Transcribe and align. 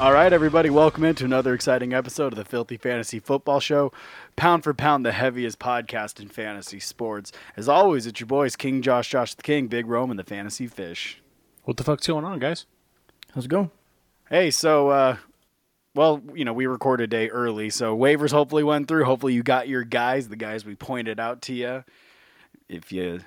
All 0.00 0.14
right, 0.14 0.32
everybody, 0.32 0.70
welcome 0.70 1.04
into 1.04 1.26
another 1.26 1.52
exciting 1.52 1.92
episode 1.92 2.32
of 2.32 2.38
the 2.38 2.44
Filthy 2.46 2.78
Fantasy 2.78 3.18
Football 3.18 3.60
Show. 3.60 3.92
Pound 4.34 4.64
for 4.64 4.72
pound, 4.72 5.04
the 5.04 5.12
heaviest 5.12 5.58
podcast 5.58 6.18
in 6.18 6.30
fantasy 6.30 6.80
sports. 6.80 7.32
As 7.54 7.68
always, 7.68 8.06
it's 8.06 8.18
your 8.18 8.26
boys, 8.26 8.56
King 8.56 8.80
Josh, 8.80 9.10
Josh 9.10 9.34
the 9.34 9.42
King, 9.42 9.66
Big 9.66 9.86
Rome, 9.86 10.10
and 10.10 10.18
the 10.18 10.24
Fantasy 10.24 10.66
Fish. 10.66 11.20
What 11.64 11.76
the 11.76 11.84
fuck's 11.84 12.06
going 12.06 12.24
on, 12.24 12.38
guys? 12.38 12.64
How's 13.34 13.44
it 13.44 13.48
going? 13.48 13.70
Hey, 14.30 14.50
so, 14.50 14.88
uh, 14.88 15.16
well, 15.94 16.22
you 16.34 16.46
know, 16.46 16.54
we 16.54 16.64
recorded 16.64 17.04
a 17.04 17.06
day 17.06 17.28
early, 17.28 17.68
so 17.68 17.94
waivers 17.94 18.30
hopefully 18.30 18.64
went 18.64 18.88
through. 18.88 19.04
Hopefully, 19.04 19.34
you 19.34 19.42
got 19.42 19.68
your 19.68 19.84
guys, 19.84 20.28
the 20.28 20.36
guys 20.36 20.64
we 20.64 20.76
pointed 20.76 21.20
out 21.20 21.42
to 21.42 21.52
you. 21.52 21.84
If 22.70 22.90
you, 22.90 23.20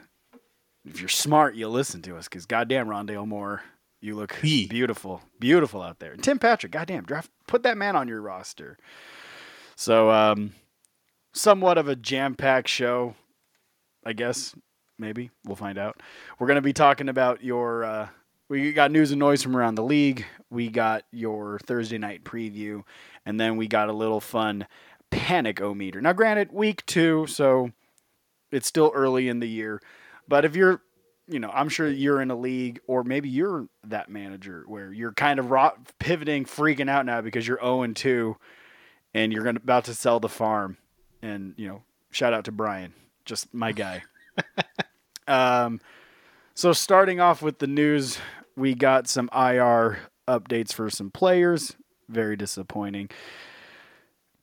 if 0.86 1.00
you're 1.00 1.08
smart, 1.08 1.54
you'll 1.54 1.70
listen 1.70 2.02
to 2.02 2.18
us, 2.18 2.28
because 2.28 2.48
goddamn, 2.48 2.88
Rondale 2.88 3.28
Moore, 3.28 3.62
you 4.04 4.16
look 4.16 4.38
Yee. 4.44 4.68
beautiful, 4.68 5.22
beautiful 5.40 5.82
out 5.82 6.00
there. 6.00 6.16
Tim 6.18 6.38
Patrick, 6.38 6.74
goddamn, 6.74 7.06
draft, 7.06 7.32
put 7.48 7.64
that 7.64 7.78
man 7.78 7.96
on 7.96 8.08
your 8.08 8.22
roster. 8.22 8.78
So, 9.76 10.12
um, 10.12 10.54
somewhat 11.34 11.78
of 11.78 11.88
a 11.88 11.96
jam-packed 11.96 12.68
show, 12.68 13.16
I 14.06 14.14
guess. 14.14 14.54
Maybe 15.00 15.32
we'll 15.46 15.56
find 15.56 15.78
out. 15.78 16.02
We're 16.38 16.48
going 16.48 16.56
to 16.56 16.62
be 16.62 16.74
talking 16.74 17.10
about 17.10 17.44
your. 17.44 17.84
Uh, 17.84 18.08
we 18.50 18.74
got 18.74 18.92
news 18.92 19.12
and 19.12 19.20
noise 19.20 19.42
from 19.42 19.58
around 19.58 19.76
the 19.76 19.84
league. 19.84 20.26
We 20.52 20.70
got 20.70 21.04
your 21.12 21.60
Thursday 21.66 21.98
night 21.98 22.24
preview, 22.24 22.84
and 23.26 23.40
then 23.40 23.58
we 23.58 23.68
got 23.68 23.90
a 23.90 23.94
little 23.94 24.20
fun 24.20 24.68
panic 25.10 25.62
o 25.62 25.74
meter. 25.74 26.02
Now, 26.02 26.14
granted, 26.14 26.52
week 26.52 26.86
two, 26.86 27.26
so 27.28 27.72
it's 28.52 28.68
still 28.68 28.92
early 28.94 29.30
in 29.30 29.40
the 29.40 29.50
year, 29.50 29.82
but 30.28 30.46
if 30.46 30.56
you're 30.56 30.82
you 31.34 31.40
know, 31.40 31.50
I'm 31.52 31.68
sure 31.68 31.90
you're 31.90 32.22
in 32.22 32.30
a 32.30 32.36
league, 32.36 32.80
or 32.86 33.04
maybe 33.04 33.28
you're 33.28 33.68
that 33.86 34.08
manager 34.08 34.64
where 34.68 34.94
you're 34.94 35.14
kind 35.14 35.40
of 35.40 35.50
ro- 35.50 35.74
pivoting, 35.98 36.46
freaking 36.46 36.90
out 36.90 37.08
now 37.08 37.22
because 37.22 37.48
you're 37.48 37.60
0 37.60 37.82
and 37.82 37.96
2, 37.96 38.38
and 39.16 39.34
you're 39.34 39.44
gonna, 39.44 39.60
about 39.62 39.86
to 39.86 39.96
sell 39.96 40.20
the 40.20 40.30
farm. 40.30 40.78
And 41.24 41.56
you 41.58 41.68
know, 41.68 41.82
shout 42.12 42.34
out 42.34 42.46
to 42.46 42.52
Brian, 42.52 42.94
just 43.26 43.52
my 43.52 43.72
guy. 43.72 44.04
um, 45.28 45.82
so 46.54 46.72
starting 46.72 47.20
off 47.20 47.42
with 47.42 47.58
the 47.58 47.68
news, 47.68 48.20
we 48.56 48.76
got 48.76 49.08
some 49.08 49.28
IR 49.34 49.98
updates 50.28 50.72
for 50.72 50.92
some 50.92 51.10
players. 51.10 51.76
Very 52.10 52.36
disappointing. 52.36 53.10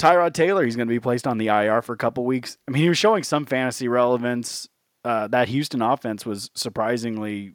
Tyrod 0.00 0.32
Taylor, 0.32 0.64
he's 0.64 0.76
going 0.76 0.88
to 0.88 0.92
be 0.92 0.98
placed 0.98 1.26
on 1.26 1.38
the 1.38 1.48
IR 1.48 1.82
for 1.82 1.92
a 1.92 1.98
couple 1.98 2.24
weeks. 2.24 2.56
I 2.66 2.72
mean, 2.72 2.82
he 2.82 2.88
was 2.88 2.98
showing 2.98 3.22
some 3.22 3.44
fantasy 3.44 3.86
relevance 3.86 4.66
uh, 5.04 5.28
that 5.28 5.48
Houston 5.48 5.82
offense 5.82 6.26
was 6.26 6.50
surprisingly 6.54 7.54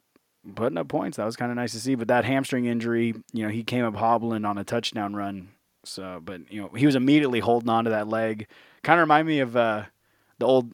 putting 0.54 0.78
up 0.78 0.88
points. 0.88 1.16
That 1.16 1.24
was 1.24 1.36
kind 1.36 1.50
of 1.50 1.56
nice 1.56 1.72
to 1.72 1.80
see. 1.80 1.94
But 1.94 2.08
that 2.08 2.24
hamstring 2.24 2.66
injury, 2.66 3.14
you 3.32 3.44
know, 3.44 3.48
he 3.48 3.64
came 3.64 3.84
up 3.84 3.96
hobbling 3.96 4.44
on 4.44 4.58
a 4.58 4.64
touchdown 4.64 5.14
run. 5.14 5.48
So, 5.84 6.20
but 6.24 6.50
you 6.50 6.60
know, 6.60 6.68
he 6.76 6.86
was 6.86 6.94
immediately 6.94 7.40
holding 7.40 7.68
on 7.68 7.84
to 7.84 7.90
that 7.90 8.08
leg. 8.08 8.46
Kind 8.82 8.98
of 8.98 9.04
remind 9.04 9.28
me 9.28 9.40
of 9.40 9.56
uh, 9.56 9.84
the 10.38 10.46
old 10.46 10.72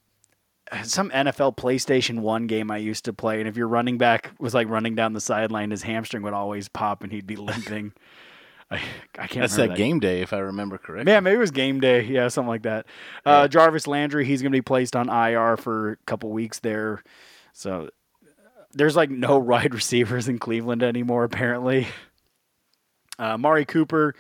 some 0.84 1.10
NFL 1.10 1.56
PlayStation 1.56 2.20
One 2.20 2.46
game 2.46 2.70
I 2.70 2.78
used 2.78 3.04
to 3.04 3.12
play. 3.12 3.40
And 3.40 3.48
if 3.48 3.56
your 3.56 3.68
running 3.68 3.98
back 3.98 4.32
was 4.38 4.54
like 4.54 4.68
running 4.68 4.94
down 4.94 5.12
the 5.12 5.20
sideline, 5.20 5.70
his 5.70 5.82
hamstring 5.82 6.22
would 6.22 6.32
always 6.32 6.68
pop 6.68 7.02
and 7.02 7.12
he'd 7.12 7.27
be 7.27 7.36
limping. 7.36 7.92
I, 8.72 8.80
I 9.18 9.27
can't. 9.27 9.42
That's 9.42 9.52
remember 9.55 9.74
that 9.74 9.77
game 9.77 10.00
day, 10.00 10.22
if 10.22 10.33
I 10.33 10.38
remember 10.38 10.78
correctly. 10.78 11.12
Yeah, 11.12 11.20
maybe 11.20 11.36
it 11.36 11.38
was 11.38 11.50
game 11.50 11.78
day. 11.78 12.05
Yeah, 12.05 12.28
something 12.28 12.48
like 12.48 12.62
that. 12.62 12.86
Uh, 13.24 13.46
Jarvis 13.46 13.86
Landry, 13.86 14.24
he's 14.24 14.40
going 14.40 14.50
to 14.50 14.56
be 14.56 14.62
placed 14.62 14.96
on 14.96 15.10
IR 15.10 15.58
for 15.58 15.92
a 15.92 15.96
couple 16.06 16.30
weeks 16.30 16.58
there. 16.60 17.02
So 17.52 17.90
there's 18.72 18.96
like 18.96 19.11
no 19.11 19.38
wide 19.40 19.74
receivers 19.74 20.27
in 20.27 20.38
Cleveland 20.38 20.82
anymore, 20.82 21.24
apparently. 21.24 21.86
Uh, 23.18 23.36
Mari 23.36 23.66
Cooper, 23.66 24.14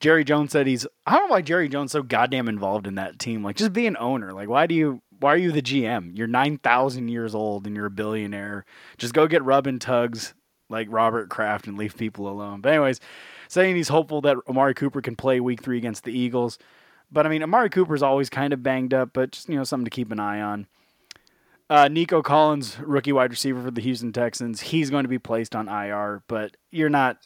Jerry 0.00 0.24
Jones 0.24 0.52
said 0.52 0.66
he's. 0.66 0.86
I 1.06 1.12
don't 1.12 1.28
know 1.28 1.34
why 1.34 1.42
Jerry 1.42 1.68
Jones 1.68 1.92
so 1.92 2.02
goddamn 2.02 2.48
involved 2.48 2.86
in 2.86 2.94
that 2.94 3.18
team. 3.18 3.44
Like, 3.44 3.56
just 3.56 3.74
be 3.74 3.86
an 3.86 3.96
owner. 4.00 4.32
Like, 4.32 4.48
why 4.48 4.66
do 4.66 4.74
you? 4.74 5.02
Why 5.20 5.34
are 5.34 5.38
you 5.38 5.52
the 5.52 5.60
GM? 5.60 6.16
You're 6.16 6.28
nine 6.28 6.56
thousand 6.56 7.08
years 7.08 7.34
old 7.34 7.66
and 7.66 7.76
you're 7.76 7.86
a 7.86 7.90
billionaire. 7.90 8.64
Just 8.96 9.12
go 9.12 9.26
get 9.26 9.44
rub 9.44 9.66
and 9.66 9.80
tugs 9.80 10.32
like 10.68 10.88
Robert 10.90 11.28
Kraft 11.28 11.66
and 11.66 11.78
leave 11.78 11.96
people 11.96 12.28
alone. 12.28 12.60
But 12.60 12.72
anyways, 12.72 13.00
saying 13.48 13.76
he's 13.76 13.88
hopeful 13.88 14.20
that 14.22 14.36
Amari 14.48 14.74
Cooper 14.74 15.00
can 15.00 15.16
play 15.16 15.40
Week 15.40 15.62
Three 15.62 15.78
against 15.78 16.04
the 16.04 16.12
Eagles. 16.12 16.58
But 17.10 17.26
I 17.26 17.28
mean, 17.28 17.42
Amari 17.42 17.70
Cooper's 17.70 18.02
always 18.02 18.28
kind 18.28 18.52
of 18.52 18.62
banged 18.62 18.92
up, 18.92 19.10
but 19.12 19.32
just 19.32 19.48
you 19.48 19.56
know 19.56 19.64
something 19.64 19.84
to 19.84 19.90
keep 19.90 20.12
an 20.12 20.20
eye 20.20 20.40
on. 20.40 20.66
Uh, 21.70 21.88
Nico 21.88 22.22
Collins, 22.22 22.78
rookie 22.80 23.12
wide 23.12 23.30
receiver 23.30 23.62
for 23.62 23.70
the 23.70 23.82
Houston 23.82 24.12
Texans, 24.12 24.60
he's 24.60 24.88
going 24.88 25.04
to 25.04 25.08
be 25.08 25.18
placed 25.18 25.54
on 25.54 25.68
IR, 25.68 26.22
but 26.26 26.56
you're 26.70 26.88
not. 26.88 27.18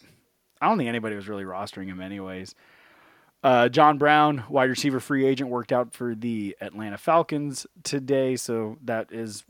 I 0.61 0.69
don't 0.69 0.79
think 0.79 0.89
anybody 0.89 1.17
was 1.17 1.29
really 1.29 1.45
rostering 1.45 1.87
him, 1.87 2.01
anyways. 2.01 2.55
Uh, 3.43 3.69
John 3.69 3.99
Brown, 3.99 4.45
wide 4.49 4.71
receiver 4.71 5.01
free 5.01 5.27
agent, 5.27 5.51
worked 5.51 5.73
out 5.73 5.93
for 5.93 6.15
the 6.15 6.57
Atlanta 6.61 6.99
Falcons 6.99 7.67
today, 7.83 8.37
so 8.37 8.79
that 8.85 9.13
is 9.13 9.45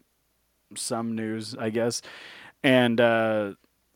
some 0.74 1.14
news, 1.14 1.54
I 1.58 1.70
guess. 1.70 2.00
And 2.62 3.00
uh, 3.00 3.52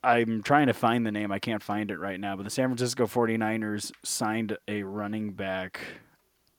I'm 0.07 0.41
trying 0.41 0.67
to 0.67 0.73
find 0.73 1.05
the 1.05 1.11
name. 1.11 1.33
I 1.33 1.39
can't 1.39 1.61
find 1.61 1.91
it 1.91 1.99
right 1.99 2.17
now, 2.17 2.37
but 2.37 2.43
the 2.43 2.49
San 2.49 2.69
Francisco 2.69 3.07
49ers 3.07 3.91
signed 4.03 4.57
a 4.65 4.83
running 4.83 5.33
back 5.33 5.81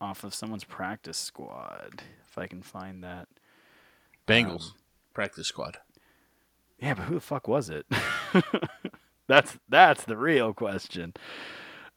off 0.02 0.22
of 0.22 0.34
someone's 0.34 0.64
practice 0.64 1.16
squad. 1.16 2.02
If 2.28 2.36
I 2.36 2.46
can 2.46 2.60
find 2.60 3.02
that. 3.02 3.26
Bengals 4.26 4.72
um, 4.72 4.74
practice 5.14 5.46
squad. 5.46 5.78
Yeah, 6.78 6.92
but 6.92 7.04
who 7.04 7.14
the 7.14 7.20
fuck 7.22 7.48
was 7.48 7.70
it? 7.70 7.86
that's 9.26 9.58
that's 9.66 10.04
the 10.04 10.18
real 10.18 10.52
question. 10.52 11.14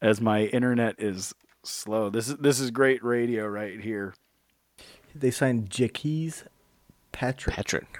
As 0.01 0.21
my 0.21 0.45
internet 0.45 0.95
is 0.99 1.35
slow. 1.63 2.09
This 2.09 2.29
is 2.29 2.37
this 2.37 2.61
is 2.61 2.71
great 2.71 3.03
radio 3.03 3.45
right 3.45 3.81
here. 3.81 4.13
They 5.13 5.31
signed 5.31 5.77
Jaquez 5.77 6.45
Patrick. 7.11 7.57
Patrick. 7.57 7.99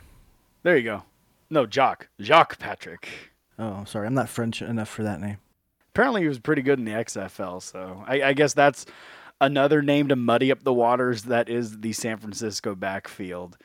There 0.63 0.77
you 0.77 0.83
go. 0.83 1.03
No, 1.49 1.65
Jock. 1.65 2.07
Jacques 2.21 2.57
Patrick. 2.57 3.30
Oh, 3.59 3.83
sorry. 3.85 4.07
I'm 4.07 4.13
not 4.13 4.29
French 4.29 4.61
enough 4.61 4.89
for 4.89 5.03
that 5.03 5.19
name. 5.19 5.37
Apparently 5.89 6.21
he 6.21 6.27
was 6.27 6.39
pretty 6.39 6.61
good 6.61 6.79
in 6.79 6.85
the 6.85 6.91
XFL, 6.91 7.61
so 7.61 8.03
I, 8.07 8.21
I 8.21 8.33
guess 8.33 8.53
that's 8.53 8.85
another 9.41 9.81
name 9.81 10.07
to 10.07 10.15
muddy 10.15 10.51
up 10.51 10.63
the 10.63 10.73
waters 10.73 11.23
that 11.23 11.49
is 11.49 11.81
the 11.81 11.91
San 11.91 12.17
Francisco 12.17 12.75
backfield. 12.75 13.57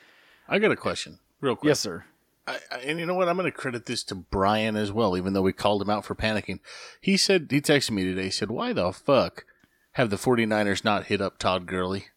I 0.49 0.59
got 0.59 0.71
a 0.71 0.75
question, 0.75 1.19
real 1.39 1.55
quick. 1.55 1.69
Yes, 1.69 1.79
sir. 1.79 2.03
I, 2.45 2.57
I, 2.71 2.77
and 2.79 2.99
you 2.99 3.05
know 3.05 3.13
what? 3.13 3.29
I'm 3.29 3.37
going 3.37 3.49
to 3.49 3.57
credit 3.57 3.85
this 3.85 4.03
to 4.05 4.15
Brian 4.15 4.75
as 4.75 4.91
well, 4.91 5.15
even 5.15 5.33
though 5.33 5.41
we 5.41 5.53
called 5.53 5.81
him 5.81 5.89
out 5.89 6.03
for 6.03 6.15
panicking. 6.15 6.59
He 6.99 7.15
said, 7.15 7.47
he 7.49 7.61
texted 7.61 7.91
me 7.91 8.03
today, 8.03 8.25
he 8.25 8.29
said, 8.29 8.51
why 8.51 8.73
the 8.73 8.91
fuck 8.91 9.45
have 9.93 10.09
the 10.09 10.17
49ers 10.17 10.83
not 10.83 11.05
hit 11.05 11.21
up 11.21 11.37
Todd 11.37 11.65
Gurley? 11.65 12.07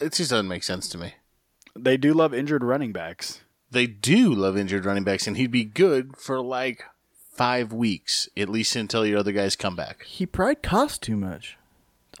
It 0.00 0.12
just 0.12 0.30
doesn't 0.30 0.48
make 0.48 0.62
sense 0.62 0.88
to 0.90 0.98
me. 0.98 1.14
They 1.74 1.96
do 1.96 2.12
love 2.12 2.34
injured 2.34 2.64
running 2.64 2.92
backs. 2.92 3.40
They 3.70 3.86
do 3.86 4.34
love 4.34 4.56
injured 4.56 4.84
running 4.84 5.04
backs, 5.04 5.26
and 5.26 5.36
he'd 5.36 5.50
be 5.50 5.64
good 5.64 6.16
for 6.16 6.40
like 6.40 6.84
five 7.38 7.72
weeks, 7.72 8.28
at 8.36 8.48
least 8.48 8.74
until 8.74 9.06
your 9.06 9.18
other 9.18 9.32
guys 9.32 9.54
come 9.56 9.76
back. 9.76 10.04
He 10.04 10.26
probably 10.26 10.56
costs 10.56 10.98
too 10.98 11.16
much. 11.16 11.56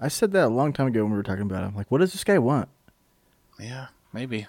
I 0.00 0.08
said 0.08 0.32
that 0.32 0.46
a 0.46 0.48
long 0.48 0.72
time 0.72 0.86
ago 0.86 1.02
when 1.02 1.10
we 1.10 1.16
were 1.16 1.24
talking 1.24 1.42
about 1.42 1.64
him. 1.64 1.74
Like, 1.74 1.90
what 1.90 1.98
does 1.98 2.12
this 2.12 2.22
guy 2.22 2.38
want? 2.38 2.68
Yeah, 3.58 3.88
maybe. 4.12 4.46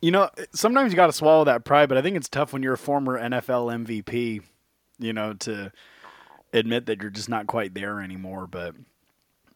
You 0.00 0.10
know, 0.10 0.30
sometimes 0.54 0.92
you 0.92 0.96
got 0.96 1.08
to 1.08 1.12
swallow 1.12 1.44
that 1.44 1.64
pride, 1.64 1.88
but 1.88 1.98
I 1.98 2.02
think 2.02 2.16
it's 2.16 2.28
tough 2.28 2.52
when 2.52 2.62
you're 2.62 2.74
a 2.74 2.78
former 2.78 3.20
NFL 3.20 3.84
MVP, 3.84 4.42
you 4.98 5.12
know, 5.12 5.34
to 5.34 5.72
admit 6.52 6.86
that 6.86 7.02
you're 7.02 7.10
just 7.10 7.28
not 7.28 7.46
quite 7.46 7.74
there 7.74 8.00
anymore. 8.00 8.46
But 8.46 8.74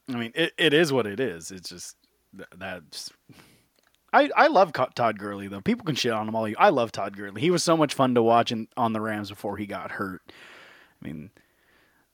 I 0.08 0.16
mean, 0.16 0.32
it, 0.34 0.52
it 0.58 0.74
is 0.74 0.92
what 0.92 1.06
it 1.06 1.20
is. 1.20 1.50
It's 1.50 1.68
just 1.68 1.96
th- 2.36 2.48
that's. 2.56 3.10
I, 4.12 4.28
I 4.36 4.46
love 4.48 4.72
Todd 4.72 5.18
Gurley 5.18 5.48
though. 5.48 5.60
People 5.60 5.84
can 5.86 5.94
shit 5.94 6.12
on 6.12 6.28
him 6.28 6.34
all 6.34 6.46
you. 6.46 6.56
I 6.58 6.68
love 6.68 6.92
Todd 6.92 7.16
Gurley. 7.16 7.40
He 7.40 7.50
was 7.50 7.62
so 7.62 7.76
much 7.76 7.94
fun 7.94 8.14
to 8.14 8.22
watch 8.22 8.52
in, 8.52 8.68
on 8.76 8.92
the 8.92 9.00
Rams 9.00 9.30
before 9.30 9.56
he 9.56 9.66
got 9.66 9.92
hurt. 9.92 10.20
I 11.02 11.06
mean, 11.06 11.30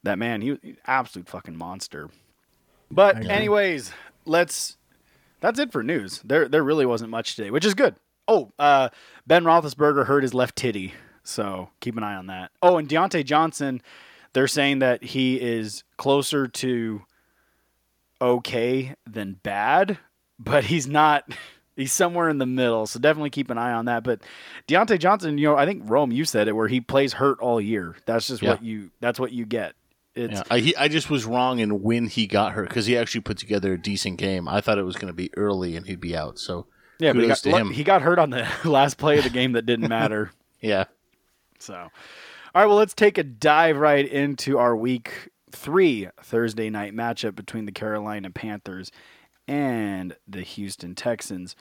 that 0.05 0.19
man, 0.19 0.41
he 0.41 0.51
was 0.51 0.61
an 0.63 0.77
absolute 0.87 1.29
fucking 1.29 1.57
monster. 1.57 2.09
But 2.91 3.27
anyways, 3.29 3.93
let's. 4.25 4.77
That's 5.41 5.59
it 5.59 5.71
for 5.71 5.83
news. 5.83 6.21
There 6.25 6.49
there 6.49 6.65
really 6.65 6.87
wasn't 6.87 7.11
much 7.11 7.37
today, 7.37 7.51
which 7.51 7.65
is 7.65 7.75
good. 7.75 7.97
Oh, 8.27 8.51
uh, 8.59 8.89
Ben 9.27 9.45
Roethlisberger 9.45 10.07
hurt 10.07 10.23
his 10.23 10.35
left 10.35 10.57
titty, 10.57 10.95
so 11.23 11.71
keep 11.81 11.97
an 11.97 12.03
eye 12.03 12.17
on 12.17 12.27
that. 12.27 12.51
Oh, 12.63 12.77
and 12.77 12.89
Diontae 12.89 13.25
Johnson, 13.25 13.81
they're 14.33 14.49
saying 14.49 14.81
that 14.81 15.03
he 15.03 15.41
is 15.41 15.85
closer 15.97 16.49
to 16.49 17.03
okay 18.21 18.95
than 19.07 19.35
bad, 19.43 19.99
but 20.39 20.65
he's 20.65 20.87
not. 20.87 21.25
He's 21.79 21.93
somewhere 21.93 22.29
in 22.29 22.39
the 22.39 22.47
middle, 22.47 22.87
so 22.87 22.99
definitely 22.99 23.31
keep 23.31 23.51
an 23.51 23.57
eye 23.57 23.73
on 23.73 23.85
that. 23.85 24.03
But 24.03 24.21
Diontae 24.67 24.99
Johnson, 24.99 25.39
you 25.39 25.47
know, 25.47 25.57
I 25.57 25.65
think 25.65 25.85
Rome, 25.87 26.11
you 26.11 26.25
said 26.25 26.49
it, 26.49 26.53
where 26.53 26.67
he 26.69 26.81
plays 26.81 27.13
hurt 27.15 27.39
all 27.41 27.61
year. 27.61 27.97
That's 28.05 28.27
just 28.27 28.43
Yeah. 28.43 28.51
what 28.51 28.65
you. 28.65 28.91
That's 29.01 29.21
what 29.21 29.31
you 29.33 29.47
get. 29.47 29.75
It's 30.17 30.35
Yeah, 30.35 30.43
I, 30.51 30.59
he, 30.59 30.77
I 30.77 30.89
just 30.89 31.09
was 31.09 31.25
wrong 31.25 31.61
in 31.61 31.81
when 31.83 32.09
he 32.09 32.27
got 32.27 32.53
hurt 32.53 32.69
because 32.69 32.87
he 32.87 32.99
actually 32.99 33.21
put 33.21 33.39
together 33.39 33.73
a 33.75 33.79
decent 33.81 34.19
game. 34.19 34.49
I 34.49 34.61
thought 34.61 34.79
it 34.79 34.83
was 34.83 34.97
going 34.97 35.13
to 35.13 35.17
be 35.17 35.31
early 35.37 35.77
and 35.77 35.87
he'd 35.87 36.01
be 36.01 36.17
out. 36.17 36.41
So 36.41 36.67
yeah, 36.99 37.13
but 37.13 37.23
he 37.23 37.29
got, 37.29 37.39
to 37.39 37.51
him. 37.57 37.71
he 37.71 37.85
got 37.85 38.03
hurt 38.03 38.19
on 38.19 38.31
the 38.31 38.49
last 38.65 38.99
play 38.99 39.19
of 39.19 39.25
the 39.25 39.31
game 39.31 39.53
that 39.53 39.65
didn't 39.65 39.89
matter. 39.89 40.33
yeah, 40.61 40.85
So, 41.61 41.75
all 41.77 41.91
right, 42.57 42.67
well, 42.67 42.77
let's 42.77 42.95
take 42.95 43.19
a 43.19 43.23
dive 43.23 43.77
right 43.77 44.05
into 44.09 44.59
our 44.59 44.75
week 44.75 45.31
three 45.53 46.09
Thursday 46.23 46.71
night 46.71 46.93
matchup 46.93 47.37
between 47.37 47.67
the 47.67 47.73
Carolina 47.73 48.31
Panthers 48.31 48.91
and 49.49 50.15
the 50.29 50.43
Houston 50.43 50.95
Texans. 50.95 51.57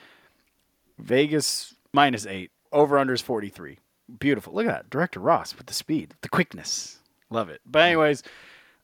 Vegas 1.00 1.74
minus 1.94 2.26
eight, 2.26 2.52
over 2.72 2.98
under 2.98 3.14
is 3.14 3.22
43. 3.22 3.80
Beautiful. 4.20 4.54
Look 4.54 4.66
at 4.66 4.72
that. 4.72 4.90
Director 4.90 5.20
Ross 5.20 5.58
with 5.58 5.68
the 5.68 5.74
speed, 5.74 6.14
the 6.22 6.30
quickness. 6.30 7.00
Love 7.30 7.50
it. 7.50 7.62
But, 7.66 7.84
anyways, 7.84 8.24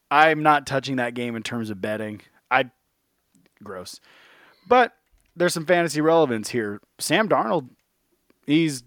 I'm 0.10 0.44
not 0.44 0.66
touching 0.66 0.98
that 0.98 1.14
game 1.14 1.36
in 1.36 1.44
terms 1.44 1.70
of 1.70 1.82
betting. 1.82 2.22
I, 2.50 2.72
gross. 3.64 4.00
But 4.68 4.94
there's 5.36 5.54
some 5.54 5.66
fantasy 5.66 6.02
relevance 6.02 6.50
here. 6.50 6.82
Sam 7.00 7.30
Darnold, 7.30 7.70
he's 8.46 8.84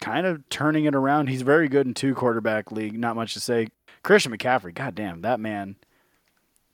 kind 0.00 0.26
of 0.26 0.48
turning 0.48 0.84
it 0.84 0.94
around. 0.94 1.28
He's 1.28 1.42
very 1.42 1.68
good 1.68 1.86
in 1.86 1.94
two 1.94 2.14
quarterback 2.14 2.72
league. 2.72 2.98
Not 2.98 3.16
much 3.16 3.34
to 3.34 3.40
say. 3.40 3.68
Christian 4.02 4.32
McCaffrey, 4.32 4.74
goddamn, 4.74 5.22
that 5.22 5.40
man. 5.40 5.76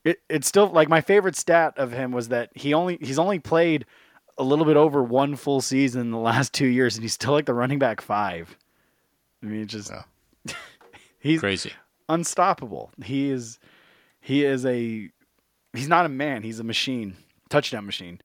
It, 0.07 0.21
it's 0.29 0.47
still 0.47 0.67
like 0.67 0.87
my 0.87 1.01
favorite 1.01 1.35
stat 1.35 1.73
of 1.77 1.91
him 1.91 2.11
was 2.13 2.29
that 2.29 2.49
he 2.55 2.73
only 2.73 2.97
he's 3.01 3.19
only 3.19 3.39
played 3.39 3.85
a 4.37 4.43
little 4.43 4.63
bit 4.63 4.77
over 4.77 5.03
one 5.03 5.35
full 5.35 5.59
season 5.59 5.99
in 5.99 6.11
the 6.11 6.17
last 6.17 6.53
two 6.53 6.67
years, 6.67 6.95
and 6.95 7.03
he's 7.03 7.13
still 7.13 7.33
like 7.33 7.45
the 7.45 7.53
running 7.53 7.77
back 7.77 7.99
five. 7.99 8.57
I 9.43 9.47
mean, 9.47 9.67
just 9.67 9.91
Yeah. 9.91 10.53
he's 11.19 11.41
crazy. 11.41 11.73
unstoppable. 12.07 12.91
He 13.03 13.29
is 13.29 13.59
he 14.21 14.45
is 14.45 14.65
a 14.65 15.09
he's 15.73 15.89
not 15.89 16.05
a 16.05 16.09
man, 16.09 16.41
he's 16.43 16.59
a 16.61 16.63
machine. 16.63 17.17
Touchdown 17.49 17.85
machine. 17.85 18.21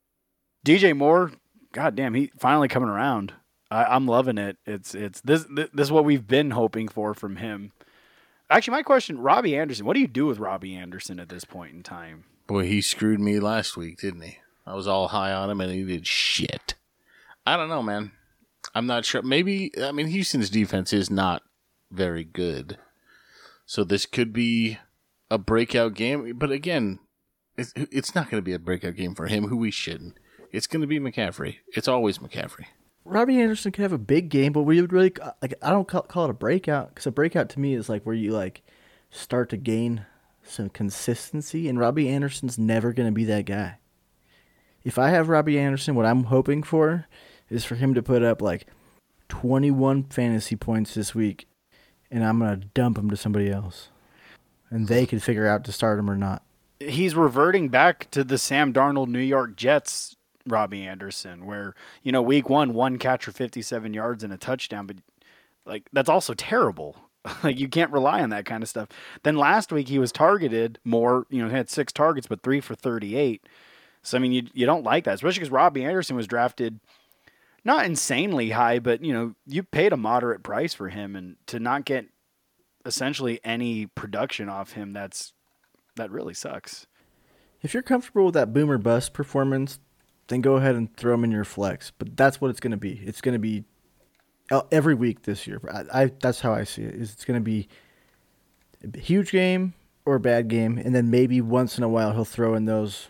DJ 0.65 0.97
Moore, 0.97 1.33
god 1.73 1.97
damn, 1.97 2.15
he 2.15 2.31
finally 2.39 2.69
coming 2.69 2.89
around. 2.91 3.33
I, 3.73 3.85
I'm 3.85 4.07
loving 4.07 4.39
it. 4.39 4.57
It's 4.67 4.95
it's 4.95 5.21
this 5.23 5.47
this 5.51 5.69
is 5.87 5.91
what 5.91 6.05
we've 6.05 6.27
been 6.29 6.53
hoping 6.53 6.87
for 6.87 7.13
from 7.13 7.37
him. 7.37 7.73
Actually, 8.53 8.77
my 8.77 8.83
question, 8.83 9.19
Robbie 9.19 9.57
Anderson, 9.57 9.87
what 9.87 9.95
do 9.95 10.01
you 10.01 10.07
do 10.07 10.27
with 10.27 10.39
Robbie 10.39 10.75
Anderson 10.75 11.19
at 11.19 11.31
this 11.31 11.45
point 11.45 11.73
in 11.73 11.83
time? 11.83 12.25
Boy, 12.47 12.67
he 12.67 12.83
screwed 12.83 13.19
me 13.19 13.41
last 13.41 13.79
week, 13.79 13.99
didn't 13.99 14.21
he? 14.21 14.39
I 14.67 14.75
was 14.75 14.87
all 14.87 15.09
high 15.09 15.33
on 15.33 15.49
him 15.49 15.63
and 15.63 15.73
he 15.73 15.83
did 15.85 16.07
shit. 16.07 16.75
I 17.47 17.57
don't 17.57 17.71
know, 17.71 17.83
man. 17.83 18.13
I'm 18.75 18.87
not 18.87 19.07
sure. 19.07 19.23
Maybe, 19.23 19.73
I 19.83 19.91
mean, 19.93 20.09
Houston's 20.09 20.51
defense 20.51 20.93
is 20.93 21.11
not 21.11 21.43
very 21.91 22.25
good. 22.25 22.77
So 23.65 23.85
this 23.85 24.05
could 24.05 24.35
be 24.35 24.79
a 25.31 25.39
breakout 25.39 25.95
game. 25.95 26.35
But 26.37 26.51
again, 26.51 26.99
it's, 27.57 27.73
it's 27.75 28.15
not 28.15 28.31
going 28.31 28.43
to 28.43 28.45
be 28.45 28.53
a 28.53 28.59
breakout 28.59 28.97
game 28.97 29.15
for 29.15 29.29
him. 29.29 29.49
Who 29.49 29.57
we 29.57 29.71
shitting? 29.71 30.13
It's 30.53 30.67
going 30.67 30.83
to 30.83 30.87
be 30.87 31.01
McCaffrey. 31.01 31.57
It's 31.75 31.89
always 31.89 32.19
McCaffrey. 32.19 32.67
Robbie 33.05 33.41
Anderson 33.41 33.73
could 33.73 33.83
have 33.83 33.93
a 33.93 33.99
big 33.99 34.29
game, 34.29 34.53
but 34.53 34.63
we 34.63 34.81
would 34.81 34.93
really 34.93 35.13
uh, 35.21 35.33
like. 35.41 35.55
I 35.63 35.71
don't 35.71 35.89
call, 35.89 36.03
call 36.03 36.25
it 36.27 36.31
a 36.31 36.35
breakout 36.35 36.91
because 36.91 37.07
a 37.07 37.11
breakout 37.11 37.49
to 37.51 37.61
me 37.61 37.75
is 37.75 37.89
like 37.89 38.05
where 38.05 38.15
you 38.15 38.33
like 38.33 38.63
start 39.11 39.49
to 39.51 39.57
gain 39.57 40.07
some 40.43 40.69
consistency, 40.69 41.69
and 41.69 41.79
Robbie 41.79 42.09
Anderson's 42.09 42.59
never 42.59 42.93
going 42.93 43.09
to 43.09 43.13
be 43.13 43.25
that 43.25 43.45
guy. 43.45 43.79
If 44.85 44.99
I 44.99 45.11
have 45.11 45.29
Robbie 45.29 45.59
Anderson, 45.59 45.95
what 45.95 46.07
I'm 46.07 46.25
hoping 46.25 46.63
for 46.63 47.07
is 47.49 47.65
for 47.65 47.75
him 47.75 47.95
to 47.95 48.03
put 48.03 48.23
up 48.23 48.41
like 48.43 48.67
21 49.29 50.05
fantasy 50.05 50.57
points 50.57 50.95
this 50.95 51.15
week, 51.15 51.47
and 52.11 52.25
I'm 52.25 52.39
going 52.39 52.61
to 52.61 52.67
dump 52.69 52.99
him 52.99 53.11
to 53.11 53.17
somebody 53.17 53.51
else, 53.51 53.89
and 54.71 54.89
they 54.89 55.07
can 55.07 55.19
figure 55.19 55.47
out 55.47 55.65
to 55.65 55.73
start 55.73 55.99
him 55.99 56.11
or 56.11 56.17
not. 56.17 56.43
he's 56.81 57.15
reverting 57.15 57.69
back 57.69 58.11
to 58.13 58.25
the 58.25 58.39
Sam 58.39 58.73
Darnold 58.73 59.09
New 59.09 59.21
York 59.21 59.57
Jets 59.57 60.17
Robbie 60.47 60.87
Anderson 60.87 61.47
where 61.47 61.75
you 62.03 62.13
know 62.13 62.23
week 62.23 62.49
1 62.49 62.75
one 62.75 62.99
catch 62.99 63.25
for 63.25 63.33
57 63.33 63.95
yards 63.95 64.25
and 64.25 64.33
a 64.33 64.39
touchdown 64.39 64.87
but 64.87 64.97
like 65.65 65.89
that's 65.93 66.09
also 66.09 66.35
terrible. 66.35 66.97
Like 67.45 67.61
you 67.61 67.69
can't 67.69 67.93
rely 67.93 68.21
on 68.21 68.31
that 68.31 68.47
kind 68.47 68.65
of 68.65 68.69
stuff. 68.69 68.89
Then 69.23 69.37
last 69.37 69.71
week 69.71 69.89
he 69.89 70.01
was 70.01 70.11
targeted 70.11 70.81
more 70.85 71.25
you 71.31 71.41
know 71.41 71.49
had 71.49 71.71
6 71.71 71.93
targets 71.93 72.27
but 72.27 72.43
3 72.43 72.61
for 72.61 72.75
38 72.75 73.47
so 74.03 74.19
I 74.19 74.21
mean 74.21 74.33
you 74.33 74.43
you 74.53 74.67
don't 74.67 74.83
like 74.83 75.05
that 75.05 75.15
especially 75.15 75.41
cuz 75.41 75.51
Robbie 75.51 75.85
Anderson 75.85 76.17
was 76.17 76.27
drafted 76.27 76.81
not 77.65 77.87
insanely 77.87 78.51
high 78.51 78.81
but 78.81 79.05
you 79.05 79.13
know 79.13 79.35
you 79.47 79.63
paid 79.63 79.93
a 79.93 79.97
moderate 79.97 80.43
price 80.43 80.75
for 80.75 80.89
him 80.89 81.15
and 81.15 81.37
to 81.47 81.61
not 81.61 81.85
get 81.85 82.07
essentially 82.85 83.39
any 83.45 83.87
production 83.87 84.49
off 84.49 84.73
him 84.73 84.93
that's 84.93 85.33
that 85.97 86.11
really 86.11 86.35
sucks. 86.35 86.87
If 87.61 87.75
you're 87.75 87.83
comfortable 87.83 88.27
with 88.27 88.35
that 88.35 88.53
boomer 88.53 88.79
bust 88.79 89.13
performance, 89.13 89.79
then 90.33 90.41
go 90.41 90.57
ahead 90.57 90.75
and 90.75 90.95
throw 90.97 91.15
him 91.15 91.25
in 91.25 91.31
your 91.31 91.45
flex. 91.45 91.93
But 91.97 92.17
that's 92.17 92.41
what 92.41 92.51
it's 92.51 92.61
going 92.61 92.71
to 92.71 92.77
be. 92.77 93.01
It's 93.05 93.21
going 93.21 93.35
to 93.35 93.39
be 93.39 93.65
uh, 94.51 94.63
every 94.71 94.95
week 94.95 95.23
this 95.23 95.47
year. 95.47 95.61
I, 95.71 96.03
I 96.03 96.11
that's 96.21 96.41
how 96.41 96.55
I 96.55 96.65
see 96.65 96.83
it. 96.83 96.95
Is 96.95 97.13
it's 97.13 97.25
going 97.25 97.39
to 97.39 97.45
be 97.45 97.69
a 98.83 98.99
huge 98.99 99.31
game 99.31 99.75
or 100.05 100.17
a 100.17 100.21
bad 100.21 100.49
game, 100.49 100.79
and 100.79 100.95
then 100.95 101.11
maybe 101.11 101.41
once 101.41 101.79
in 101.79 101.85
a 101.85 101.89
while 101.89 102.13
he'll 102.13 102.25
throw 102.25 102.55
in 102.55 102.65
those 102.65 103.09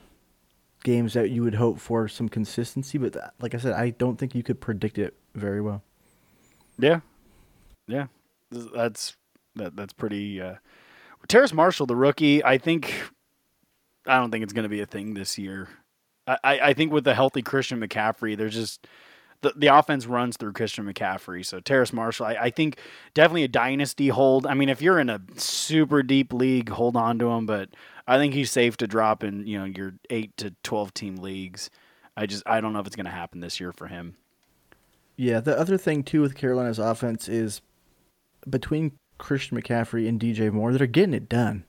games 0.84 1.14
that 1.14 1.30
you 1.30 1.42
would 1.42 1.54
hope 1.54 1.78
for 1.78 2.08
some 2.08 2.28
consistency. 2.28 2.98
But 2.98 3.12
that, 3.12 3.34
like 3.40 3.54
I 3.54 3.58
said, 3.58 3.72
I 3.74 3.90
don't 3.90 4.18
think 4.18 4.34
you 4.34 4.42
could 4.42 4.60
predict 4.60 4.98
it 4.98 5.14
very 5.34 5.60
well. 5.60 5.82
Yeah, 6.78 7.00
yeah, 7.86 8.06
that's 8.50 9.16
that. 9.56 9.76
That's 9.76 9.92
pretty. 9.92 10.40
Uh, 10.40 10.56
Terrace 11.28 11.52
Marshall, 11.52 11.86
the 11.86 11.96
rookie, 11.96 12.44
I 12.44 12.58
think. 12.58 12.92
I 14.04 14.18
don't 14.18 14.32
think 14.32 14.42
it's 14.42 14.52
going 14.52 14.64
to 14.64 14.68
be 14.68 14.80
a 14.80 14.86
thing 14.86 15.14
this 15.14 15.38
year. 15.38 15.68
I, 16.26 16.38
I, 16.42 16.60
I 16.60 16.74
think 16.74 16.92
with 16.92 17.04
the 17.04 17.14
healthy 17.14 17.42
Christian 17.42 17.80
McCaffrey, 17.80 18.36
there's 18.36 18.54
just 18.54 18.86
the 19.42 19.52
the 19.56 19.66
offense 19.68 20.06
runs 20.06 20.36
through 20.36 20.52
Christian 20.52 20.90
McCaffrey. 20.90 21.44
So 21.44 21.60
Terrace 21.60 21.92
Marshall, 21.92 22.26
I, 22.26 22.34
I 22.34 22.50
think 22.50 22.78
definitely 23.14 23.44
a 23.44 23.48
dynasty 23.48 24.08
hold. 24.08 24.46
I 24.46 24.54
mean, 24.54 24.68
if 24.68 24.80
you're 24.80 24.98
in 24.98 25.10
a 25.10 25.20
super 25.36 26.02
deep 26.02 26.32
league, 26.32 26.70
hold 26.70 26.96
on 26.96 27.18
to 27.18 27.30
him. 27.30 27.46
But 27.46 27.70
I 28.06 28.18
think 28.18 28.34
he's 28.34 28.50
safe 28.50 28.76
to 28.78 28.86
drop 28.86 29.22
in 29.22 29.46
you 29.46 29.58
know 29.58 29.64
your 29.64 29.94
eight 30.10 30.36
to 30.38 30.54
twelve 30.62 30.94
team 30.94 31.16
leagues. 31.16 31.70
I 32.16 32.26
just 32.26 32.42
I 32.46 32.60
don't 32.60 32.72
know 32.72 32.80
if 32.80 32.86
it's 32.86 32.96
going 32.96 33.06
to 33.06 33.12
happen 33.12 33.40
this 33.40 33.60
year 33.60 33.72
for 33.72 33.88
him. 33.88 34.16
Yeah, 35.16 35.40
the 35.40 35.58
other 35.58 35.76
thing 35.76 36.02
too 36.02 36.22
with 36.22 36.34
Carolina's 36.34 36.78
offense 36.78 37.28
is 37.28 37.60
between 38.48 38.92
Christian 39.18 39.60
McCaffrey 39.60 40.08
and 40.08 40.20
DJ 40.20 40.50
Moore, 40.52 40.72
they're 40.72 40.86
getting 40.86 41.14
it 41.14 41.28
done. 41.28 41.64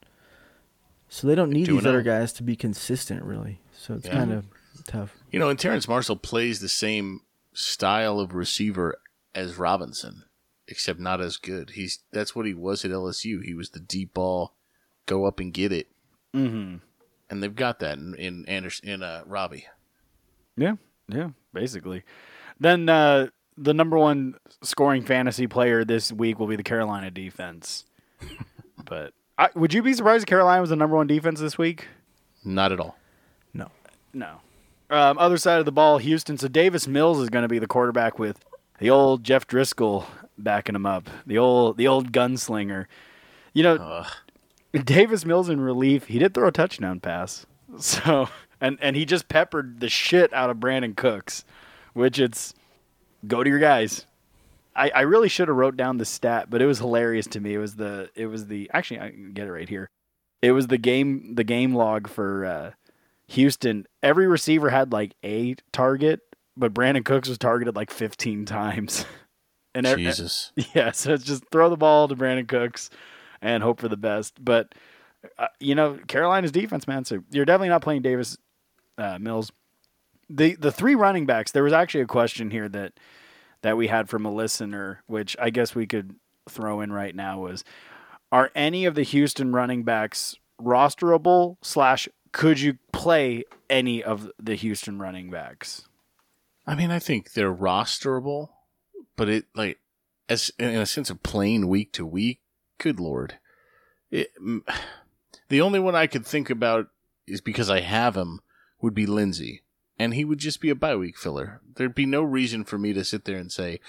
So 1.07 1.27
they 1.27 1.35
don't 1.35 1.51
need 1.51 1.65
Doing 1.65 1.79
these 1.79 1.85
other 1.85 1.99
oh. 1.99 2.03
guys 2.03 2.33
to 2.33 2.43
be 2.43 2.55
consistent, 2.55 3.23
really. 3.23 3.59
So 3.83 3.95
it's 3.95 4.05
Yeah. 4.07 4.13
kind 4.13 4.31
of 4.31 4.45
tough. 4.87 5.13
You 5.31 5.39
know, 5.39 5.49
and 5.49 5.59
Terrence 5.59 5.87
Marshall 5.87 6.15
plays 6.15 6.59
the 6.61 6.69
same 6.69 7.19
style 7.53 8.19
of 8.19 8.33
receiver 8.33 8.97
as 9.35 9.57
Robinson, 9.57 10.23
except 10.67 10.99
not 10.99 11.19
as 11.19 11.35
good. 11.37 11.71
He's 11.71 11.99
that's 12.11 12.33
what 12.35 12.45
he 12.45 12.53
was 12.53 12.85
at 12.85 12.91
LSU. 12.91 13.43
He 13.43 13.53
was 13.53 13.71
the 13.71 13.79
deep 13.81 14.13
ball, 14.13 14.53
go 15.05 15.25
up 15.25 15.39
and 15.39 15.53
get 15.53 15.71
it, 15.73 15.87
Mm-hmm. 16.33 16.77
and 17.29 17.43
they've 17.43 17.55
got 17.55 17.79
that 17.79 17.97
in 17.97 18.15
in 18.15 18.45
Anderson 18.45 18.87
in 18.87 19.03
uh, 19.03 19.23
Robbie. 19.25 19.65
Yeah, 20.55 20.75
yeah, 21.07 21.29
basically. 21.53 22.03
Then 22.59 22.87
uh, 22.87 23.27
the 23.57 23.73
number 23.73 23.97
one 23.97 24.35
scoring 24.61 25.03
fantasy 25.03 25.47
player 25.47 25.83
this 25.83 26.11
week 26.11 26.39
will 26.39 26.47
be 26.47 26.55
the 26.55 26.63
Carolina 26.63 27.11
defense. 27.11 27.85
but 28.85 29.13
I, 29.37 29.49
would 29.55 29.73
you 29.73 29.83
be 29.83 29.93
surprised 29.93 30.23
if 30.23 30.27
Carolina 30.27 30.61
was 30.61 30.69
the 30.69 30.75
number 30.75 30.95
one 30.95 31.07
defense 31.07 31.39
this 31.39 31.57
week? 31.57 31.87
Not 32.45 32.71
at 32.71 32.79
all. 32.79 32.97
No. 34.13 34.41
Um, 34.89 35.17
other 35.17 35.37
side 35.37 35.59
of 35.59 35.65
the 35.65 35.71
ball, 35.71 35.97
Houston. 35.97 36.37
So 36.37 36.47
Davis 36.47 36.87
Mills 36.87 37.19
is 37.19 37.29
going 37.29 37.43
to 37.43 37.49
be 37.49 37.59
the 37.59 37.67
quarterback 37.67 38.19
with 38.19 38.43
the 38.79 38.89
old 38.89 39.23
Jeff 39.23 39.47
Driskel 39.47 40.05
backing 40.37 40.75
him 40.75 40.85
up. 40.85 41.09
The 41.25 41.37
old 41.37 41.77
the 41.77 41.87
old 41.87 42.11
gunslinger. 42.11 42.85
You 43.53 43.63
know, 43.63 43.75
Ugh. 43.75 44.07
Davis 44.83 45.25
Mills 45.25 45.49
in 45.49 45.61
relief, 45.61 46.07
he 46.07 46.19
did 46.19 46.33
throw 46.33 46.47
a 46.47 46.51
touchdown 46.51 46.99
pass. 46.99 47.45
So 47.79 48.29
and 48.61 48.77
and 48.81 48.95
he 48.95 49.03
just 49.03 49.27
peppered 49.27 49.79
the 49.79 49.89
shit 49.89 50.31
out 50.31 50.51
of 50.51 50.57
Brandin 50.57 50.95
Cooks, 50.95 51.43
which 51.93 52.19
it's 52.19 52.53
go 53.27 53.43
to 53.43 53.49
your 53.49 53.57
guys. 53.57 54.05
I, 54.75 54.89
I 54.89 55.01
really 55.01 55.27
should 55.27 55.47
have 55.47 55.57
wrote 55.57 55.75
down 55.75 55.97
the 55.97 56.05
stat, 56.05 56.49
but 56.49 56.61
it 56.61 56.65
was 56.65 56.79
hilarious 56.79 57.27
to 57.27 57.39
me. 57.39 57.55
It 57.55 57.57
was 57.57 57.75
the 57.75 58.09
it 58.15 58.27
was 58.27 58.45
the 58.45 58.69
actually 58.71 58.99
I 58.99 59.09
can 59.09 59.33
get 59.33 59.47
it 59.47 59.51
right 59.51 59.67
here. 59.67 59.89
It 60.43 60.51
was 60.51 60.67
the 60.67 60.77
game 60.77 61.33
the 61.35 61.43
game 61.43 61.73
log 61.73 62.07
for 62.07 62.45
uh, 62.45 62.71
Houston. 63.33 63.85
Every 64.01 64.27
receiver 64.27 64.69
had 64.69 64.91
like 64.91 65.15
a 65.23 65.55
target, 65.71 66.21
but 66.55 66.73
Brandin 66.73 67.05
Cooks 67.05 67.29
was 67.29 67.37
targeted 67.37 67.75
like 67.75 67.91
15 67.91 68.45
times. 68.45 69.05
And 69.75 69.87
ev- 69.87 69.97
Jesus. 69.97 70.51
yeah, 70.75 70.91
so 70.91 71.13
it's 71.13 71.23
just 71.23 71.49
throw 71.51 71.67
the 71.67 71.75
ball 71.75 72.07
to 72.07 72.15
Brandin 72.15 72.47
Cooks 72.47 72.91
and 73.41 73.63
hope 73.63 73.79
for 73.79 73.87
the 73.87 73.97
best. 73.97 74.35
But 74.39 74.75
uh, 75.39 75.47
you 75.59 75.73
know, 75.73 75.97
Carolina's 76.07 76.51
defense, 76.51 76.87
man. 76.87 77.05
So 77.05 77.23
you're 77.31 77.45
definitely 77.45 77.69
not 77.69 77.81
playing 77.81 78.03
Davis 78.03 78.37
uh, 78.99 79.17
Mills. 79.19 79.51
The 80.29 80.53
the 80.55 80.71
three 80.71 80.93
running 80.93 81.25
backs. 81.25 81.51
There 81.51 81.63
was 81.63 81.73
actually 81.73 82.01
a 82.01 82.05
question 82.05 82.51
here 82.51 82.69
that 82.69 82.93
that 83.63 83.75
we 83.75 83.87
had 83.87 84.09
from 84.09 84.27
a 84.27 84.31
listener, 84.31 85.01
which 85.07 85.35
I 85.41 85.49
guess 85.49 85.73
we 85.73 85.87
could 85.87 86.15
throw 86.47 86.81
in 86.81 86.91
right 86.91 87.15
now. 87.15 87.39
Was 87.39 87.63
are 88.31 88.51
any 88.53 88.85
of 88.85 88.93
the 88.93 89.01
Houston 89.03 89.53
running 89.53 89.83
backs 89.83 90.35
rosterable? 90.61 91.57
Slash, 91.63 92.07
could 92.33 92.59
you 92.59 92.77
play 92.91 93.45
any 93.69 94.03
of 94.03 94.29
the 94.37 94.55
Houston 94.55 94.99
running 94.99 95.29
backs? 95.29 95.87
I 96.67 96.75
mean, 96.75 96.91
I 96.91 96.99
think 96.99 97.33
they're 97.33 97.53
rosterable, 97.53 98.49
but 99.15 99.29
it 99.29 99.45
like 99.55 99.79
as 100.27 100.51
in 100.59 100.75
a 100.75 100.85
sense 100.85 101.09
of 101.09 101.23
playing 101.23 101.69
week 101.69 101.93
to 101.93 102.05
week. 102.05 102.41
Good 102.79 102.99
lord, 102.99 103.37
it, 104.11 104.31
the 105.49 105.61
only 105.61 105.79
one 105.79 105.95
I 105.95 106.07
could 106.07 106.25
think 106.25 106.49
about 106.49 106.87
is 107.25 107.39
because 107.39 107.69
I 107.69 107.79
have 107.79 108.17
him 108.17 108.41
would 108.81 108.93
be 108.93 109.05
Lindsay, 109.05 109.61
and 109.97 110.13
he 110.13 110.25
would 110.25 110.39
just 110.39 110.59
be 110.59 110.69
a 110.69 110.75
bye 110.75 110.95
week 110.95 111.17
filler. 111.17 111.61
There'd 111.75 111.95
be 111.95 112.05
no 112.05 112.23
reason 112.23 112.65
for 112.65 112.77
me 112.77 112.93
to 112.93 113.05
sit 113.05 113.25
there 113.25 113.37
and 113.37 113.51
say, 113.51 113.79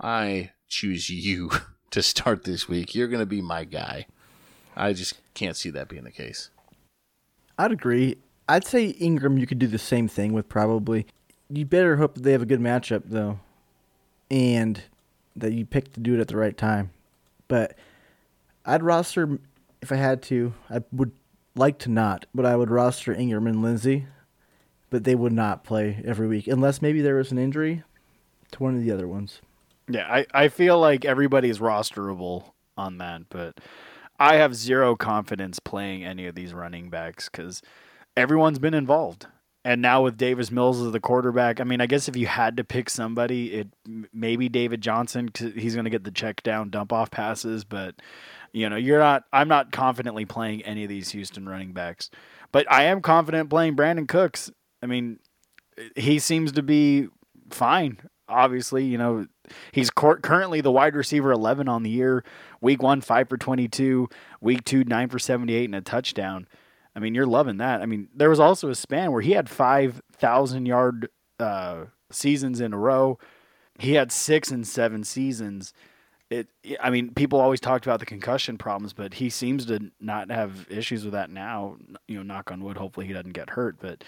"I 0.00 0.52
choose 0.66 1.10
you 1.10 1.50
to 1.90 2.02
start 2.02 2.44
this 2.44 2.68
week. 2.68 2.94
You're 2.94 3.08
going 3.08 3.20
to 3.20 3.26
be 3.26 3.42
my 3.42 3.64
guy." 3.64 4.06
I 4.74 4.94
just 4.94 5.14
can't 5.34 5.56
see 5.56 5.68
that 5.70 5.88
being 5.88 6.04
the 6.04 6.10
case. 6.10 6.48
I'd 7.58 7.72
agree. 7.72 8.16
I'd 8.48 8.66
say 8.66 8.86
Ingram 8.86 9.38
you 9.38 9.46
could 9.46 9.58
do 9.58 9.66
the 9.66 9.78
same 9.78 10.08
thing 10.08 10.32
with 10.32 10.48
probably. 10.48 11.06
You 11.48 11.64
better 11.64 11.96
hope 11.96 12.14
that 12.14 12.22
they 12.22 12.32
have 12.32 12.42
a 12.42 12.46
good 12.46 12.60
matchup 12.60 13.04
though, 13.06 13.38
and 14.30 14.82
that 15.36 15.52
you 15.52 15.64
pick 15.64 15.92
to 15.92 16.00
do 16.00 16.14
it 16.14 16.20
at 16.20 16.28
the 16.28 16.36
right 16.36 16.56
time. 16.56 16.90
But 17.48 17.76
I'd 18.64 18.82
roster 18.82 19.38
if 19.80 19.92
I 19.92 19.96
had 19.96 20.22
to. 20.24 20.54
I 20.70 20.82
would 20.92 21.12
like 21.54 21.78
to 21.80 21.90
not, 21.90 22.26
but 22.34 22.46
I 22.46 22.56
would 22.56 22.70
roster 22.70 23.12
Ingram 23.12 23.46
and 23.46 23.62
Lindsay, 23.62 24.06
but 24.90 25.04
they 25.04 25.14
would 25.14 25.32
not 25.32 25.64
play 25.64 26.02
every 26.04 26.26
week 26.26 26.46
unless 26.46 26.80
maybe 26.80 27.02
there 27.02 27.16
was 27.16 27.32
an 27.32 27.38
injury 27.38 27.82
to 28.52 28.62
one 28.62 28.74
of 28.74 28.82
the 28.82 28.90
other 28.90 29.08
ones. 29.08 29.40
Yeah, 29.88 30.06
I, 30.08 30.26
I 30.32 30.48
feel 30.48 30.78
like 30.78 31.04
everybody's 31.04 31.58
rosterable 31.58 32.52
on 32.76 32.98
that, 32.98 33.22
but 33.28 33.58
I 34.22 34.36
have 34.36 34.54
zero 34.54 34.94
confidence 34.94 35.58
playing 35.58 36.04
any 36.04 36.26
of 36.26 36.36
these 36.36 36.54
running 36.54 36.90
backs 36.90 37.28
because 37.28 37.60
everyone's 38.16 38.60
been 38.60 38.72
involved. 38.72 39.26
And 39.64 39.82
now 39.82 40.02
with 40.02 40.16
Davis 40.16 40.52
Mills 40.52 40.80
as 40.80 40.92
the 40.92 41.00
quarterback, 41.00 41.60
I 41.60 41.64
mean, 41.64 41.80
I 41.80 41.86
guess 41.86 42.08
if 42.08 42.16
you 42.16 42.26
had 42.28 42.56
to 42.56 42.64
pick 42.64 42.88
somebody, 42.88 43.52
it 43.52 43.68
maybe 44.12 44.48
David 44.48 44.80
Johnson. 44.80 45.28
'cause 45.28 45.52
he's 45.56 45.74
going 45.74 45.86
to 45.86 45.90
get 45.90 46.04
the 46.04 46.12
check 46.12 46.40
down, 46.44 46.70
dump 46.70 46.92
off 46.92 47.10
passes, 47.10 47.64
but 47.64 47.96
you 48.52 48.68
know, 48.70 48.76
you're 48.76 49.00
not. 49.00 49.24
I'm 49.32 49.48
not 49.48 49.72
confidently 49.72 50.24
playing 50.24 50.62
any 50.62 50.84
of 50.84 50.88
these 50.88 51.10
Houston 51.10 51.48
running 51.48 51.72
backs, 51.72 52.08
but 52.52 52.70
I 52.70 52.84
am 52.84 53.00
confident 53.02 53.50
playing 53.50 53.74
Brandin 53.74 54.06
Cooks. 54.06 54.52
I 54.82 54.86
mean, 54.86 55.18
he 55.96 56.20
seems 56.20 56.52
to 56.52 56.62
be 56.62 57.08
fine. 57.50 57.98
Obviously, 58.28 58.84
you 58.84 58.98
know, 58.98 59.26
he's 59.72 59.90
currently 59.90 60.60
the 60.60 60.72
wide 60.72 60.94
receiver 60.94 61.32
11 61.32 61.68
on 61.68 61.82
the 61.82 61.90
year. 61.90 62.24
Week 62.60 62.82
one, 62.82 63.00
five 63.00 63.28
for 63.28 63.36
22. 63.36 64.08
Week 64.40 64.64
two, 64.64 64.84
nine 64.84 65.08
for 65.08 65.18
78 65.18 65.64
and 65.64 65.74
a 65.74 65.80
touchdown. 65.80 66.46
I 66.94 67.00
mean, 67.00 67.14
you're 67.14 67.26
loving 67.26 67.56
that. 67.58 67.80
I 67.80 67.86
mean, 67.86 68.08
there 68.14 68.30
was 68.30 68.40
also 68.40 68.68
a 68.68 68.74
span 68.74 69.12
where 69.12 69.22
he 69.22 69.32
had 69.32 69.48
5,000 69.48 70.66
yard 70.66 71.08
uh, 71.38 71.86
seasons 72.10 72.60
in 72.60 72.72
a 72.72 72.78
row. 72.78 73.18
He 73.78 73.94
had 73.94 74.12
six 74.12 74.50
and 74.50 74.66
seven 74.66 75.02
seasons. 75.02 75.72
It, 76.30 76.48
I 76.80 76.90
mean, 76.90 77.12
people 77.14 77.40
always 77.40 77.60
talked 77.60 77.84
about 77.86 78.00
the 78.00 78.06
concussion 78.06 78.58
problems, 78.58 78.92
but 78.92 79.14
he 79.14 79.28
seems 79.28 79.66
to 79.66 79.90
not 80.00 80.30
have 80.30 80.66
issues 80.70 81.04
with 81.04 81.12
that 81.12 81.30
now. 81.30 81.76
You 82.06 82.18
know, 82.18 82.22
knock 82.22 82.50
on 82.50 82.62
wood. 82.62 82.76
Hopefully, 82.76 83.06
he 83.06 83.12
doesn't 83.12 83.32
get 83.32 83.50
hurt. 83.50 83.76
But 83.80 84.04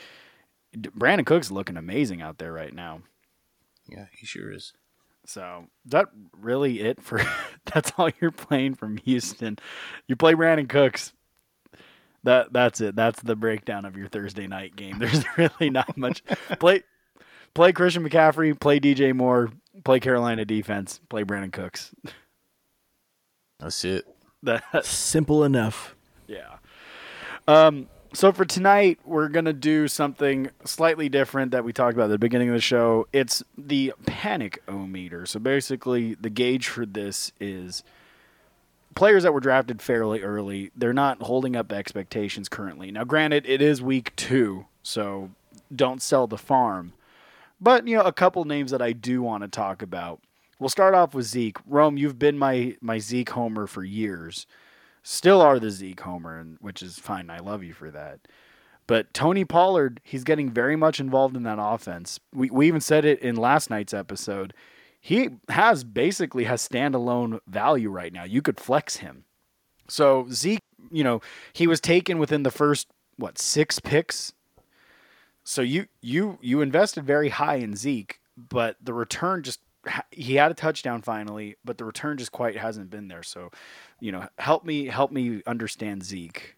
Brandin 0.75 1.27
Cooks 1.27 1.51
looking 1.51 1.77
amazing 1.77 2.23
out 2.23 2.39
there 2.39 2.53
right 2.53 2.73
now. 2.73 3.03
Yeah, 3.89 4.07
he 4.17 4.27
sure 4.27 4.53
is. 4.53 4.73
So 5.27 5.67
is 5.85 5.93
that 5.93 6.09
really 6.39 6.81
it 6.81 7.03
for 7.03 7.21
that's 7.73 7.93
all 7.97 8.11
you're 8.21 8.31
playing 8.31 8.75
from 8.75 8.97
Houston. 8.99 9.59
You 10.07 10.17
play 10.17 10.35
Brandin 10.35 10.69
Cooks. 10.69 11.13
That 12.25 12.53
that's 12.53 12.81
it. 12.81 12.97
That's 12.97 13.21
the 13.23 13.37
breakdown 13.37 13.85
of 13.85 13.97
your 13.97 14.09
Thursday 14.09 14.47
night 14.47 14.77
game. 14.77 14.99
There's 15.01 15.25
really 15.37 15.71
not 15.71 15.97
much 15.97 16.23
play 16.59 16.83
play 17.55 17.73
Christian 17.73 18.09
McCaffrey, 18.09 18.59
play 18.59 18.81
DJ 18.81 19.15
Moore, 19.15 19.51
play 19.85 20.01
Carolina 20.01 20.45
defense, 20.45 21.01
play 21.09 21.25
Brandin 21.25 21.53
Cooks. 21.53 21.95
That's 23.59 23.85
it. 23.85 24.05
That 24.45 24.85
Simple 24.85 25.43
enough. 25.43 25.97
Yeah. 26.27 26.57
Um, 27.49 27.89
so 28.15 28.33
for 28.33 28.45
tonight, 28.45 29.01
we're 29.05 29.29
gonna 29.29 29.53
do 29.53 29.89
something 29.89 30.51
slightly 30.65 31.09
different 31.09 31.51
that 31.51 31.65
we 31.65 31.73
talked 31.73 31.95
about 31.95 32.05
at 32.05 32.11
the 32.11 32.19
beginning 32.19 32.49
of 32.49 32.55
the 32.55 32.61
show. 32.61 33.07
It's 33.13 33.43
the 33.59 33.93
panic 34.07 34.63
o 34.69 34.87
meter. 34.87 35.27
So 35.27 35.41
basically, 35.41 36.15
the 36.15 36.31
gauge 36.31 36.69
for 36.69 36.87
this 36.87 37.33
is 37.41 37.83
players 38.95 39.25
that 39.25 39.35
were 39.35 39.41
drafted 39.41 39.83
fairly 39.83 40.23
early. 40.23 40.71
They're 40.77 40.93
not 40.93 41.23
holding 41.23 41.57
up 41.57 41.73
expectations 41.73 42.49
currently. 42.49 42.91
Now, 42.93 43.05
granted, 43.05 43.45
it 43.47 43.61
is 43.61 43.83
week 43.83 44.15
two, 44.17 44.67
so 44.83 45.31
don't 45.75 46.01
sell 46.01 46.27
the 46.27 46.39
farm. 46.39 46.93
But 47.61 47.87
you 47.89 47.97
know, 47.97 48.03
a 48.03 48.13
couple 48.13 48.45
names 48.45 48.71
that 48.71 48.83
I 48.83 48.93
do 48.93 49.23
want 49.23 49.43
to 49.43 49.49
talk 49.49 49.83
about. 49.83 50.21
We'll 50.59 50.69
start 50.69 50.95
off 50.95 51.15
with 51.15 51.27
Zeke. 51.27 51.59
Rome, 51.67 51.97
you've 51.97 52.19
been 52.19 52.39
my 52.39 52.77
my 52.81 52.99
Zeke 52.99 53.31
homer 53.31 53.67
for 53.67 53.83
years. 53.83 54.47
Still 55.07 55.43
are 55.43 55.61
the 55.61 55.71
Zeke 55.71 56.01
homer, 56.01 56.39
and 56.39 56.57
which 56.61 56.83
is 56.83 56.99
fine. 56.99 57.29
I 57.29 57.39
love 57.39 57.63
you 57.63 57.75
for 57.75 57.91
that. 57.91 58.21
But 58.87 59.13
Tony 59.13 59.45
Pollard, 59.45 60.01
he's 60.03 60.25
getting 60.25 60.51
very 60.51 60.77
much 60.77 60.99
involved 60.99 61.37
in 61.37 61.43
that 61.43 61.59
offense. 61.61 62.19
We 62.33 62.49
we 62.49 62.67
even 62.67 62.81
said 62.81 63.05
it 63.05 63.21
in 63.21 63.37
last 63.37 63.69
night's 63.69 63.93
episode. 63.93 64.55
He 64.99 65.29
has 65.51 65.85
basically 65.85 66.45
has 66.45 66.67
standalone 66.67 67.41
value 67.47 67.91
right 67.91 68.15
now. 68.15 68.25
You 68.25 68.41
could 68.41 68.59
flex 68.59 68.97
him. 68.97 69.25
So 69.89 70.27
Zeke, 70.31 70.63
you 70.91 71.05
know, 71.05 71.21
he 71.53 71.67
was 71.67 71.83
taken 71.83 72.19
within 72.19 72.43
the 72.43 72.51
first 72.51 72.89
what 73.17 73.39
six 73.39 73.79
picks. 73.81 74.33
So 75.45 75.61
you 75.61 75.87
you 76.01 76.39
you 76.41 76.63
invested 76.63 77.05
very 77.05 77.29
high 77.29 77.57
in 77.57 77.77
Zeke, 77.77 78.21
but 78.39 78.77
the 78.83 78.95
return 78.95 79.43
just 79.43 79.61
he 80.11 80.35
had 80.35 80.51
a 80.51 80.55
touchdown 80.55 81.03
finally, 81.03 81.57
but 81.65 81.79
the 81.79 81.85
return 81.85 82.19
just 82.19 82.33
quite 82.33 82.57
hasn't 82.57 82.91
been 82.91 83.09
there. 83.09 83.23
So, 83.23 83.51
you 84.01 84.13
know, 84.13 84.29
help 84.39 84.65
me 84.65 84.87
help 84.87 85.13
me 85.13 85.43
understand 85.47 86.05
Zeke. 86.05 86.57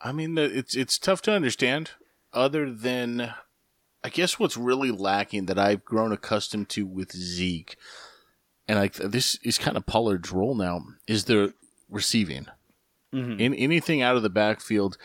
I 0.00 0.12
mean, 0.12 0.36
it's 0.36 0.76
it's 0.76 0.98
tough 0.98 1.22
to 1.22 1.32
understand. 1.32 1.92
Other 2.32 2.70
than, 2.70 3.32
I 4.02 4.08
guess 4.08 4.38
what's 4.38 4.56
really 4.56 4.90
lacking 4.90 5.46
that 5.46 5.58
I've 5.58 5.84
grown 5.84 6.12
accustomed 6.12 6.68
to 6.70 6.84
with 6.84 7.12
Zeke, 7.12 7.76
and 8.66 8.78
like 8.78 8.94
this 8.94 9.38
is 9.42 9.58
kind 9.58 9.76
of 9.76 9.86
Pollard's 9.86 10.32
role 10.32 10.54
now, 10.54 10.80
is 11.06 11.24
the 11.24 11.54
receiving. 11.88 12.46
Mm-hmm. 13.12 13.40
In 13.40 13.54
anything 13.54 14.02
out 14.02 14.16
of 14.16 14.24
the 14.24 14.30
backfield, 14.30 14.98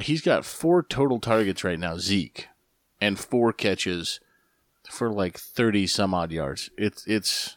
he's 0.00 0.22
got 0.22 0.46
four 0.46 0.82
total 0.82 1.20
targets 1.20 1.62
right 1.62 1.78
now, 1.78 1.98
Zeke, 1.98 2.48
and 3.00 3.18
four 3.18 3.52
catches 3.52 4.20
for 4.88 5.10
like 5.10 5.38
thirty 5.38 5.86
some 5.86 6.14
odd 6.14 6.32
yards. 6.32 6.70
It's 6.76 7.06
it's 7.06 7.56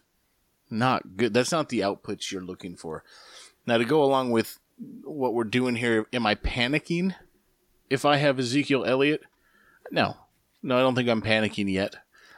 not 0.70 1.18
good. 1.18 1.34
That's 1.34 1.52
not 1.52 1.70
the 1.70 1.82
outputs 1.82 2.32
you're 2.32 2.42
looking 2.42 2.76
for. 2.76 3.04
Now 3.66 3.78
to 3.78 3.86
go 3.86 4.04
along 4.04 4.32
with 4.32 4.60
what 5.04 5.34
we're 5.34 5.44
doing 5.44 5.76
here, 5.76 6.06
am 6.12 6.26
I 6.26 6.36
panicking 6.36 7.16
if 7.90 8.06
I 8.06 8.18
have 8.18 8.40
Ezekiel 8.40 8.86
Elliott? 8.86 9.24
No. 9.92 10.18
No, 10.62 10.78
I 10.78 10.82
don't 10.82 10.96
think 10.96 11.08
I'm 11.08 11.22
panicking 11.22 11.72
yet. 11.72 11.96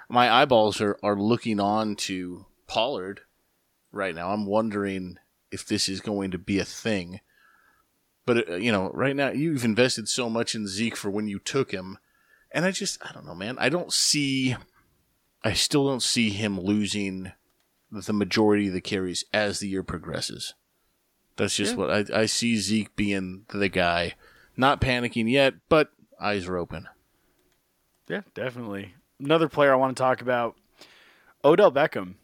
My 0.09 0.29
eyeballs 0.29 0.81
are, 0.81 0.97
are 1.01 1.19
looking 1.19 1.59
on 1.59 1.95
to 1.95 2.45
Pollard 2.67 3.21
right 3.91 4.13
now. 4.13 4.31
I'm 4.31 4.45
wondering 4.45 5.17
if 5.49 5.65
this 5.65 5.87
is 5.87 6.01
going 6.01 6.31
to 6.31 6.37
be 6.37 6.59
a 6.59 6.65
thing. 6.65 7.21
But, 8.25 8.49
uh, 8.49 8.55
you 8.55 8.71
know, 8.71 8.91
right 8.93 9.15
now, 9.15 9.29
you've 9.29 9.63
invested 9.63 10.09
so 10.09 10.29
much 10.29 10.55
in 10.55 10.67
Zeke 10.67 10.97
for 10.97 11.09
when 11.09 11.29
you 11.29 11.39
took 11.39 11.71
him. 11.71 11.97
And 12.51 12.65
I 12.65 12.71
just, 12.71 13.01
I 13.01 13.13
don't 13.13 13.25
know, 13.25 13.35
man. 13.35 13.57
I 13.59 13.69
don't 13.69 13.93
see, 13.93 14.57
I 15.43 15.53
still 15.53 15.87
don't 15.87 16.03
see 16.03 16.29
him 16.29 16.59
losing 16.59 17.31
the 17.91 18.13
majority 18.13 18.67
of 18.67 18.73
the 18.73 18.81
carries 18.81 19.23
as 19.33 19.59
the 19.59 19.67
year 19.67 19.83
progresses. 19.83 20.53
That's 21.37 21.55
just 21.55 21.77
what 21.77 21.91
I, 21.91 22.21
I 22.21 22.25
see 22.25 22.57
Zeke 22.57 22.95
being 22.95 23.45
the 23.49 23.69
guy. 23.69 24.15
Not 24.57 24.81
panicking 24.81 25.29
yet, 25.29 25.53
but 25.69 25.91
eyes 26.19 26.47
are 26.47 26.57
open. 26.57 26.87
Yeah, 28.09 28.21
definitely. 28.33 28.95
Another 29.19 29.47
player 29.47 29.71
I 29.71 29.75
want 29.75 29.95
to 29.95 30.01
talk 30.01 30.21
about, 30.21 30.55
Odell 31.45 31.71
Beckham. 31.71 32.15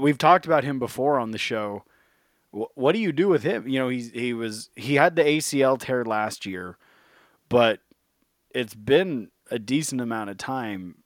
We've 0.00 0.18
talked 0.18 0.46
about 0.46 0.64
him 0.64 0.78
before 0.78 1.18
on 1.18 1.30
the 1.30 1.38
show. 1.38 1.84
What 2.50 2.92
do 2.92 2.98
you 2.98 3.12
do 3.12 3.28
with 3.28 3.44
him? 3.44 3.68
You 3.68 3.78
know, 3.78 3.88
he's 3.88 4.10
he 4.10 4.32
was 4.32 4.70
he 4.76 4.94
had 4.94 5.16
the 5.16 5.22
ACL 5.22 5.78
tear 5.78 6.04
last 6.04 6.44
year, 6.44 6.76
but 7.48 7.80
it's 8.50 8.74
been 8.74 9.30
a 9.50 9.58
decent 9.58 10.00
amount 10.00 10.30
of 10.30 10.38
time 10.38 10.96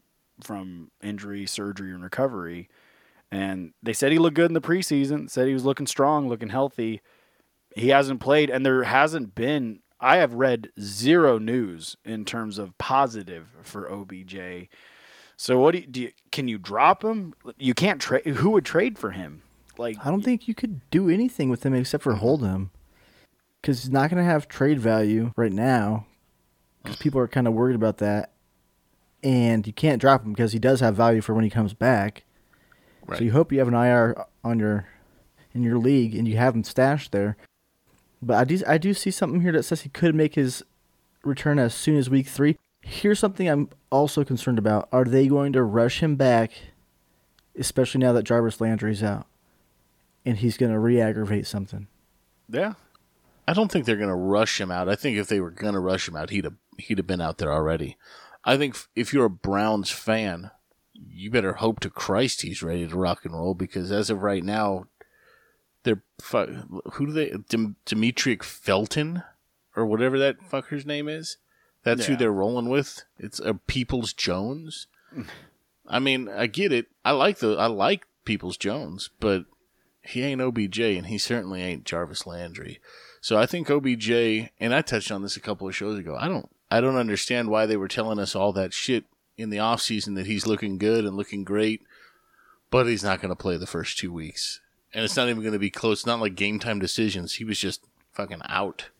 from 0.42 0.90
injury, 1.02 1.46
surgery, 1.46 1.92
and 1.92 2.02
recovery. 2.02 2.68
And 3.30 3.72
they 3.82 3.92
said 3.92 4.12
he 4.12 4.18
looked 4.18 4.36
good 4.36 4.50
in 4.50 4.54
the 4.54 4.60
preseason. 4.60 5.28
Said 5.30 5.46
he 5.46 5.54
was 5.54 5.64
looking 5.64 5.86
strong, 5.86 6.28
looking 6.28 6.48
healthy. 6.48 7.00
He 7.76 7.88
hasn't 7.88 8.20
played, 8.20 8.50
and 8.50 8.64
there 8.64 8.82
hasn't 8.84 9.34
been. 9.34 9.80
I 10.00 10.16
have 10.16 10.34
read 10.34 10.70
zero 10.80 11.38
news 11.38 11.96
in 12.04 12.24
terms 12.24 12.58
of 12.58 12.78
positive 12.78 13.48
for 13.62 13.90
OBJ. 13.90 14.68
So 15.36 15.58
what 15.58 15.72
do 15.72 15.78
you, 15.78 15.86
do 15.86 16.00
you 16.02 16.10
can 16.32 16.48
you 16.48 16.58
drop 16.58 17.04
him? 17.04 17.34
You 17.58 17.74
can't 17.74 18.00
trade. 18.00 18.24
Who 18.26 18.50
would 18.50 18.64
trade 18.64 18.98
for 18.98 19.10
him? 19.10 19.42
Like 19.76 19.96
I 20.04 20.10
don't 20.10 20.22
think 20.22 20.48
you 20.48 20.54
could 20.54 20.80
do 20.90 21.08
anything 21.08 21.50
with 21.50 21.64
him 21.64 21.74
except 21.74 22.02
for 22.02 22.14
hold 22.14 22.42
him, 22.42 22.70
because 23.60 23.82
he's 23.82 23.92
not 23.92 24.10
going 24.10 24.22
to 24.22 24.28
have 24.28 24.48
trade 24.48 24.80
value 24.80 25.32
right 25.36 25.52
now. 25.52 26.06
Because 26.82 26.96
people 26.96 27.20
are 27.20 27.28
kind 27.28 27.46
of 27.46 27.54
worried 27.54 27.76
about 27.76 27.98
that, 27.98 28.32
and 29.22 29.66
you 29.66 29.72
can't 29.72 30.00
drop 30.00 30.24
him 30.24 30.32
because 30.32 30.52
he 30.52 30.58
does 30.58 30.80
have 30.80 30.94
value 30.94 31.20
for 31.20 31.34
when 31.34 31.44
he 31.44 31.50
comes 31.50 31.74
back. 31.74 32.24
Right. 33.06 33.18
So 33.18 33.24
you 33.24 33.32
hope 33.32 33.52
you 33.52 33.58
have 33.58 33.68
an 33.68 33.74
IR 33.74 34.24
on 34.44 34.58
your 34.58 34.86
in 35.54 35.62
your 35.62 35.78
league 35.78 36.14
and 36.14 36.28
you 36.28 36.36
have 36.36 36.54
him 36.54 36.64
stashed 36.64 37.12
there. 37.12 37.36
But 38.20 38.36
I 38.36 38.44
do 38.44 38.60
I 38.66 38.78
do 38.78 38.94
see 38.94 39.10
something 39.10 39.40
here 39.40 39.52
that 39.52 39.62
says 39.64 39.82
he 39.82 39.88
could 39.88 40.14
make 40.14 40.34
his 40.34 40.62
return 41.24 41.58
as 41.58 41.74
soon 41.74 41.96
as 41.96 42.10
week 42.10 42.26
three. 42.26 42.56
Here's 42.82 43.18
something 43.18 43.48
I'm 43.48 43.70
also 43.90 44.24
concerned 44.24 44.58
about. 44.58 44.88
Are 44.92 45.04
they 45.04 45.26
going 45.26 45.52
to 45.54 45.62
rush 45.62 46.02
him 46.02 46.16
back, 46.16 46.52
especially 47.58 48.00
now 48.00 48.12
that 48.12 48.22
Jarvis 48.22 48.60
Landry's 48.60 49.02
out? 49.02 49.26
And 50.24 50.38
he's 50.38 50.56
gonna 50.56 50.78
re 50.78 51.00
aggravate 51.00 51.46
something. 51.46 51.86
yeah, 52.48 52.74
I 53.46 53.54
don't 53.54 53.72
think 53.72 53.86
they're 53.86 53.96
going 53.96 54.10
to 54.10 54.14
rush 54.14 54.60
him 54.60 54.70
out. 54.70 54.90
I 54.90 54.94
think 54.94 55.16
if 55.16 55.28
they 55.28 55.40
were 55.40 55.50
going 55.50 55.72
to 55.72 55.80
rush 55.80 56.06
him 56.06 56.16
out, 56.16 56.28
he'd 56.28 56.44
have 56.44 56.56
he'd 56.76 56.98
have 56.98 57.06
been 57.06 57.22
out 57.22 57.38
there 57.38 57.50
already. 57.52 57.96
I 58.44 58.56
think 58.56 58.76
if 58.94 59.12
you're 59.12 59.26
a 59.26 59.30
Browns 59.30 59.90
fan, 59.90 60.50
you 60.94 61.30
better 61.30 61.54
hope 61.54 61.80
to 61.80 61.90
Christ 61.90 62.42
he's 62.42 62.62
ready 62.62 62.86
to 62.86 62.96
rock 62.96 63.24
and 63.24 63.34
roll 63.34 63.54
because 63.54 63.92
as 63.92 64.10
of 64.10 64.22
right 64.22 64.44
now, 64.44 64.86
they're 65.84 66.02
who 66.92 67.06
do 67.06 67.12
they 67.12 67.32
Dim- 67.48 67.76
Demetric 67.86 68.42
Felton 68.42 69.22
or 69.76 69.86
whatever 69.86 70.18
that 70.18 70.40
fucker's 70.40 70.84
name 70.84 71.08
is. 71.08 71.38
That's 71.84 72.06
who 72.06 72.16
they're 72.16 72.32
rolling 72.32 72.68
with. 72.68 73.04
It's 73.18 73.38
a 73.38 73.54
Peoples 73.54 74.12
Jones. 74.12 74.88
I 75.88 76.00
mean, 76.00 76.28
I 76.28 76.46
get 76.46 76.72
it. 76.72 76.86
I 77.04 77.12
like 77.12 77.38
the 77.38 77.56
I 77.56 77.66
like 77.66 78.04
Peoples 78.24 78.56
Jones, 78.56 79.10
but 79.20 79.46
he 80.02 80.22
ain't 80.22 80.40
OBJ, 80.40 80.80
and 80.80 81.06
he 81.06 81.18
certainly 81.18 81.62
ain't 81.62 81.84
Jarvis 81.84 82.26
Landry. 82.26 82.80
So 83.20 83.38
I 83.38 83.46
think 83.46 83.70
OBJ, 83.70 84.10
and 84.60 84.74
I 84.74 84.82
touched 84.82 85.10
on 85.10 85.22
this 85.22 85.36
a 85.36 85.40
couple 85.40 85.66
of 85.68 85.74
shows 85.74 85.98
ago. 85.98 86.16
I 86.18 86.28
don't, 86.28 86.48
I 86.70 86.80
don't 86.80 86.96
understand 86.96 87.48
why 87.48 87.66
they 87.66 87.76
were 87.76 87.88
telling 87.88 88.18
us 88.18 88.34
all 88.34 88.52
that 88.52 88.72
shit 88.72 89.04
in 89.36 89.50
the 89.50 89.58
off 89.58 89.80
season 89.80 90.14
that 90.14 90.26
he's 90.26 90.46
looking 90.46 90.78
good 90.78 91.04
and 91.04 91.16
looking 91.16 91.44
great, 91.44 91.82
but 92.70 92.86
he's 92.86 93.04
not 93.04 93.20
going 93.20 93.30
to 93.30 93.36
play 93.36 93.56
the 93.56 93.66
first 93.66 93.98
two 93.98 94.12
weeks, 94.12 94.60
and 94.92 95.04
it's 95.04 95.16
not 95.16 95.28
even 95.28 95.42
going 95.42 95.52
to 95.52 95.58
be 95.58 95.70
close. 95.70 96.04
Not 96.04 96.20
like 96.20 96.34
game 96.34 96.58
time 96.58 96.78
decisions. 96.78 97.34
He 97.34 97.44
was 97.44 97.58
just 97.58 97.84
fucking 98.12 98.42
out. 98.46 98.90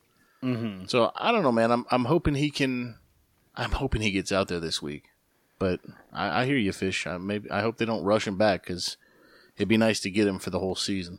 Mm-hmm. 0.42 0.86
So 0.86 1.12
I 1.16 1.32
don't 1.32 1.42
know, 1.42 1.52
man. 1.52 1.70
I'm, 1.72 1.84
I'm 1.90 2.04
hoping 2.06 2.34
he 2.36 2.50
can. 2.50 2.96
I'm 3.56 3.72
hoping 3.72 4.02
he 4.02 4.12
gets 4.12 4.30
out 4.30 4.48
there 4.48 4.60
this 4.60 4.80
week. 4.80 5.06
But 5.58 5.80
I, 6.12 6.42
I 6.42 6.46
hear 6.46 6.56
you, 6.56 6.72
Fish. 6.72 7.06
I, 7.06 7.18
maybe 7.18 7.50
I 7.50 7.60
hope 7.60 7.78
they 7.78 7.84
don't 7.84 8.04
rush 8.04 8.26
him 8.26 8.36
back 8.36 8.62
because 8.62 8.96
it'd 9.56 9.68
be 9.68 9.76
nice 9.76 9.98
to 10.00 10.10
get 10.10 10.28
him 10.28 10.38
for 10.38 10.50
the 10.50 10.60
whole 10.60 10.76
season. 10.76 11.18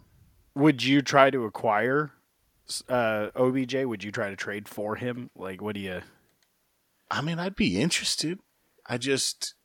would 0.56 0.84
you 0.84 1.02
try 1.02 1.30
to 1.30 1.44
acquire 1.44 2.12
uh, 2.88 3.28
OBJ? 3.36 3.76
Would 3.84 4.04
you 4.04 4.12
try 4.12 4.30
to 4.30 4.36
trade 4.38 4.70
for 4.70 4.96
him? 4.96 5.30
Like, 5.36 5.62
what 5.62 5.76
do 5.76 5.82
you? 5.82 6.02
I 7.12 7.22
mean, 7.22 7.40
I'd 7.40 7.56
be 7.56 7.80
interested. 7.80 8.40
I 8.86 8.98
just, 8.98 9.56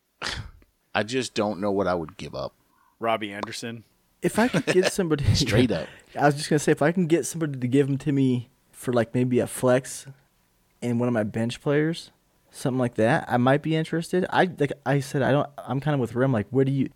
I 0.95 1.03
just 1.03 1.35
don't 1.35 1.61
know 1.61 1.71
what 1.71 1.87
I 1.87 1.95
would 1.95 2.17
give 2.17 2.35
up. 2.35 2.55
Robbie 3.01 3.33
Anderson. 3.33 3.85
If 4.23 4.39
I 4.39 4.49
could 4.49 4.67
get 4.67 4.93
somebody 4.93 5.25
Straight 5.35 5.71
up. 5.71 5.89
I 6.19 6.27
was 6.27 6.37
just 6.37 6.49
gonna 6.49 6.59
say 6.59 6.73
if 6.73 6.83
I 6.83 6.93
can 6.93 7.07
get 7.07 7.27
somebody 7.27 7.59
to 7.59 7.69
give 7.69 7.89
him 7.89 7.99
to 7.99 8.13
me 8.13 8.49
for 8.73 8.93
like 8.93 9.15
maybe 9.15 9.39
a 9.41 9.47
flex 9.47 10.07
and 10.81 10.99
one 10.99 11.09
of 11.09 11.13
my 11.13 11.25
bench 11.25 11.61
players, 11.61 12.11
something 12.51 12.79
like 12.79 12.95
that, 12.95 13.27
I 13.29 13.37
might 13.37 13.63
be 13.63 13.77
interested. 13.77 14.25
I 14.31 14.49
like 14.59 14.73
I 14.87 15.01
said 15.01 15.23
I 15.23 15.33
don't. 15.33 15.49
I'm 15.59 15.81
kind 15.81 15.95
of 15.95 16.01
with 16.01 16.15
Rim. 16.15 16.33
Like, 16.33 16.47
where 16.51 16.65
do 16.65 16.73
you? 16.73 16.89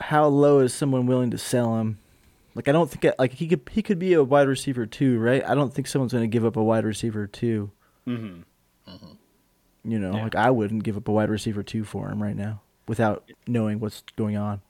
How 0.00 0.26
low 0.26 0.60
is 0.60 0.74
someone 0.74 1.06
willing 1.06 1.30
to 1.30 1.38
sell 1.38 1.78
him? 1.78 1.98
Like, 2.54 2.68
I 2.68 2.72
don't 2.72 2.90
think 2.90 3.12
like 3.18 3.32
he 3.32 3.48
could 3.48 3.62
he 3.70 3.82
could 3.82 3.98
be 3.98 4.12
a 4.12 4.22
wide 4.22 4.48
receiver 4.48 4.86
too, 4.86 5.18
right? 5.18 5.42
I 5.46 5.54
don't 5.54 5.74
think 5.74 5.88
someone's 5.88 6.12
gonna 6.12 6.26
give 6.26 6.44
up 6.44 6.56
a 6.56 6.62
wide 6.62 6.84
receiver 6.84 7.26
two. 7.26 7.70
Mm-hmm. 8.06 8.42
You 9.86 9.98
know, 9.98 10.14
Yeah. 10.14 10.22
like 10.24 10.34
I 10.34 10.50
wouldn't 10.50 10.82
give 10.84 10.96
up 10.96 11.06
a 11.08 11.12
wide 11.12 11.30
receiver 11.30 11.62
two 11.62 11.84
for 11.84 12.08
him 12.10 12.22
right 12.22 12.36
now 12.36 12.60
without 12.88 13.30
knowing 13.46 13.78
what's 13.80 14.02
going 14.16 14.36
on. 14.36 14.60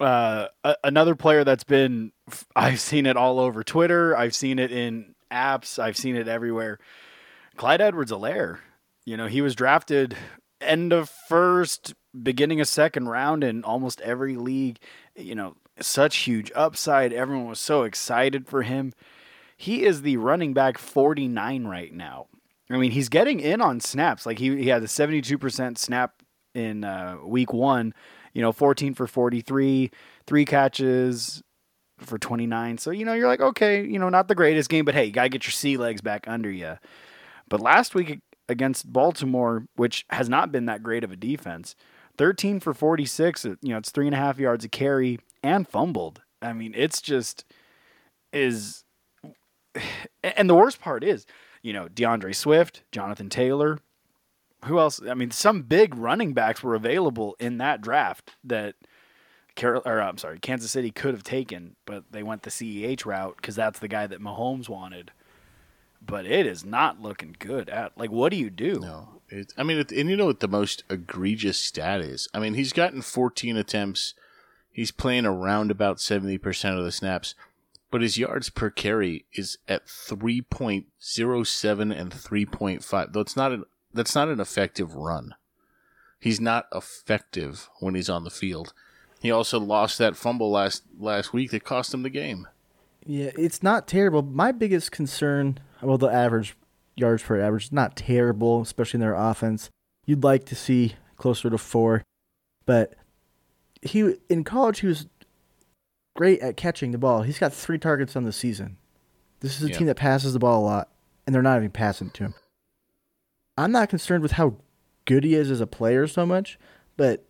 uh, 0.00 0.48
a- 0.64 0.76
another 0.82 1.14
player 1.14 1.44
that's 1.44 1.64
been 1.64 2.10
I've 2.56 2.80
seen 2.80 3.04
it 3.06 3.16
all 3.18 3.38
over 3.38 3.62
Twitter. 3.62 4.16
I've 4.16 4.34
seen 4.34 4.58
it 4.58 4.72
in 4.72 5.14
apps. 5.30 5.78
I've 5.78 5.96
seen 5.96 6.16
it 6.16 6.26
everywhere. 6.26 6.78
Clyde 7.56 7.82
Edwards-Helaire. 7.82 8.60
You 9.04 9.16
know, 9.18 9.26
he 9.26 9.42
was 9.42 9.54
drafted 9.54 10.16
end 10.60 10.92
of 10.94 11.10
first, 11.28 11.94
beginning 12.22 12.60
of 12.62 12.68
second 12.68 13.08
round 13.10 13.44
in 13.44 13.62
almost 13.62 14.00
every 14.00 14.36
league. 14.36 14.78
You 15.16 15.34
know, 15.34 15.56
such 15.80 16.16
huge 16.18 16.50
upside. 16.54 17.12
Everyone 17.12 17.48
was 17.48 17.60
so 17.60 17.82
excited 17.82 18.46
for 18.46 18.62
him. 18.62 18.92
He 19.56 19.84
is 19.84 20.00
the 20.00 20.16
running 20.16 20.54
back 20.54 20.78
49 20.78 21.64
right 21.66 21.92
now. 21.92 22.28
I 22.70 22.76
mean, 22.76 22.92
he's 22.92 23.08
getting 23.08 23.40
in 23.40 23.60
on 23.60 23.80
snaps. 23.80 24.24
Like 24.24 24.38
he, 24.38 24.56
he 24.56 24.68
had 24.68 24.82
a 24.82 24.86
72% 24.86 25.76
snap 25.76 26.22
in 26.54 26.84
uh, 26.84 27.16
week 27.24 27.52
one, 27.52 27.92
you 28.32 28.42
know, 28.42 28.52
14 28.52 28.94
for 28.94 29.06
43, 29.06 29.90
three 30.26 30.44
catches 30.44 31.42
for 31.98 32.18
29. 32.18 32.78
So, 32.78 32.90
you 32.90 33.04
know, 33.04 33.12
you're 33.12 33.28
like, 33.28 33.40
okay, 33.40 33.84
you 33.84 33.98
know, 33.98 34.08
not 34.08 34.28
the 34.28 34.34
greatest 34.34 34.70
game, 34.70 34.84
but 34.84 34.94
hey, 34.94 35.06
you 35.06 35.12
got 35.12 35.24
to 35.24 35.28
get 35.28 35.44
your 35.46 35.52
sea 35.52 35.76
legs 35.76 36.00
back 36.00 36.26
under 36.28 36.50
you. 36.50 36.78
But 37.48 37.60
last 37.60 37.94
week 37.94 38.20
against 38.48 38.92
Baltimore, 38.92 39.66
which 39.76 40.06
has 40.10 40.28
not 40.28 40.52
been 40.52 40.66
that 40.66 40.82
great 40.82 41.04
of 41.04 41.10
a 41.10 41.16
defense, 41.16 41.74
13 42.18 42.60
for 42.60 42.72
46, 42.72 43.44
you 43.44 43.56
know, 43.62 43.78
it's 43.78 43.90
three 43.90 44.06
and 44.06 44.14
a 44.14 44.18
half 44.18 44.38
yards 44.38 44.64
a 44.64 44.68
carry 44.68 45.18
and 45.42 45.66
fumbled. 45.66 46.22
I 46.40 46.52
mean, 46.52 46.72
it's 46.76 47.00
just 47.00 47.44
is. 48.32 48.84
And 50.22 50.50
the 50.50 50.54
worst 50.54 50.82
part 50.82 51.02
is, 51.02 51.24
you 51.62 51.72
know, 51.72 51.88
D'Andre 51.88 52.32
Swift, 52.32 52.82
Jonathan 52.92 53.28
Taylor, 53.28 53.78
who 54.64 54.78
else? 54.78 55.00
I 55.06 55.14
mean, 55.14 55.30
some 55.30 55.62
big 55.62 55.94
running 55.96 56.32
backs 56.32 56.62
were 56.62 56.74
available 56.74 57.36
in 57.38 57.58
that 57.58 57.80
draft 57.80 58.36
that 58.44 58.74
Carol, 59.54 59.82
or 59.84 60.00
I'm 60.00 60.18
sorry, 60.18 60.38
Kansas 60.38 60.70
City 60.70 60.90
could 60.90 61.14
have 61.14 61.24
taken, 61.24 61.76
but 61.86 62.04
they 62.10 62.22
went 62.22 62.42
the 62.42 62.50
CEH 62.50 63.04
route 63.04 63.36
because 63.36 63.56
that's 63.56 63.78
the 63.78 63.88
guy 63.88 64.06
that 64.06 64.20
Mahomes 64.20 64.68
wanted. 64.68 65.12
But 66.02 66.24
it 66.24 66.46
is 66.46 66.64
not 66.64 67.00
looking 67.00 67.36
good 67.38 67.68
at 67.68 67.96
like 67.96 68.10
what 68.10 68.30
do 68.30 68.36
you 68.36 68.50
do? 68.50 68.80
No, 68.80 69.20
it, 69.28 69.52
I 69.56 69.62
mean, 69.62 69.78
it, 69.78 69.92
and 69.92 70.08
you 70.08 70.16
know 70.16 70.26
what 70.26 70.40
the 70.40 70.48
most 70.48 70.84
egregious 70.88 71.58
stat 71.58 72.00
is? 72.00 72.28
I 72.32 72.38
mean, 72.38 72.54
he's 72.54 72.72
gotten 72.72 73.02
14 73.02 73.56
attempts. 73.56 74.14
He's 74.72 74.92
playing 74.92 75.26
around 75.26 75.70
about 75.70 75.98
70% 75.98 76.78
of 76.78 76.84
the 76.84 76.92
snaps, 76.92 77.34
but 77.90 78.02
his 78.02 78.18
yards 78.18 78.50
per 78.50 78.70
carry 78.70 79.24
is 79.32 79.58
at 79.68 79.86
3.07 79.86 81.98
and 81.98 82.12
3.5. 82.12 83.12
Though 83.12 83.20
it's 83.20 83.36
not 83.36 83.52
an 83.52 83.64
that's 83.92 84.14
not 84.14 84.28
an 84.28 84.40
effective 84.40 84.94
run. 84.94 85.34
He's 86.20 86.40
not 86.40 86.66
effective 86.72 87.68
when 87.80 87.94
he's 87.94 88.10
on 88.10 88.24
the 88.24 88.30
field. 88.30 88.72
He 89.20 89.30
also 89.30 89.58
lost 89.58 89.98
that 89.98 90.16
fumble 90.16 90.50
last 90.50 90.84
last 90.98 91.32
week 91.32 91.50
that 91.50 91.64
cost 91.64 91.92
him 91.92 92.02
the 92.02 92.10
game. 92.10 92.46
Yeah, 93.04 93.30
it's 93.36 93.62
not 93.62 93.88
terrible. 93.88 94.22
My 94.22 94.52
biggest 94.52 94.92
concern, 94.92 95.58
well, 95.82 95.98
the 95.98 96.08
average 96.08 96.54
yards 96.96 97.22
per 97.22 97.40
average 97.40 97.64
is 97.64 97.72
not 97.72 97.96
terrible, 97.96 98.60
especially 98.60 98.98
in 98.98 99.02
their 99.02 99.14
offense. 99.14 99.70
You'd 100.06 100.24
like 100.24 100.44
to 100.46 100.54
see 100.54 100.94
closer 101.16 101.50
to 101.50 101.58
four, 101.58 102.02
but 102.66 102.94
he 103.82 104.14
in 104.28 104.44
college 104.44 104.80
he 104.80 104.86
was 104.86 105.06
great 106.20 106.40
at 106.40 106.54
catching 106.54 106.90
the 106.90 106.98
ball. 106.98 107.22
He's 107.22 107.38
got 107.38 107.50
three 107.50 107.78
targets 107.78 108.14
on 108.14 108.24
the 108.24 108.32
season. 108.32 108.76
This 109.40 109.56
is 109.56 109.64
a 109.64 109.70
Yeah. 109.70 109.78
team 109.78 109.86
that 109.86 109.94
passes 109.94 110.34
the 110.34 110.38
ball 110.38 110.62
a 110.62 110.66
lot, 110.66 110.90
and 111.24 111.34
they're 111.34 111.40
not 111.40 111.56
even 111.56 111.70
passing 111.70 112.08
it 112.08 112.14
to 112.14 112.24
him. 112.24 112.34
I'm 113.56 113.72
not 113.72 113.88
concerned 113.88 114.22
with 114.22 114.32
how 114.32 114.56
good 115.06 115.24
he 115.24 115.34
is 115.34 115.50
as 115.50 115.62
a 115.62 115.66
player 115.66 116.06
so 116.06 116.26
much, 116.26 116.58
but 116.98 117.24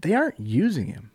they 0.00 0.14
aren't 0.14 0.38
using 0.38 0.86
him. 0.86 1.10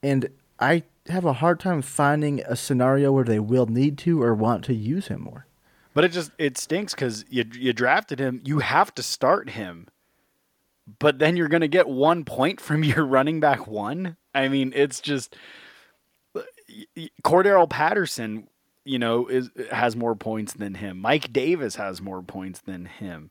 And 0.00 0.28
I 0.60 0.84
have 1.08 1.24
a 1.24 1.32
hard 1.32 1.58
time 1.58 1.82
finding 1.82 2.40
a 2.42 2.54
scenario 2.54 3.10
where 3.10 3.24
they 3.24 3.40
will 3.40 3.66
need 3.66 3.98
to 3.98 4.22
or 4.22 4.32
want 4.32 4.62
to 4.66 4.74
use 4.74 5.08
him 5.08 5.22
more. 5.22 5.48
But 5.92 6.04
it 6.04 6.12
just 6.12 6.30
it 6.38 6.56
stinks 6.56 6.94
because 6.94 7.24
you 7.28 7.44
you 7.52 7.72
drafted 7.72 8.20
him. 8.20 8.40
You 8.44 8.60
have 8.60 8.94
to 8.94 9.02
start 9.02 9.50
him, 9.50 9.88
but 11.00 11.18
then 11.18 11.36
you're 11.36 11.48
going 11.48 11.62
to 11.62 11.68
get 11.68 11.88
one 11.88 12.24
point 12.24 12.60
from 12.60 12.84
your 12.84 13.04
running 13.16 13.40
back 13.40 13.66
one. 13.66 14.16
I 14.32 14.46
mean, 14.46 14.72
it's 14.76 15.00
just 15.00 15.34
Cordarrelle 17.22 17.68
Patterson. 17.68 18.48
You 18.86 18.98
know, 18.98 19.26
is 19.28 19.50
has 19.70 19.96
more 19.96 20.14
points 20.14 20.52
than 20.52 20.74
him. 20.74 21.00
Mike 21.00 21.32
Davis 21.32 21.76
has 21.76 22.02
more 22.02 22.20
points 22.22 22.60
than 22.60 22.84
him. 22.84 23.30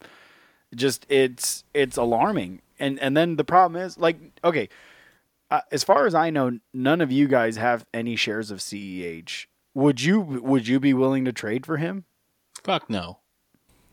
Just 0.73 1.05
it's 1.09 1.63
it's 1.75 1.95
alarming. 1.95 2.61
And 2.79 2.99
and 2.99 3.15
then 3.15 3.35
the 3.35 3.43
problem 3.43 3.79
is 3.79 3.97
like 3.99 4.17
okay, 4.43 4.67
uh, 5.51 5.61
as 5.71 5.83
far 5.83 6.07
as 6.07 6.15
I 6.15 6.31
know, 6.31 6.57
none 6.73 7.01
of 7.01 7.11
you 7.11 7.27
guys 7.27 7.57
have 7.57 7.85
any 7.93 8.15
shares 8.15 8.49
of 8.49 8.59
CEH. 8.59 9.45
Would 9.75 10.01
you 10.01 10.19
would 10.21 10.67
you 10.67 10.79
be 10.79 10.95
willing 10.95 11.23
to 11.25 11.31
trade 11.31 11.67
for 11.67 11.77
him? 11.77 12.05
Fuck 12.63 12.89
no. 12.89 13.19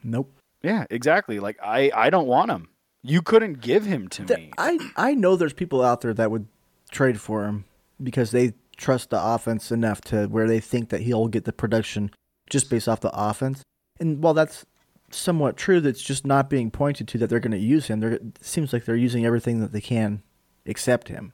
Nope. 0.02 0.32
Yeah, 0.62 0.86
exactly. 0.88 1.40
Like 1.40 1.58
I, 1.62 1.90
I 1.94 2.08
don't 2.08 2.26
want 2.26 2.50
him. 2.50 2.68
You 3.02 3.20
couldn't 3.20 3.60
give 3.60 3.84
him 3.84 4.08
to 4.08 4.24
Th- 4.24 4.38
me. 4.38 4.52
I 4.56 4.78
I 4.96 5.14
know 5.14 5.36
there's 5.36 5.52
people 5.52 5.82
out 5.82 6.00
there 6.00 6.14
that 6.14 6.30
would 6.30 6.46
trade 6.90 7.20
for 7.20 7.44
him 7.44 7.64
because 8.02 8.30
they 8.30 8.54
trust 8.80 9.10
the 9.10 9.22
offense 9.22 9.70
enough 9.70 10.00
to 10.00 10.26
where 10.26 10.48
they 10.48 10.58
think 10.58 10.88
that 10.88 11.02
he'll 11.02 11.28
get 11.28 11.44
the 11.44 11.52
production 11.52 12.10
just 12.48 12.70
based 12.70 12.88
off 12.88 13.00
the 13.00 13.12
offense. 13.12 13.62
And 14.00 14.22
while 14.22 14.34
that's 14.34 14.64
somewhat 15.10 15.56
true, 15.56 15.80
that's 15.80 16.02
just 16.02 16.26
not 16.26 16.48
being 16.48 16.70
pointed 16.70 17.06
to 17.08 17.18
that 17.18 17.28
they're 17.28 17.40
going 17.40 17.52
to 17.52 17.58
use 17.58 17.86
him. 17.88 18.00
They're, 18.00 18.12
it 18.12 18.38
seems 18.40 18.72
like 18.72 18.86
they're 18.86 18.96
using 18.96 19.26
everything 19.26 19.60
that 19.60 19.72
they 19.72 19.80
can 19.80 20.22
except 20.64 21.08
him. 21.08 21.32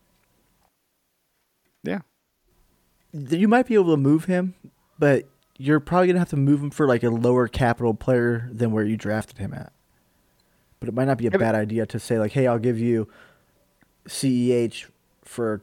yeah. 1.82 2.00
You 3.12 3.48
might 3.48 3.66
be 3.66 3.74
able 3.74 3.92
to 3.92 3.96
move 3.96 4.26
him, 4.26 4.54
but 4.98 5.28
you're 5.56 5.80
probably 5.80 6.08
going 6.08 6.16
to 6.16 6.20
have 6.20 6.30
to 6.30 6.36
move 6.36 6.60
him 6.60 6.70
for 6.70 6.86
like 6.86 7.02
a 7.02 7.08
lower 7.10 7.48
capital 7.48 7.94
player 7.94 8.50
than 8.52 8.72
where 8.72 8.84
you 8.84 8.96
drafted 8.96 9.38
him 9.38 9.54
at. 9.54 9.72
But 10.80 10.90
it 10.90 10.94
might 10.94 11.06
not 11.06 11.16
be 11.16 11.26
a 11.26 11.30
bad 11.30 11.54
idea 11.54 11.86
to 11.86 11.98
say 11.98 12.18
like, 12.18 12.32
"Hey, 12.32 12.46
I'll 12.46 12.58
give 12.58 12.78
you 12.78 13.08
CEH 14.06 14.86
for 15.24 15.62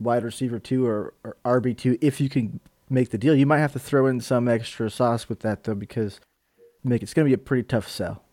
wide 0.00 0.24
receiver 0.24 0.58
two 0.58 0.86
or, 0.86 1.14
or 1.24 1.36
RB 1.44 1.76
two 1.76 1.98
if 2.00 2.20
you 2.20 2.28
can 2.28 2.60
make 2.88 3.10
the 3.10 3.18
deal." 3.18 3.34
You 3.34 3.46
might 3.46 3.58
have 3.58 3.72
to 3.72 3.78
throw 3.78 4.06
in 4.06 4.20
some 4.20 4.48
extra 4.48 4.90
sauce 4.90 5.28
with 5.28 5.40
that 5.40 5.64
though, 5.64 5.74
because 5.74 6.20
make 6.82 7.02
it's 7.02 7.14
going 7.14 7.26
to 7.26 7.30
be 7.30 7.34
a 7.34 7.38
pretty 7.38 7.62
tough 7.62 7.88
sell. 7.88 8.24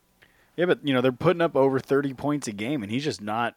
Yeah, 0.56 0.66
but 0.66 0.80
you 0.86 0.94
know 0.94 1.02
they're 1.02 1.12
putting 1.12 1.42
up 1.42 1.56
over 1.56 1.80
thirty 1.80 2.14
points 2.14 2.48
a 2.48 2.52
game, 2.52 2.84
and 2.84 2.92
he's 2.92 3.04
just 3.04 3.22
not. 3.22 3.56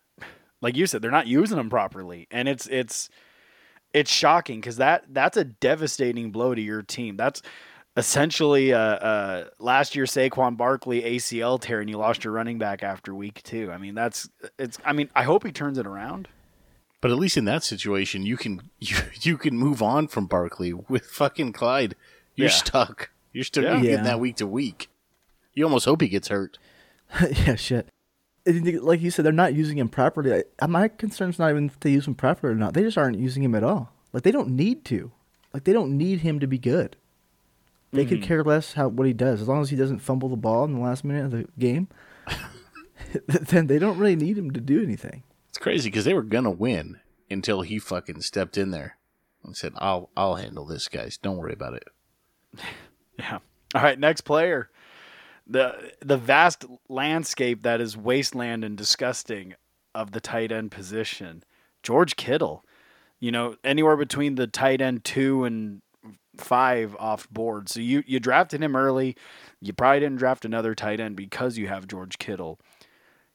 Like 0.63 0.77
you 0.77 0.87
said, 0.87 1.01
they're 1.01 1.11
not 1.11 1.27
using 1.27 1.59
him 1.59 1.71
properly, 1.71 2.29
and 2.31 2.47
it's 2.47 2.67
it's 2.67 3.09
it's 3.95 4.11
shocking 4.11 4.61
because 4.61 4.77
that 4.77 5.05
that's 5.09 5.37
a 5.37 5.45
devastating 5.45 6.31
blow 6.31 6.55
to 6.55 6.61
your 6.61 6.83
team. 6.83 7.17
That's 7.17 7.41
essentially 7.97 8.73
uh, 8.73 8.79
uh, 8.79 9.45
last 9.59 9.97
year 9.97 10.05
Saquon 10.05 10.57
Barkley 10.57 11.03
ACL 11.03 11.61
tear, 11.61 11.81
and 11.81 11.91
you 11.91 11.97
lost 11.99 12.25
your 12.25 12.33
running 12.33 12.59
back 12.59 12.83
after 12.83 13.15
week 13.15 13.43
two. 13.43 13.71
I 13.73 13.79
mean, 13.79 13.95
that's 13.95 14.29
it's. 14.59 14.79
I 14.85 14.93
mean, 14.93 15.11
I 15.15 15.23
hope 15.23 15.45
he 15.45 15.53
turns 15.53 15.79
it 15.79 15.87
around. 15.87 16.29
But 17.01 17.11
at 17.11 17.19
least 17.19 17.37
in 17.37 17.47
that 17.47 17.65
situation, 17.65 18.27
you 18.27 18.37
can 18.37 18.63
you, 18.79 18.97
you 19.23 19.39
can 19.39 19.57
move 19.57 19.83
on 19.83 20.09
from 20.09 20.27
Barkley 20.27 20.73
with 20.73 21.07
fucking 21.07 21.53
Clyde. 21.53 21.95
You're 22.35 22.49
Yeah. 22.49 22.55
stuck. 22.55 23.11
You're 23.33 23.45
still 23.45 23.65
Yeah. 23.65 23.73
you're 23.73 23.83
getting 23.83 23.99
Yeah. 23.99 24.05
that 24.05 24.21
week 24.21 24.37
to 24.37 24.47
week. 24.47 24.89
You 25.55 25.65
almost 25.65 25.85
hope 25.85 26.01
he 26.01 26.09
gets 26.09 26.29
hurt. 26.29 26.59
yeah, 27.47 27.57
shit. 27.57 27.89
Like 28.47 29.01
you 29.01 29.11
said, 29.11 29.25
they're 29.25 29.33
not 29.33 29.55
using 29.55 29.79
him 29.79 29.89
properly. 29.89 30.45
I- 30.61 30.67
My 30.67 30.89
concern's 30.89 31.39
not 31.39 31.51
even 31.51 31.67
if 31.67 31.81
they 31.81 31.91
use 31.91 32.07
him 32.07 32.15
properly 32.15 32.55
or 32.55 32.57
not. 32.57 32.75
They 32.75 32.83
just 32.83 32.99
aren't 32.99 33.19
using 33.19 33.43
him 33.43 33.55
at 33.55 33.65
all. 33.65 33.93
Like 34.13 34.23
they 34.23 34.33
don't 34.33 34.51
need 34.51 34.85
to. 34.87 35.13
Like 35.53 35.65
they 35.65 35.73
don't 35.73 35.97
need 35.97 36.21
him 36.21 36.39
to 36.41 36.47
be 36.47 36.59
good. 36.59 36.97
They 37.93 38.05
could 38.07 38.19
hmm. 38.19 38.25
care 38.25 38.45
less 38.45 38.75
how 38.75 38.89
what 38.89 39.07
he 39.07 39.13
does 39.13 39.41
as 39.41 39.49
long 39.49 39.63
as 39.63 39.71
he 39.71 39.77
doesn't 39.77 39.99
fumble 39.99 40.29
the 40.29 40.37
ball 40.37 40.65
in 40.65 40.75
the 40.75 40.81
last 40.81 41.05
minute 41.05 41.25
of 41.25 41.31
the 41.33 41.49
game. 41.59 41.89
then 43.27 43.67
they 43.67 43.79
don't 43.81 43.99
really 43.99 44.17
need 44.17 44.39
him 44.39 44.53
to 44.53 44.61
do 44.61 44.83
anything. 44.83 45.25
It's 45.51 45.59
crazy 45.59 45.91
because 45.91 46.05
they 46.05 46.15
were 46.15 46.23
gonna 46.23 46.51
win 46.51 47.01
until 47.29 47.63
he 47.63 47.79
fucking 47.79 48.23
stepped 48.23 48.57
in 48.57 48.71
there 48.71 48.97
and 49.45 49.57
said, 49.57 49.73
"I'll 49.77 50.11
I'll 50.17 50.37
handle 50.37 50.65
this, 50.65 50.89
guys. 50.89 51.19
Don't 51.19 51.37
worry 51.37 51.53
about 51.53 51.75
it." 51.75 51.85
Yeah. 53.19 53.41
All 53.75 53.83
right, 53.83 53.99
next 53.99 54.23
player. 54.23 54.71
The 55.47 55.93
the 56.01 56.17
vast 56.17 56.65
landscape 56.89 57.63
that 57.65 57.79
is 57.79 57.95
wasteland 57.95 58.65
and 58.65 58.79
disgusting 58.79 59.55
of 59.95 60.13
the 60.13 60.21
tight 60.21 60.51
end 60.53 60.71
position. 60.71 61.45
George 61.83 62.17
Kittle. 62.17 62.65
You 63.19 63.31
know, 63.31 63.57
anywhere 63.63 63.99
between 63.99 64.37
the 64.37 64.47
tight 64.47 64.81
end 64.81 65.05
2 65.05 65.45
and 65.45 65.83
5 66.39 66.97
off 66.99 67.29
board. 67.29 67.69
So 67.69 67.81
you 67.81 68.03
you 68.07 68.19
drafted 68.21 68.63
him 68.63 68.75
early. 68.75 69.17
You 69.61 69.75
probably 69.75 70.01
didn't 70.01 70.17
draft 70.17 70.47
another 70.47 70.75
tight 70.75 71.01
end 71.01 71.17
because 71.17 71.59
you 71.59 71.69
have 71.69 71.87
George 71.87 72.17
Kittle. 72.19 72.59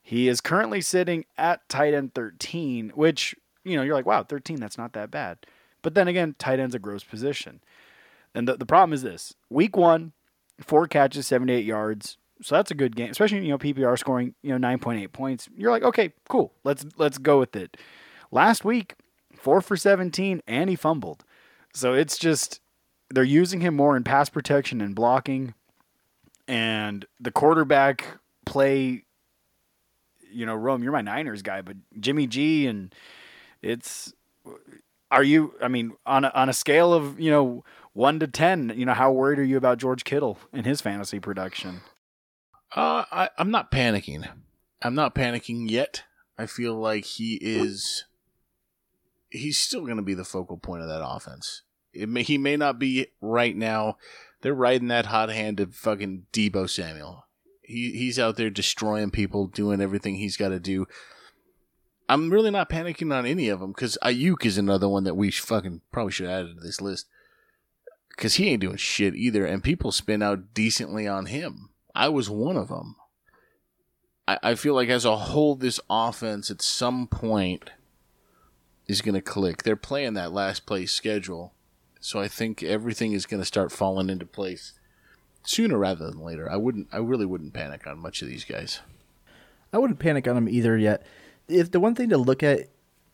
He 0.08 0.28
is 0.28 0.39
currently 0.39 0.82
sitting 0.82 1.26
at 1.36 1.68
tight 1.68 1.96
end 1.96 2.13
13, 2.13 2.91
which, 2.94 3.34
you 3.63 3.76
know, 3.76 3.82
you're 3.82 3.96
like, 3.96 4.06
wow, 4.06 4.22
13, 4.22 4.60
that's 4.60 4.78
not 4.78 4.94
that 4.94 5.10
bad. 5.10 5.39
But 5.82 5.96
then 5.96 6.08
again, 6.08 6.36
tight 6.38 6.60
end's 6.60 6.76
a 6.76 6.80
gross 6.80 7.04
position. 7.04 7.60
And 8.36 8.48
the, 8.48 8.56
the 8.56 8.68
problem 8.68 8.94
is 8.94 9.02
this 9.02 9.34
week 9.50 9.76
one, 9.76 10.12
four 10.62 10.86
catches, 10.86 11.26
78 11.26 11.65
yards. 11.65 12.20
So 12.44 12.54
that's 12.54 12.70
a 12.70 12.76
good 12.76 12.96
game, 12.96 13.10
especially, 13.10 13.39
you 13.39 13.50
know, 13.50 13.58
PPR 13.58 13.98
scoring, 13.98 14.36
you 14.44 14.56
know, 14.56 14.68
9.8 14.68 15.12
points. 15.12 15.50
You're 15.58 15.72
like, 15.72 15.82
okay, 15.82 16.13
cool. 16.30 16.54
Let's, 16.63 16.86
let's 16.98 17.18
go 17.18 17.39
with 17.39 17.56
it. 17.56 17.76
Last 18.30 18.63
week, 18.63 18.94
four 19.36 19.60
for 19.60 19.76
17 19.76 20.44
and 20.46 20.70
he 20.70 20.76
fumbled. 20.76 21.24
So 21.74 21.94
it's 21.96 22.20
just, 22.20 22.60
they're 23.10 23.24
using 23.24 23.62
him 23.62 23.76
more 23.76 23.98
in 23.98 24.04
pass 24.04 24.30
protection 24.30 24.82
and 24.82 24.94
blocking. 24.94 25.56
And 26.48 27.08
the 27.20 27.32
quarterback 27.32 28.06
play, 28.46 29.05
you 30.36 30.45
know, 30.45 30.56
Rome, 30.56 30.84
you're 30.84 30.91
my 30.91 31.02
Niners 31.02 31.41
guy, 31.41 31.62
but 31.62 31.78
Jimmy 32.00 32.28
G 32.28 32.67
and 32.67 32.93
it's, 33.62 34.13
are 35.10 35.24
you, 35.24 35.54
I 35.62 35.67
mean, 35.67 35.93
on 36.06 36.26
a, 36.26 36.32
on 36.36 36.50
a 36.50 36.54
scale 36.54 36.93
of, 36.93 37.19
you 37.19 37.32
know, 37.32 37.63
one 37.93 38.19
to 38.19 38.28
10, 38.28 38.74
you 38.76 38.86
know, 38.86 38.93
how 38.93 39.12
worried 39.12 39.39
are 39.39 39.43
you 39.43 39.58
about 39.58 39.78
George 39.78 40.04
Kittle 40.04 40.38
and 40.52 40.65
his 40.65 40.82
fantasy 40.82 41.19
production? 41.19 41.82
Uh, 42.76 43.06
I, 43.12 43.30
I'm 43.38 43.52
not 43.52 43.71
panicking. 43.71 44.28
I'm 44.82 44.95
not 44.95 45.15
panicking 45.15 45.69
yet. 45.69 46.04
I 46.38 46.45
feel 46.45 46.76
like 46.76 47.06
he 47.06 47.36
is. 47.36 48.04
He's 49.30 49.58
still 49.58 49.86
going 49.86 49.98
to 49.98 50.04
be 50.04 50.13
the 50.13 50.26
focal 50.26 50.58
point 50.58 50.82
of 50.82 50.89
that 50.89 51.06
offense. 51.06 51.63
May, 51.93 52.24
he 52.24 52.38
may 52.38 52.58
not 52.58 52.78
be 52.78 53.08
right 53.21 53.56
now. 53.56 53.98
They're 54.41 54.54
riding 54.54 54.89
that 54.89 55.08
hot 55.08 55.30
hand 55.30 55.62
of 55.62 55.74
fucking 55.74 56.26
Deebo 56.34 56.69
Samuel. 56.69 57.24
He 57.67 57.91
he's 57.91 58.19
out 58.19 58.38
there 58.38 58.49
destroying 58.49 59.12
people, 59.12 59.47
doing 59.47 59.82
everything 59.82 60.15
he's 60.15 60.38
got 60.38 60.49
to 60.49 60.60
do. 60.60 60.86
I'm 62.08 62.30
really 62.30 62.51
not 62.51 62.69
panicking 62.69 63.13
on 63.13 63.25
any 63.25 63.49
of 63.49 63.60
them 63.60 63.71
because 63.71 63.97
Aiyuk 64.04 64.45
is 64.45 64.58
another 64.58 64.88
one 64.88 65.06
that 65.06 65.15
we 65.15 65.32
fucking 65.32 65.82
probably 65.91 66.12
should 66.12 66.30
add 66.30 66.47
to 66.47 66.54
this 66.54 66.80
list 66.80 67.08
because 68.10 68.36
he 68.36 68.49
ain't 68.49 68.62
doing 68.62 68.78
shit 68.78 69.15
either, 69.15 69.45
and 69.45 69.63
people 69.63 69.91
spin 69.91 70.21
out 70.21 70.54
decently 70.54 71.08
on 71.08 71.25
him. 71.25 71.69
I 71.93 72.10
was 72.10 72.30
one 72.30 72.58
of 72.58 72.69
them. 72.69 72.95
I, 74.28 74.38
I 74.41 74.56
feel 74.56 74.73
like 74.73 74.89
as 74.89 75.06
a 75.06 75.17
whole, 75.17 75.56
this 75.56 75.80
offense 75.89 76.51
at 76.51 76.62
some 76.62 77.08
point 77.08 77.71
is 78.88 79.01
going 79.01 79.15
to 79.15 79.21
click. 79.21 79.63
They're 79.63 79.75
playing 79.75 80.13
that 80.13 80.32
last 80.32 80.65
place 80.65 80.91
schedule, 80.91 81.54
so 81.99 82.19
I 82.19 82.28
think 82.28 82.62
everything 82.62 83.13
is 83.13 83.25
going 83.25 83.41
to 83.41 83.45
start 83.45 83.71
falling 83.71 84.10
into 84.10 84.25
place 84.25 84.73
sooner 85.45 85.77
rather 85.77 86.10
than 86.10 86.19
later. 86.19 86.51
I 86.51 86.58
wouldn't. 86.58 86.88
I 86.91 86.97
really 86.97 87.25
wouldn't 87.25 87.53
panic 87.53 87.88
on 87.88 87.99
much 87.99 88.21
of 88.21 88.27
these 88.27 88.43
guys. 88.43 88.81
I 89.73 89.77
wouldn't 89.77 89.99
panic 89.99 90.27
on 90.27 90.38
him 90.38 90.49
either 90.49 90.77
yet. 90.77 91.05
If 91.47 91.71
the 91.71 91.79
one 91.79 91.95
thing 91.95 92.10
to 92.10 92.17
look 92.17 92.43
at, 92.43 92.69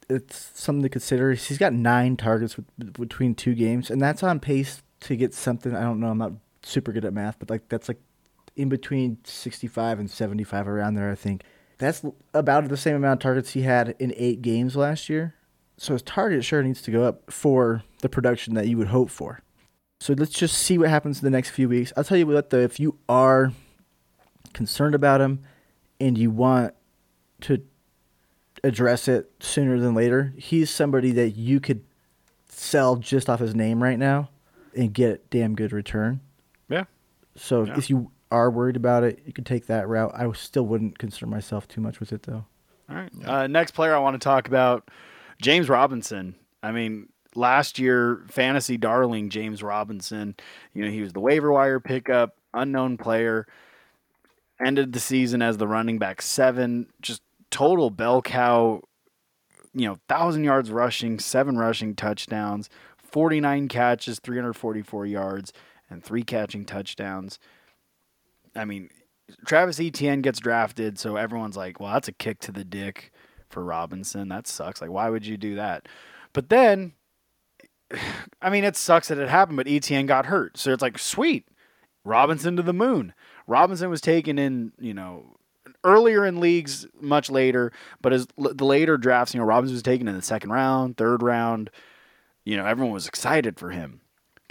it's 0.10 0.52
something 0.54 0.84
to 0.84 0.90
consider. 0.90 1.34
He's 1.34 1.58
got 1.58 1.74
nine 1.74 2.18
targets 2.18 2.56
with, 2.58 2.94
between 2.94 3.36
two 3.36 3.56
games, 3.56 3.90
and 3.90 4.02
that's 4.02 4.24
on 4.24 4.40
pace 4.40 4.82
to 5.02 5.16
get 5.16 5.34
something. 5.34 5.76
I 5.76 5.82
don't 5.82 6.00
know. 6.00 6.08
I'm 6.08 6.18
not 6.18 6.34
super 6.64 6.92
good 6.92 7.06
at 7.06 7.14
math, 7.14 7.40
but 7.40 7.50
like 7.50 7.68
that's 7.70 7.88
like 7.88 8.00
in 8.56 8.70
between 8.70 9.18
65 9.24 10.00
and 10.00 10.10
75 10.10 10.68
around 10.68 10.96
there. 10.96 11.10
I 11.10 11.16
think 11.16 11.44
that's 11.78 12.06
about 12.34 12.68
the 12.68 12.78
same 12.78 12.96
amount 12.96 13.20
of 13.20 13.24
targets 13.24 13.52
he 13.52 13.64
had 13.64 13.96
in 14.00 14.14
eight 14.16 14.42
games 14.42 14.76
last 14.76 15.10
year. 15.10 15.36
So 15.78 15.94
his 15.94 16.04
target 16.04 16.46
sure 16.46 16.62
needs 16.62 16.82
to 16.84 16.92
go 16.92 17.04
up 17.04 17.32
for 17.32 17.84
the 18.02 18.10
production 18.10 18.54
that 18.54 18.68
you 18.68 18.78
would 18.78 18.90
hope 18.90 19.10
for. 19.10 19.42
So 20.02 20.16
let's 20.18 20.32
just 20.32 20.58
see 20.58 20.80
what 20.80 20.90
happens 20.90 21.20
in 21.20 21.26
the 21.26 21.30
next 21.30 21.52
few 21.52 21.70
weeks. 21.70 21.94
I'll 21.96 22.04
tell 22.04 22.18
you 22.18 22.26
what, 22.26 22.50
though, 22.50 22.58
if 22.58 22.80
you 22.80 22.98
are 23.08 23.52
concerned 24.52 24.96
about 24.96 25.22
him 25.22 25.44
and 26.00 26.18
you 26.18 26.32
want 26.32 26.74
to 27.42 27.62
address 28.64 29.08
it 29.08 29.32
sooner 29.40 29.80
than 29.80 29.94
later, 29.94 30.34
he's 30.38 30.72
somebody 30.72 31.12
that 31.12 31.38
you 31.38 31.60
could 31.60 31.84
sell 32.50 32.96
just 32.96 33.30
off 33.30 33.42
his 33.42 33.54
name 33.54 33.84
right 33.84 34.00
now 34.00 34.30
and 34.76 34.92
get 34.92 35.12
a 35.12 35.20
damn 35.30 35.54
good 35.54 35.72
return. 35.72 36.20
Yeah. 36.68 36.86
So 37.36 37.66
Yeah. 37.66 37.78
if 37.78 37.88
you 37.92 38.10
are 38.32 38.50
worried 38.50 38.78
about 38.78 39.04
it, 39.04 39.22
you 39.24 39.34
could 39.34 39.46
take 39.46 39.68
that 39.68 39.88
route. 39.88 40.14
I 40.16 40.32
still 40.32 40.66
wouldn't 40.66 40.98
concern 40.98 41.30
myself 41.30 41.68
too 41.68 41.80
much 41.80 42.00
with 42.00 42.12
it, 42.12 42.24
though. 42.24 42.46
All 42.90 42.96
right. 42.96 43.12
Uh, 43.24 43.46
next 43.46 43.76
player 43.76 43.94
I 43.94 44.00
want 44.00 44.16
to 44.20 44.24
talk 44.24 44.48
about, 44.48 44.90
James 45.40 45.70
Robinson. 45.70 46.34
I 46.64 46.72
mean, 46.72 47.10
last 47.36 47.80
year, 47.80 48.24
fantasy 48.30 48.78
darling 48.78 49.30
James 49.30 49.64
Robinson. 49.64 50.36
You 50.74 50.86
know, 50.86 50.92
he 50.92 51.02
was 51.02 51.14
the 51.14 51.20
waiver 51.20 51.52
wire 51.52 51.80
pickup, 51.80 52.38
unknown 52.54 52.98
player. 52.98 53.48
Ended 54.64 54.94
the 54.94 55.00
season 55.00 55.42
as 55.42 55.58
the 55.58 55.68
running 55.68 55.98
back 55.98 56.22
seven, 56.22 56.88
just 57.02 57.22
total 57.50 57.90
bell 57.90 58.22
cow. 58.22 58.82
You 59.74 59.88
know, 59.88 59.98
thousand 60.08 60.44
yards 60.44 60.70
rushing, 60.70 61.18
seven 61.18 61.58
rushing 61.58 61.96
touchdowns, 61.96 62.70
forty 62.98 63.40
nine 63.40 63.68
catches, 63.68 64.20
three 64.20 64.38
hundred 64.38 64.54
forty 64.54 64.84
four 64.84 65.06
yards, 65.06 65.52
and 65.90 66.04
three 66.04 66.24
catching 66.24 66.66
touchdowns. 66.66 67.40
I 68.56 68.66
mean, 68.66 68.90
Travis 69.46 69.80
Etienne 69.80 70.22
gets 70.22 70.40
drafted, 70.40 71.00
so 71.00 71.16
everyone's 71.16 71.58
like, 71.58 71.80
well, 71.80 71.94
that's 71.94 72.08
a 72.08 72.14
kick 72.14 72.40
to 72.42 72.52
the 72.52 72.64
dick 72.64 73.12
for 73.50 73.64
Robinson. 73.64 74.30
That 74.30 74.48
sucks. 74.48 74.82
Like, 74.82 74.92
why 74.92 75.10
would 75.10 75.26
you 75.26 75.38
do 75.38 75.56
that? 75.56 75.88
But 76.34 76.50
then, 76.50 76.94
I 78.42 78.50
mean, 78.50 78.64
it 78.64 78.76
sucks 78.76 79.10
that 79.10 79.18
it 79.18 79.30
happened, 79.30 79.58
but 79.58 79.68
Etienne 79.68 80.06
got 80.06 80.26
hurt. 80.28 80.58
So 80.58 80.72
it's 80.72 80.82
like, 80.82 80.98
sweet. 80.98 81.48
Robinson 82.04 82.56
to 82.56 82.64
the 82.64 82.74
moon. 82.74 83.14
Robinson 83.48 83.90
was 83.90 84.02
taken 84.02 84.40
in, 84.40 84.72
you 84.80 84.94
know, 84.94 85.38
earlier 85.84 86.26
in 86.26 86.40
leagues, 86.40 86.88
much 87.00 87.30
later, 87.30 87.72
but 88.02 88.14
as 88.14 88.28
l- 88.40 88.54
the 88.54 88.66
later 88.66 88.98
drafts, 88.98 89.34
you 89.34 89.40
know, 89.40 89.46
Robinson 89.46 89.76
was 89.76 89.84
taken 89.84 90.08
in 90.08 90.16
the 90.16 90.22
second 90.22 90.52
round, 90.52 90.98
third 90.98 91.22
round. 91.22 91.70
You 92.44 92.58
know, 92.58 92.66
everyone 92.66 92.94
was 92.94 93.08
excited 93.08 93.60
for 93.60 93.70
him. 93.70 94.02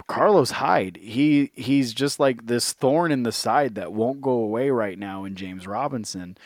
Carlos 0.07 0.51
Hyde, 0.51 0.97
he 1.01 1.51
he's 1.53 1.93
just 1.93 2.19
like 2.19 2.45
this 2.47 2.73
thorn 2.73 3.11
in 3.11 3.23
the 3.23 3.31
side 3.31 3.75
that 3.75 3.93
won't 3.93 4.21
go 4.21 4.31
away 4.31 4.69
right 4.69 4.97
now 4.97 5.23
in 5.23 5.35
James 5.35 5.67
Robinson, 5.67 6.37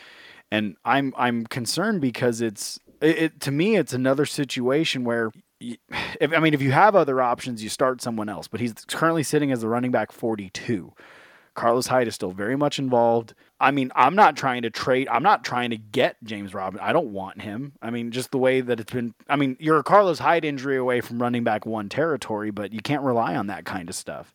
and 0.52 0.76
I'm 0.86 1.14
I'm 1.18 1.46
concerned 1.46 2.02
because 2.02 2.42
it's 2.42 2.80
it, 3.02 3.18
it 3.18 3.40
to 3.42 3.52
me 3.52 3.76
it's 3.76 3.94
another 3.94 4.26
situation 4.26 5.04
where. 5.04 5.32
If, 5.60 6.34
I 6.34 6.40
mean, 6.40 6.54
if 6.54 6.62
you 6.62 6.72
have 6.72 6.96
other 6.96 7.22
options, 7.22 7.64
you 7.64 7.70
start 7.70 8.02
someone 8.02 8.30
else. 8.30 8.48
But 8.48 8.60
he's 8.60 8.74
currently 8.88 9.24
sitting 9.24 9.52
as 9.52 9.62
the 9.62 9.68
running 9.68 9.92
back 9.92 10.12
42. 10.12 10.94
Carlos 11.56 11.88
Hyde 11.88 12.10
is 12.10 12.16
still 12.16 12.32
very 12.32 12.58
much 12.58 12.78
involved. 12.78 13.34
I 13.62 13.72
mean, 13.72 13.90
I'm 13.96 14.16
not 14.16 14.36
trying 14.36 14.64
to 14.64 14.70
trade. 14.70 15.08
I'm 15.10 15.24
not 15.24 15.46
trying 15.46 15.70
to 15.70 15.78
get 15.78 16.18
James 16.24 16.54
Robinson. 16.54 16.86
I 16.86 16.92
don't 16.92 17.14
want 17.14 17.42
him. 17.42 17.74
I 17.82 17.90
mean, 17.90 18.12
just 18.12 18.32
the 18.32 18.38
way 18.38 18.60
that 18.60 18.82
it's 18.82 18.92
been. 18.92 19.14
I 19.30 19.38
mean, 19.38 19.56
you're 19.60 19.80
a 19.80 19.84
Carlos 19.84 20.20
Hyde 20.20 20.44
injury 20.44 20.76
away 20.76 21.00
from 21.00 21.22
running 21.22 21.46
back 21.46 21.66
one 21.66 21.88
territory, 21.88 22.52
but 22.52 22.74
you 22.74 22.82
can't 22.82 23.04
rely 23.04 23.36
on 23.36 23.48
that 23.48 23.64
kind 23.64 23.90
of 23.90 23.96
stuff. 23.96 24.34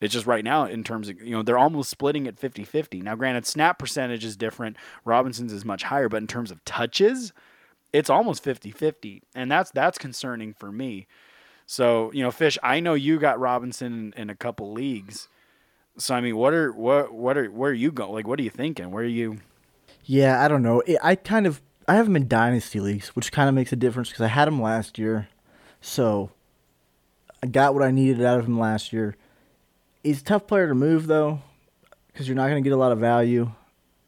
It's 0.00 0.12
just 0.12 0.26
right 0.26 0.44
now, 0.44 0.66
in 0.66 0.84
terms 0.84 1.08
of, 1.08 1.22
you 1.22 1.30
know, 1.30 1.42
they're 1.42 1.56
almost 1.56 1.88
splitting 1.88 2.26
at 2.26 2.38
50 2.38 2.64
50. 2.64 3.00
Now, 3.00 3.14
granted, 3.14 3.46
snap 3.46 3.78
percentage 3.78 4.24
is 4.24 4.36
different. 4.36 4.76
Robinson's 5.04 5.52
is 5.52 5.64
much 5.64 5.84
higher, 5.84 6.08
but 6.08 6.18
in 6.18 6.26
terms 6.26 6.50
of 6.50 6.62
touches, 6.64 7.32
it's 7.92 8.10
almost 8.10 8.42
50 8.42 8.70
50. 8.70 9.22
And 9.34 9.50
that's 9.50 9.70
that's 9.70 9.98
concerning 9.98 10.54
for 10.54 10.70
me. 10.70 11.06
So, 11.66 12.12
you 12.12 12.22
know, 12.22 12.30
Fish, 12.30 12.58
I 12.62 12.80
know 12.80 12.94
you 12.94 13.18
got 13.18 13.40
Robinson 13.40 14.12
in, 14.16 14.22
in 14.22 14.30
a 14.30 14.36
couple 14.36 14.72
leagues. 14.72 15.28
So 15.98 16.14
I 16.14 16.20
mean, 16.20 16.36
what 16.36 16.52
are 16.52 16.72
what 16.72 17.12
what 17.12 17.36
are 17.36 17.46
where 17.46 17.70
are 17.70 17.74
you 17.74 17.90
going? 17.90 18.12
Like, 18.12 18.26
what 18.26 18.38
are 18.38 18.42
you 18.42 18.50
thinking? 18.50 18.90
Where 18.90 19.04
are 19.04 19.06
you? 19.06 19.38
Yeah, 20.04 20.44
I 20.44 20.48
don't 20.48 20.62
know. 20.62 20.82
I 21.02 21.14
kind 21.16 21.46
of 21.46 21.62
I 21.88 21.94
have 21.94 22.06
him 22.06 22.16
in 22.16 22.28
dynasty 22.28 22.80
leagues, 22.80 23.08
which 23.16 23.32
kind 23.32 23.48
of 23.48 23.54
makes 23.54 23.72
a 23.72 23.76
difference 23.76 24.08
because 24.08 24.22
I 24.22 24.28
had 24.28 24.46
him 24.46 24.60
last 24.60 24.98
year, 24.98 25.28
so 25.80 26.30
I 27.42 27.46
got 27.46 27.74
what 27.74 27.82
I 27.82 27.90
needed 27.90 28.24
out 28.24 28.38
of 28.38 28.46
him 28.46 28.58
last 28.58 28.92
year. 28.92 29.16
He's 30.02 30.20
a 30.20 30.24
tough 30.24 30.46
player 30.46 30.68
to 30.68 30.74
move 30.74 31.06
though, 31.06 31.40
because 32.12 32.28
you're 32.28 32.36
not 32.36 32.48
going 32.48 32.62
to 32.62 32.68
get 32.68 32.74
a 32.74 32.80
lot 32.80 32.92
of 32.92 32.98
value 32.98 33.52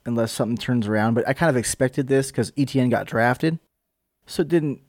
unless 0.05 0.33
something 0.33 0.57
turns 0.57 0.87
around. 0.87 1.14
But 1.14 1.29
I 1.29 1.33
kind 1.33 1.51
of 1.51 1.57
expected 1.57 2.09
this 2.09 2.31
because 2.31 2.53
Etienne 2.57 2.91
got 2.91 3.07
drafted, 3.07 3.59
so 4.29 4.43
it 4.43 4.49
didn't. 4.49 4.81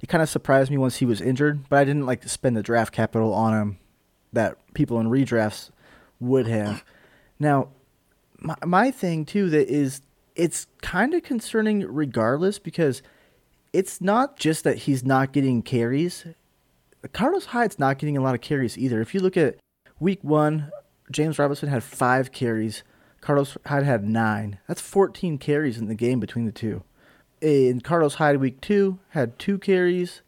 It 0.00 0.08
kind 0.08 0.22
of 0.22 0.28
surprised 0.28 0.70
me 0.70 0.78
once 0.78 0.96
he 0.96 1.04
was 1.04 1.20
injured, 1.20 1.68
but 1.68 1.80
I 1.80 1.84
didn't 1.84 2.06
like 2.06 2.20
to 2.22 2.28
spend 2.28 2.56
the 2.56 2.62
draft 2.62 2.92
capital 2.92 3.34
on 3.34 3.52
him 3.52 3.78
that 4.32 4.56
people 4.72 5.00
in 5.00 5.08
redrafts 5.08 5.70
would 6.20 6.46
have. 6.46 6.84
Now, 7.38 7.68
my 8.38 8.54
my 8.64 8.90
thing 8.90 9.24
too 9.24 9.50
that 9.50 9.68
is 9.68 10.00
it's 10.36 10.66
kind 10.82 11.14
of 11.14 11.22
concerning 11.24 11.80
regardless 11.80 12.58
because 12.58 13.02
it's 13.72 14.00
not 14.00 14.36
just 14.36 14.64
that 14.64 14.78
he's 14.78 15.04
not 15.04 15.32
getting 15.32 15.62
carries. 15.62 16.26
Carlos 17.12 17.46
Hyde's 17.46 17.78
not 17.78 17.98
getting 17.98 18.16
a 18.16 18.20
lot 18.20 18.34
of 18.34 18.40
carries 18.40 18.78
either. 18.78 19.00
If 19.00 19.14
you 19.14 19.20
look 19.20 19.36
at 19.36 19.56
week 20.00 20.22
one, 20.22 20.70
James 21.10 21.38
Robinson 21.38 21.68
had 21.68 21.82
five 21.82 22.32
carries. 22.32 22.82
Carlos 23.20 23.56
Hyde 23.66 23.84
had 23.84 24.04
nine. 24.04 24.58
That's 24.68 24.80
14 24.80 25.38
carries 25.38 25.78
in 25.78 25.88
the 25.88 25.94
game 25.94 26.20
between 26.20 26.44
the 26.44 26.52
two. 26.52 26.82
And 27.40 27.84
Carlos 27.84 28.14
Hyde 28.14 28.38
week 28.38 28.60
two 28.60 28.98
had 29.10 29.38
two 29.38 29.58
carries, 29.58 30.22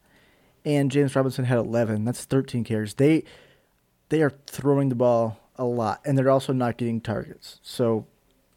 and 0.64 0.90
James 0.90 1.16
Robinson 1.16 1.44
had 1.44 1.58
11. 1.58 2.04
That's 2.04 2.24
13 2.24 2.64
carries. 2.64 2.94
They 2.94 3.24
they 4.10 4.22
are 4.22 4.32
throwing 4.46 4.88
the 4.88 4.94
ball 4.94 5.40
a 5.56 5.64
lot, 5.64 6.00
and 6.04 6.16
they're 6.16 6.30
also 6.30 6.52
not 6.52 6.76
getting 6.76 7.00
targets. 7.00 7.58
So 7.62 8.06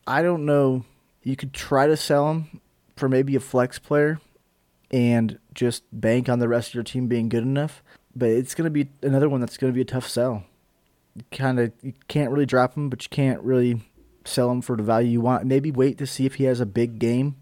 I 0.06 0.22
don't 0.22 0.46
know. 0.46 0.86
You 1.24 1.36
could 1.36 1.54
try 1.54 1.88
to 1.88 1.98
sell 1.98 2.30
him 2.30 2.62
for 2.96 3.10
maybe 3.10 3.36
a 3.36 3.40
flex 3.40 3.80
player 3.80 4.20
and 4.92 5.40
just 5.54 5.84
bank 5.92 6.30
on 6.30 6.40
the 6.40 6.48
rest 6.48 6.70
of 6.70 6.76
your 6.76 6.84
team 6.84 7.08
being 7.08 7.30
good 7.30 7.44
enough. 7.44 7.82
But 8.16 8.30
it's 8.30 8.54
going 8.54 8.66
to 8.66 8.70
be 8.72 8.90
another 9.02 9.28
one 9.28 9.40
that's 9.40 9.58
going 9.58 9.74
to 9.74 9.76
be 9.76 9.82
a 9.82 9.86
tough 9.86 10.08
sell. 10.08 10.44
Kind 11.32 11.60
of, 11.60 11.72
you 11.82 11.94
can't 12.08 12.32
really 12.32 12.46
drop 12.46 12.76
him, 12.76 12.90
but 12.90 13.04
you 13.04 13.10
can't 13.10 13.42
really 13.42 13.82
sell 14.26 14.52
him 14.52 14.62
for 14.62 14.76
the 14.76 14.84
value 14.84 15.10
you 15.10 15.22
want. 15.22 15.46
Maybe 15.46 15.72
wait 15.72 15.98
to 15.98 16.08
see 16.08 16.26
if 16.26 16.36
he 16.36 16.44
has 16.46 16.60
a 16.60 16.66
big 16.66 17.00
game, 17.00 17.38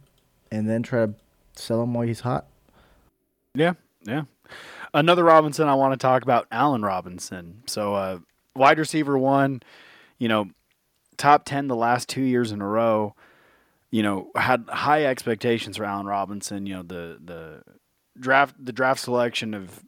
and 0.51 0.69
then 0.69 0.83
try 0.83 1.05
to 1.05 1.13
sell 1.55 1.83
him 1.83 1.93
while 1.93 2.07
he's 2.07 2.21
hot. 2.21 2.47
Yeah, 3.53 3.73
yeah. 4.03 4.23
Another 4.93 5.23
Robinson 5.23 5.67
I 5.67 5.75
want 5.75 5.93
to 5.93 5.97
talk 5.97 6.23
about, 6.23 6.47
Allen 6.51 6.81
Robinson. 6.83 7.63
So, 7.65 7.93
uh, 7.93 8.19
wide 8.55 8.79
receiver 8.79 9.17
one, 9.17 9.61
you 10.17 10.27
know, 10.27 10.49
top 11.17 11.45
ten 11.45 11.67
the 11.67 11.75
last 11.75 12.09
two 12.09 12.21
years 12.21 12.51
in 12.51 12.61
a 12.61 12.67
row. 12.67 13.15
You 13.89 14.03
know, 14.03 14.31
had 14.35 14.65
high 14.69 15.05
expectations 15.05 15.77
for 15.77 15.85
Allen 15.85 16.05
Robinson. 16.05 16.65
You 16.65 16.75
know, 16.75 16.83
the 16.83 17.19
the 17.23 17.63
draft 18.19 18.55
the 18.63 18.73
draft 18.73 19.01
selection 19.01 19.53
of 19.53 19.83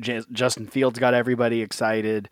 J- 0.00 0.22
Justin 0.32 0.66
Fields 0.66 0.98
got 0.98 1.14
everybody 1.14 1.62
excited. 1.62 2.28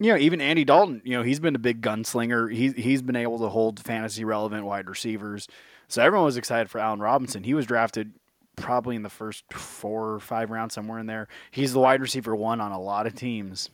You 0.00 0.12
know, 0.12 0.18
even 0.18 0.40
Andy 0.40 0.64
Dalton, 0.64 1.02
you 1.04 1.16
know, 1.16 1.22
he's 1.22 1.40
been 1.40 1.56
a 1.56 1.58
big 1.58 1.82
gunslinger. 1.82 2.52
He's 2.54 2.74
he's 2.74 3.02
been 3.02 3.16
able 3.16 3.38
to 3.40 3.48
hold 3.48 3.80
fantasy 3.80 4.24
relevant 4.24 4.64
wide 4.64 4.88
receivers. 4.88 5.48
So 5.88 6.02
everyone 6.02 6.26
was 6.26 6.36
excited 6.36 6.70
for 6.70 6.78
Allen 6.78 7.00
Robinson. 7.00 7.44
He 7.44 7.54
was 7.54 7.66
drafted 7.66 8.12
probably 8.56 8.96
in 8.96 9.02
the 9.02 9.08
first 9.08 9.44
four 9.52 10.12
or 10.12 10.20
five 10.20 10.50
rounds, 10.50 10.74
somewhere 10.74 10.98
in 10.98 11.06
there. 11.06 11.28
He's 11.50 11.72
the 11.72 11.80
wide 11.80 12.00
receiver 12.00 12.36
one 12.36 12.60
on 12.60 12.72
a 12.72 12.80
lot 12.80 13.06
of 13.06 13.14
teams. 13.14 13.70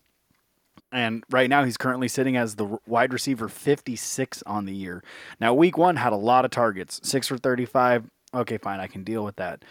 And 0.92 1.24
right 1.29 1.50
now, 1.50 1.64
he's 1.64 1.77
currently 1.77 2.07
sitting 2.07 2.37
as 2.37 2.55
the 2.55 2.79
wide 2.87 3.12
receiver 3.12 3.48
56 3.48 4.42
on 4.46 4.64
the 4.64 4.74
year. 4.74 5.03
Now, 5.40 5.53
week 5.53 5.77
one 5.77 5.96
had 5.96 6.12
a 6.12 6.16
lot 6.16 6.44
of 6.44 6.53
targets 6.53 7.00
six 7.03 7.27
for 7.27 7.37
35. 7.37 8.09
Okay, 8.33 8.59
fine, 8.59 8.79
I 8.79 8.87
can 8.87 9.03
deal 9.03 9.24
with 9.24 9.37
that. 9.37 9.64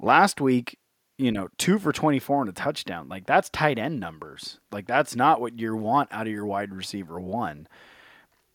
Last 0.00 0.40
week, 0.40 0.78
you 1.18 1.30
know, 1.30 1.48
two 1.58 1.78
for 1.78 1.92
24 1.92 2.42
and 2.42 2.50
a 2.50 2.52
touchdown. 2.52 3.08
Like, 3.08 3.26
that's 3.26 3.50
tight 3.50 3.78
end 3.78 4.00
numbers. 4.00 4.58
Like, 4.72 4.86
that's 4.86 5.14
not 5.14 5.40
what 5.40 5.58
you 5.58 5.76
want 5.76 6.10
out 6.12 6.26
of 6.26 6.32
your 6.32 6.46
wide 6.46 6.72
receiver 6.72 7.20
one. 7.20 7.68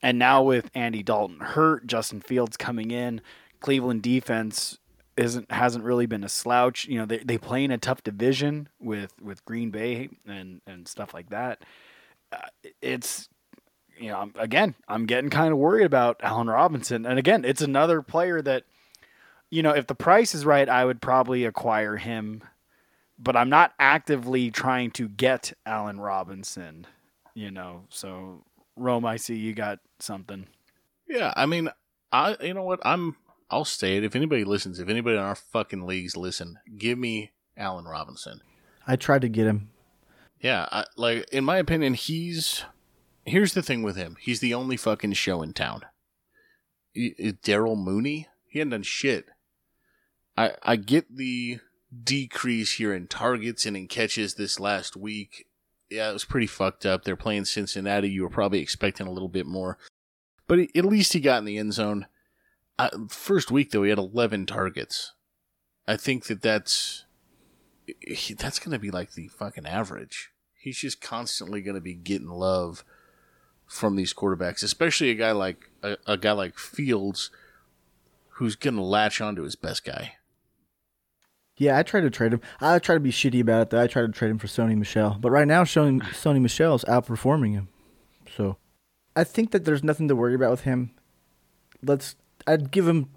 And 0.02 0.18
now 0.18 0.44
with 0.44 0.70
Andy 0.74 1.04
Dalton 1.04 1.40
hurt, 1.40 1.86
Justin 1.88 2.22
Fields 2.22 2.58
coming 2.58 2.92
in, 2.92 3.22
Cleveland 3.60 4.02
defense 4.02 4.78
isn't 5.18 5.52
hasn't 5.52 5.84
really 5.84 6.06
been 6.06 6.24
a 6.24 6.30
slouch. 6.30 6.86
You 6.86 7.00
know, 7.00 7.06
they 7.06 7.18
they 7.18 7.38
play 7.38 7.64
in 7.64 7.72
a 7.72 7.78
tough 7.78 8.04
division 8.04 8.70
with 8.80 9.14
with 9.22 9.44
Green 9.44 9.70
Bay 9.70 10.10
and 10.26 10.62
and 10.66 10.88
stuff 10.88 11.14
like 11.14 11.30
that. 11.30 11.64
Uh, 12.32 12.38
it's 12.82 13.28
you 13.98 14.10
know, 14.10 14.32
again, 14.36 14.76
I'm 14.88 15.06
getting 15.06 15.30
kind 15.30 15.52
of 15.52 15.58
worried 15.58 15.86
about 15.86 16.22
Allen 16.22 16.48
Robinson. 16.48 17.06
And 17.06 17.20
again, 17.20 17.44
it's 17.44 17.62
another 17.62 18.02
player 18.02 18.42
that 18.42 18.64
you 19.50 19.64
know, 19.64 19.72
if 19.72 19.88
the 19.88 19.96
price 19.96 20.36
is 20.36 20.46
right, 20.46 20.70
I 20.70 20.86
would 20.86 21.02
probably 21.02 21.44
acquire 21.44 21.98
him, 21.98 22.44
but 23.18 23.36
I'm 23.36 23.50
not 23.50 23.74
actively 23.80 24.52
trying 24.52 24.92
to 24.92 25.10
get 25.10 25.54
Allen 25.66 26.00
Robinson, 26.00 26.86
you 27.34 27.50
know. 27.50 27.86
So, 27.90 28.44
Rome, 28.80 29.06
I 29.06 29.18
see 29.18 29.36
you 29.36 29.54
got 29.54 29.80
something. 30.00 30.48
Yeah, 31.08 31.34
I 31.36 31.46
mean, 31.46 31.70
I 32.12 32.36
you 32.42 32.54
know 32.54 32.63
what? 32.63 32.80
I'm 32.84 33.15
I'll 33.50 33.65
say 33.65 33.98
it. 33.98 34.04
If 34.04 34.15
anybody 34.15 34.44
listens, 34.44 34.80
if 34.80 34.89
anybody 34.89 35.18
in 35.18 35.24
our 35.24 35.36
fucking 35.36 35.86
leagues 35.86 36.15
listen, 36.15 36.60
give 36.78 36.98
me 36.98 37.32
Allen 37.58 37.86
Robinson. 37.86 38.42
I 38.88 38.96
tried 38.96 39.22
to 39.22 39.30
get 39.30 39.48
him. 39.48 39.70
Yeah, 40.39 40.68
I, 40.72 40.86
like 40.96 41.28
in 41.32 41.44
my 41.44 41.58
opinion, 41.58 41.94
he's 41.96 42.63
here's 43.26 43.54
the 43.54 43.62
thing 43.63 43.84
with 43.84 43.96
him. 43.96 44.18
He's 44.20 44.39
the 44.39 44.54
only 44.54 44.78
fucking 44.78 45.13
show 45.13 45.42
in 45.42 45.54
town. 45.54 45.82
I- 46.96 47.15
I- 47.24 47.38
Darnell 47.44 47.76
Mooney, 47.76 48.28
he 48.48 48.60
hadn't 48.60 48.72
done 48.72 48.84
shit. 48.84 49.26
I 50.38 50.54
I 50.63 50.76
get 50.76 51.15
the 51.15 51.60
decrease 52.04 52.74
here 52.74 52.94
in 52.94 53.08
targets 53.08 53.65
and 53.65 53.76
in 53.76 53.88
catches 53.88 54.36
this 54.36 54.60
last 54.60 54.96
week. 54.96 55.48
Yeah, 55.89 56.10
it 56.10 56.13
was 56.13 56.25
pretty 56.25 56.47
fucked 56.47 56.86
up. 56.86 57.04
They're 57.04 57.15
playing 57.15 57.45
Cincinnati. 57.45 58.10
You 58.10 58.23
were 58.23 58.30
probably 58.30 58.60
expecting 58.60 59.08
a 59.08 59.12
little 59.12 59.28
bit 59.30 59.45
more, 59.45 59.78
but 60.47 60.60
at 60.60 60.86
least 60.86 61.13
he 61.13 61.19
got 61.19 61.39
in 61.39 61.45
the 61.45 61.58
end 61.58 61.73
zone. 61.73 62.06
Uh, 62.78 62.89
first 63.10 63.52
week 63.52 63.71
though, 63.71 63.84
he 63.84 63.89
had 63.89 63.97
11 63.97 64.45
targets. 64.45 65.13
I 65.88 65.97
think 65.97 66.25
that 66.28 66.41
that's 66.41 67.06
that's 68.38 68.60
going 68.60 68.71
to 68.71 68.80
be 68.80 68.91
like 68.91 69.13
the 69.13 69.28
fucking 69.30 69.65
average. 69.65 70.32
He's 70.54 70.78
just 70.78 71.02
constantly 71.02 71.62
going 71.62 71.75
to 71.75 71.82
be 71.82 71.95
getting 71.95 72.30
love 72.30 72.84
from 73.65 73.95
these 73.95 74.13
quarterbacks, 74.13 74.62
especially 74.62 75.10
a 75.10 75.15
guy 75.15 75.32
like 75.32 75.71
a, 75.82 75.97
a 76.06 76.17
guy 76.17 76.34
like 76.34 76.60
Fields, 76.60 77.32
who's 78.34 78.56
going 78.56 78.75
to 78.75 78.82
latch 78.82 79.21
onto 79.21 79.43
his 79.43 79.56
best 79.56 79.84
guy. 79.84 80.13
Yeah, 81.60 81.78
I 81.78 81.84
tried 81.84 82.02
to 82.02 82.10
trade 82.10 82.34
him. 82.34 82.41
I 82.62 82.80
tried 82.80 82.95
to 82.95 83.00
be 83.02 83.12
shitty 83.12 83.41
about 83.41 83.62
it. 83.63 83.69
Though. 83.69 83.82
I 83.82 83.88
tried 83.88 84.04
to 84.04 84.12
trade 84.13 84.32
him 84.32 84.39
for 84.39 84.48
Sony 84.48 84.78
Michel, 84.78 85.17
but 85.19 85.30
right 85.30 85.48
now, 85.48 85.65
Sony 85.65 86.02
Sony 86.02 86.41
Michel 86.41 86.74
is 86.74 86.86
outperforming 86.86 87.52
him. 87.52 87.67
So, 88.36 88.56
I 89.13 89.26
think 89.26 89.52
that 89.52 89.65
there's 89.65 89.84
nothing 89.84 90.08
to 90.08 90.15
worry 90.15 90.34
about 90.34 90.52
with 90.52 90.62
him. 90.62 90.91
Let's. 91.84 92.15
I'd 92.48 92.72
give 92.72 92.88
him 92.88 93.10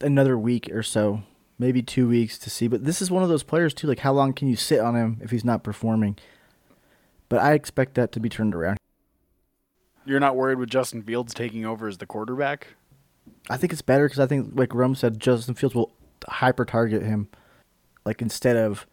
another 0.00 0.36
week 0.36 0.68
or 0.72 0.82
so, 0.82 1.22
maybe 1.60 1.80
two 1.80 2.08
weeks 2.08 2.38
to 2.40 2.50
see. 2.50 2.66
But 2.66 2.84
this 2.84 3.00
is 3.00 3.08
one 3.08 3.22
of 3.22 3.28
those 3.28 3.44
players 3.44 3.72
too. 3.72 3.86
Like, 3.86 4.00
how 4.00 4.12
long 4.12 4.32
can 4.32 4.48
you 4.48 4.56
sit 4.56 4.80
on 4.80 4.96
him 4.96 5.18
if 5.22 5.30
he's 5.30 5.44
not 5.44 5.62
performing? 5.62 6.18
But 7.28 7.38
I 7.38 7.52
expect 7.52 7.94
that 7.94 8.10
to 8.12 8.20
be 8.20 8.28
turned 8.28 8.56
around. 8.56 8.78
You're 10.04 10.18
not 10.18 10.34
worried 10.34 10.58
with 10.58 10.70
Justin 10.70 11.04
Fields 11.04 11.32
taking 11.32 11.64
over 11.64 11.86
as 11.86 11.98
the 11.98 12.06
quarterback? 12.06 12.66
I 13.48 13.56
think 13.56 13.72
it's 13.72 13.82
better 13.82 14.06
because 14.06 14.18
I 14.18 14.26
think, 14.26 14.50
like 14.54 14.74
Rome 14.74 14.96
said, 14.96 15.20
Justin 15.20 15.54
Fields 15.54 15.76
will 15.76 15.92
hyper 16.26 16.64
target 16.64 17.04
him. 17.04 17.28
Like 18.04 18.22
instead 18.22 18.56
of 18.56 18.86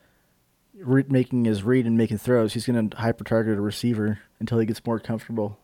re- 0.75 1.05
making 1.07 1.45
his 1.45 1.63
read 1.63 1.85
and 1.85 1.97
making 1.97 2.17
throws, 2.17 2.53
he's 2.53 2.65
going 2.65 2.89
to 2.89 2.97
hyper 2.97 3.23
target 3.23 3.57
a 3.57 3.61
receiver 3.61 4.19
until 4.39 4.59
he 4.59 4.65
gets 4.65 4.85
more 4.85 4.99
comfortable. 4.99 5.59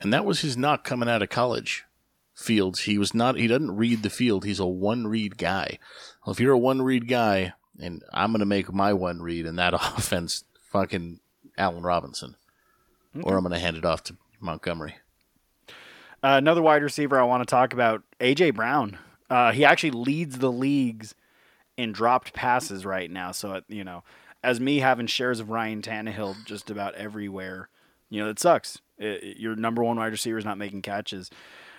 And 0.00 0.12
that 0.12 0.24
was 0.24 0.40
his 0.40 0.56
knock 0.56 0.84
coming 0.84 1.08
out 1.08 1.22
of 1.22 1.28
college. 1.28 1.84
Fields, 2.34 2.82
he 2.82 2.98
was 2.98 3.14
not. 3.14 3.36
He 3.36 3.48
doesn't 3.48 3.76
read 3.76 4.04
the 4.04 4.10
field. 4.10 4.44
He's 4.44 4.60
a 4.60 4.66
one 4.66 5.08
read 5.08 5.38
guy. 5.38 5.80
Well, 6.24 6.32
if 6.32 6.38
you're 6.38 6.52
a 6.52 6.58
one 6.58 6.82
read 6.82 7.08
guy, 7.08 7.54
and 7.80 8.04
I'm 8.12 8.30
going 8.30 8.38
to 8.38 8.46
make 8.46 8.72
my 8.72 8.92
one 8.92 9.20
read 9.20 9.44
in 9.44 9.56
that 9.56 9.74
offense, 9.96 10.44
fucking 10.70 11.18
Allen 11.56 11.82
Robinson, 11.82 12.36
or 13.24 13.36
I'm 13.36 13.42
going 13.42 13.54
to 13.54 13.58
hand 13.58 13.76
it 13.76 13.84
off 13.84 14.04
to 14.04 14.16
Montgomery. 14.38 14.94
Uh, 16.22 16.38
another 16.38 16.62
wide 16.62 16.84
receiver 16.84 17.18
I 17.18 17.24
want 17.24 17.42
to 17.42 17.50
talk 17.50 17.72
about, 17.72 18.04
AJ 18.20 18.54
Brown. 18.54 18.98
Uh, 19.28 19.50
he 19.50 19.64
actually 19.64 19.90
leads 19.90 20.38
the 20.38 20.52
leagues 20.52 21.16
in 21.78 21.92
dropped 21.92 22.34
passes 22.34 22.84
right 22.84 23.10
now. 23.10 23.30
So 23.32 23.62
you 23.68 23.84
know, 23.84 24.04
as 24.42 24.60
me 24.60 24.80
having 24.80 25.06
shares 25.06 25.40
of 25.40 25.48
Ryan 25.48 25.80
Tannehill 25.80 26.44
just 26.44 26.68
about 26.68 26.94
everywhere, 26.96 27.70
you 28.10 28.22
know, 28.22 28.28
it 28.28 28.38
sucks. 28.38 28.78
It, 28.98 29.38
your 29.38 29.56
number 29.56 29.82
one 29.82 29.96
wide 29.96 30.12
receiver 30.12 30.36
is 30.36 30.44
not 30.44 30.58
making 30.58 30.82
catches. 30.82 31.30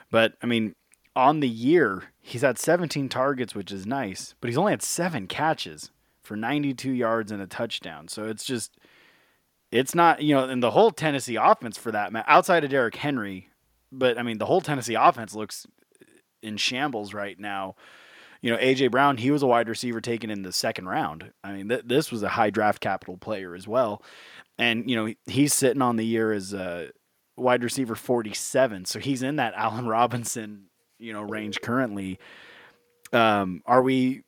But 0.10 0.34
I 0.42 0.48
mean, 0.48 0.74
on 1.16 1.42
the 1.42 1.50
year, 1.50 2.06
he's 2.22 2.42
had 2.42 2.58
17 2.58 3.10
targets, 3.10 3.54
which 3.54 3.72
is 3.72 3.86
nice, 3.86 4.34
but 4.40 4.50
he's 4.50 4.58
only 4.58 4.72
had 4.72 4.82
seven 4.82 5.28
catches 5.28 5.92
for 6.24 6.38
92 6.38 6.92
yards 6.92 7.32
and 7.32 7.42
a 7.42 7.48
touchdown. 7.48 8.08
So 8.08 8.26
it's 8.26 8.46
just, 8.46 8.78
it's 9.72 9.94
not, 9.94 10.24
you 10.24 10.34
know, 10.34 10.46
and 10.46 10.64
the 10.64 10.72
whole 10.72 10.92
Tennessee 10.92 11.36
offense 11.36 11.78
for 11.78 11.92
that, 11.92 12.12
outside 12.28 12.64
of 12.64 12.70
Derrick 12.70 12.96
Henry, 12.96 13.50
but 13.92 14.18
I 14.18 14.24
mean, 14.24 14.38
the 14.38 14.46
whole 14.46 14.62
Tennessee 14.62 14.96
offense 14.96 15.36
looks 15.36 15.68
in 16.42 16.58
shambles 16.58 17.14
right 17.14 17.38
now. 17.38 17.76
You 18.42 18.52
know, 18.52 18.58
AJ 18.58 18.92
Brown, 18.92 19.18
he 19.18 19.32
was 19.32 19.44
a 19.44 19.48
wide 19.48 19.68
receiver 19.68 20.00
taken 20.00 20.30
in 20.30 20.44
the 20.44 20.54
second 20.54 20.88
round. 20.88 21.34
I 21.44 21.52
mean, 21.52 21.70
th- 21.70 21.84
this 21.86 22.12
was 22.12 22.24
a 22.24 22.30
high 22.30 22.50
draft 22.50 22.82
capital 22.82 23.18
player 23.18 23.54
as 23.54 23.68
well. 23.68 24.02
And, 24.58 24.90
you 24.90 24.96
know, 24.96 25.14
he's 25.26 25.54
sitting 25.54 25.82
on 25.82 25.98
the 25.98 26.06
year 26.06 26.32
as 26.32 26.54
a 26.54 26.92
wide 27.36 27.64
receiver 27.64 27.96
47. 27.96 28.86
So 28.86 29.00
he's 29.00 29.24
in 29.24 29.38
that 29.38 29.54
Allen 29.58 29.88
Robinson, 29.88 30.66
you 30.98 31.12
know, 31.14 31.22
range 31.22 31.62
currently. 31.62 32.20
Um, 33.12 33.62
are 33.66 33.82
we, 33.82 34.24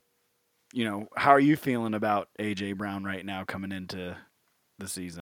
you 0.73 0.85
know, 0.85 1.07
how 1.15 1.31
are 1.31 1.39
you 1.39 1.55
feeling 1.55 1.93
about 1.93 2.29
AJ 2.39 2.77
Brown 2.77 3.03
right 3.03 3.25
now 3.25 3.43
coming 3.43 3.71
into 3.71 4.17
the 4.77 4.87
season? 4.87 5.21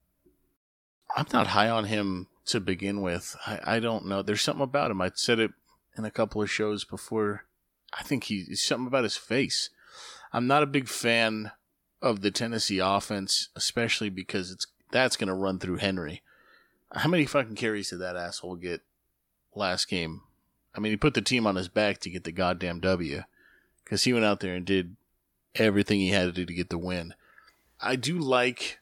I'm 1.15 1.27
not 1.31 1.47
high 1.47 1.69
on 1.69 1.85
him 1.85 2.27
to 2.45 2.59
begin 2.59 3.01
with. 3.01 3.35
I, 3.45 3.59
I 3.75 3.79
don't 3.79 4.07
know. 4.07 4.21
There's 4.21 4.41
something 4.41 4.63
about 4.63 4.91
him. 4.91 5.01
I 5.01 5.11
said 5.13 5.39
it 5.39 5.51
in 5.97 6.05
a 6.05 6.11
couple 6.11 6.41
of 6.41 6.49
shows 6.49 6.83
before. 6.83 7.45
I 7.97 8.03
think 8.03 8.25
he's 8.25 8.63
something 8.63 8.87
about 8.87 9.03
his 9.03 9.17
face. 9.17 9.69
I'm 10.31 10.47
not 10.47 10.63
a 10.63 10.67
big 10.67 10.87
fan 10.87 11.51
of 12.01 12.21
the 12.21 12.31
Tennessee 12.31 12.79
offense, 12.79 13.49
especially 13.55 14.09
because 14.09 14.51
it's 14.51 14.67
that's 14.91 15.15
going 15.15 15.27
to 15.27 15.33
run 15.33 15.59
through 15.59 15.77
Henry. 15.77 16.21
How 16.91 17.09
many 17.09 17.25
fucking 17.25 17.55
carries 17.55 17.89
did 17.89 17.99
that 17.99 18.15
asshole 18.15 18.57
get 18.57 18.81
last 19.55 19.89
game? 19.89 20.21
I 20.75 20.79
mean, 20.79 20.91
he 20.91 20.97
put 20.97 21.13
the 21.13 21.21
team 21.21 21.47
on 21.47 21.55
his 21.55 21.67
back 21.67 21.99
to 21.99 22.09
get 22.09 22.23
the 22.23 22.31
goddamn 22.31 22.79
W 22.79 23.23
because 23.83 24.03
he 24.03 24.13
went 24.13 24.25
out 24.25 24.39
there 24.39 24.55
and 24.55 24.65
did 24.65 24.95
everything 25.55 25.99
he 25.99 26.09
had 26.09 26.25
to 26.25 26.31
do 26.31 26.45
to 26.45 26.53
get 26.53 26.69
the 26.69 26.77
win. 26.77 27.13
I 27.79 27.95
do 27.95 28.17
like 28.17 28.79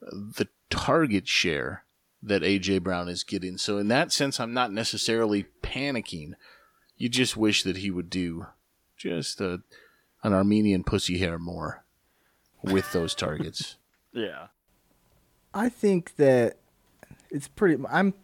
the 0.00 0.48
target 0.70 1.28
share 1.28 1.84
that 2.22 2.42
AJ 2.42 2.82
Brown 2.82 3.08
is 3.08 3.24
getting. 3.24 3.58
So 3.58 3.78
in 3.78 3.88
that 3.88 4.12
sense, 4.12 4.40
I'm 4.40 4.54
not 4.54 4.72
necessarily 4.72 5.46
panicking. 5.62 6.34
You 6.96 7.08
just 7.08 7.36
wish 7.36 7.62
that 7.62 7.78
he 7.78 7.90
would 7.90 8.10
do 8.10 8.46
just 8.96 9.40
a, 9.40 9.60
an 10.22 10.32
Armenian 10.32 10.84
pussy 10.84 11.18
hair 11.18 11.38
more 11.38 11.84
with 12.62 12.92
those 12.92 13.14
targets. 13.14 13.76
yeah. 14.12 14.48
I 15.52 15.68
think 15.68 16.16
that 16.16 16.56
it's 17.30 17.48
pretty. 17.48 17.82
I'm 17.90 18.14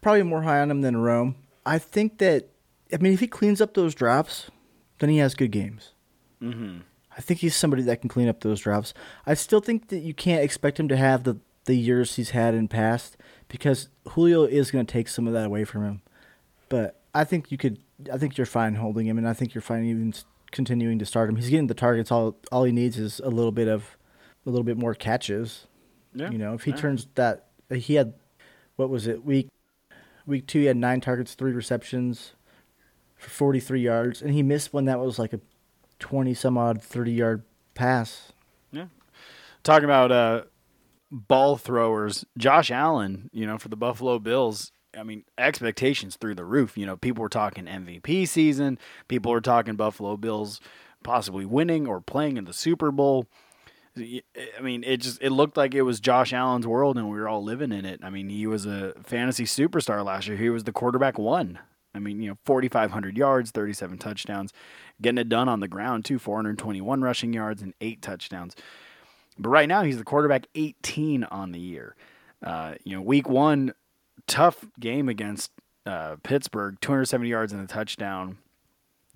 probably 0.00 0.22
more 0.22 0.42
high 0.42 0.60
on 0.60 0.70
him 0.70 0.82
than 0.82 0.96
Rome. 0.96 1.36
I 1.64 1.78
think 1.78 2.18
that 2.18 2.48
I 2.92 2.98
mean, 2.98 3.12
if 3.12 3.20
he 3.20 3.26
cleans 3.26 3.60
up 3.60 3.74
those 3.74 3.94
drops, 3.94 4.50
then 4.98 5.10
he 5.10 5.18
has 5.18 5.34
good 5.34 5.50
games. 5.50 5.92
Mm-hmm. 6.40 6.78
I 7.16 7.20
think 7.20 7.40
he's 7.40 7.56
somebody 7.56 7.82
that 7.82 8.00
can 8.00 8.08
clean 8.08 8.28
up 8.28 8.40
those 8.40 8.60
drops. 8.60 8.92
I 9.24 9.34
still 9.34 9.60
think 9.60 9.88
that 9.88 10.00
you 10.00 10.14
can't 10.14 10.44
expect 10.44 10.78
him 10.78 10.88
to 10.88 10.96
have 10.96 11.24
the 11.24 11.38
the 11.64 11.76
years 11.76 12.14
he's 12.14 12.30
had 12.30 12.54
in 12.54 12.68
past 12.68 13.16
because 13.48 13.88
Julio 14.10 14.44
is 14.44 14.70
going 14.70 14.86
to 14.86 14.92
take 14.92 15.08
some 15.08 15.26
of 15.26 15.32
that 15.32 15.46
away 15.46 15.64
from 15.64 15.84
him. 15.84 16.02
But 16.68 17.00
I 17.16 17.24
think 17.24 17.50
you 17.50 17.58
could. 17.58 17.78
I 18.12 18.18
think 18.18 18.36
you're 18.36 18.46
fine 18.46 18.74
holding 18.74 19.06
him, 19.06 19.18
and 19.18 19.26
I 19.28 19.32
think 19.32 19.54
you're 19.54 19.62
fine 19.62 19.84
even 19.84 20.12
continuing 20.52 20.98
to 20.98 21.06
start 21.06 21.28
him. 21.28 21.36
He's 21.36 21.48
getting 21.50 21.66
the 21.66 21.74
targets. 21.74 22.12
All 22.12 22.36
all 22.52 22.64
he 22.64 22.72
needs 22.72 22.98
is 22.98 23.20
a 23.20 23.28
little 23.30 23.52
bit 23.52 23.68
of 23.68 23.96
a 24.44 24.50
little 24.50 24.64
bit 24.64 24.76
more 24.76 24.94
catches. 24.94 25.66
Yeah. 26.14 26.30
You 26.30 26.38
know, 26.38 26.54
if 26.54 26.64
he 26.64 26.70
Yeah. 26.70 26.76
turns 26.76 27.08
that, 27.14 27.46
he 27.74 27.94
had 27.94 28.14
what 28.76 28.90
was 28.90 29.06
it 29.06 29.24
week 29.24 29.48
week 30.26 30.46
two? 30.46 30.60
He 30.60 30.64
had 30.66 30.76
nine 30.76 31.00
targets, 31.00 31.34
three 31.34 31.52
receptions 31.52 32.32
for 33.16 33.30
forty 33.30 33.60
three 33.60 33.80
yards, 33.80 34.22
and 34.22 34.32
he 34.32 34.42
missed 34.42 34.72
one 34.72 34.84
that 34.84 35.00
was 35.00 35.18
like 35.18 35.32
a 35.32 35.40
twenty 35.98 36.34
some 36.34 36.58
odd 36.58 36.82
thirty 36.82 37.12
yard 37.12 37.42
pass. 37.74 38.32
Yeah. 38.72 38.86
Talking 39.62 39.84
about 39.86 40.12
uh, 40.12 40.42
ball 41.10 41.56
throwers, 41.56 42.24
Josh 42.38 42.70
Allen, 42.70 43.30
you 43.32 43.46
know, 43.46 43.58
for 43.58 43.68
the 43.68 43.76
Buffalo 43.76 44.18
Bills. 44.18 44.70
I 44.98 45.02
mean, 45.02 45.24
expectations 45.38 46.16
through 46.16 46.36
the 46.36 46.44
roof. 46.44 46.76
You 46.76 46.86
know, 46.86 46.96
people 46.96 47.22
were 47.22 47.28
talking 47.28 47.66
MVP 47.66 48.26
season. 48.28 48.78
People 49.08 49.32
were 49.32 49.40
talking 49.40 49.76
Buffalo 49.76 50.16
Bills 50.16 50.60
possibly 51.02 51.44
winning 51.44 51.86
or 51.86 52.00
playing 52.00 52.36
in 52.36 52.44
the 52.44 52.52
Super 52.52 52.90
Bowl. 52.90 53.26
I 53.96 54.60
mean, 54.60 54.84
it 54.84 54.98
just 54.98 55.22
it 55.22 55.30
looked 55.30 55.56
like 55.56 55.74
it 55.74 55.82
was 55.82 56.00
Josh 56.00 56.32
Allen's 56.32 56.66
world, 56.66 56.98
and 56.98 57.08
we 57.10 57.18
were 57.18 57.28
all 57.28 57.42
living 57.42 57.72
in 57.72 57.86
it. 57.86 58.00
I 58.02 58.10
mean, 58.10 58.28
he 58.28 58.46
was 58.46 58.66
a 58.66 58.92
fantasy 59.02 59.44
superstar 59.44 60.04
last 60.04 60.28
year. 60.28 60.36
He 60.36 60.50
was 60.50 60.64
the 60.64 60.72
quarterback 60.72 61.18
one. 61.18 61.58
I 61.94 61.98
mean, 61.98 62.20
you 62.20 62.28
know, 62.28 62.36
4,500 62.44 63.16
yards, 63.16 63.50
37 63.52 63.96
touchdowns, 63.96 64.52
getting 65.00 65.16
it 65.16 65.30
done 65.30 65.48
on 65.48 65.60
the 65.60 65.68
ground 65.68 66.04
too, 66.04 66.18
421 66.18 67.00
rushing 67.00 67.32
yards 67.32 67.62
and 67.62 67.72
eight 67.80 68.02
touchdowns. 68.02 68.54
But 69.38 69.48
right 69.48 69.68
now, 69.68 69.82
he's 69.82 69.96
the 69.96 70.04
quarterback 70.04 70.46
18 70.54 71.24
on 71.24 71.52
the 71.52 71.58
year. 71.58 71.96
Uh, 72.42 72.74
you 72.84 72.94
know, 72.94 73.00
week 73.00 73.30
one, 73.30 73.72
tough 74.26 74.66
game 74.78 75.08
against 75.08 75.50
uh, 75.84 76.16
Pittsburgh, 76.22 76.76
270 76.80 77.28
yards 77.28 77.52
and 77.52 77.62
a 77.62 77.66
touchdown. 77.66 78.38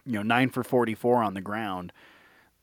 You 0.07 0.15
know, 0.15 0.23
nine 0.23 0.51
for 0.51 0.63
44 0.65 1.23
on 1.23 1.35
the 1.35 1.41
ground. 1.41 1.93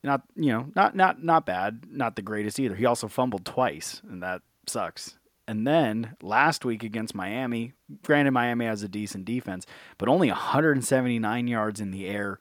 Not 0.03 0.23
you 0.35 0.51
know, 0.51 0.69
not 0.75 0.95
not 0.95 1.23
not 1.23 1.45
bad, 1.45 1.85
not 1.89 2.15
the 2.15 2.21
greatest 2.21 2.59
either. 2.59 2.75
He 2.75 2.85
also 2.85 3.07
fumbled 3.07 3.45
twice, 3.45 4.01
and 4.07 4.21
that 4.23 4.41
sucks. 4.67 5.17
And 5.47 5.65
then 5.65 6.15
last 6.21 6.65
week 6.65 6.83
against 6.83 7.15
Miami, 7.15 7.73
granted 8.03 8.31
Miami 8.31 8.65
has 8.65 8.83
a 8.83 8.87
decent 8.87 9.25
defense, 9.25 9.65
but 9.97 10.09
only 10.09 10.27
179 10.27 11.47
yards 11.47 11.79
in 11.79 11.91
the 11.91 12.07
air, 12.07 12.39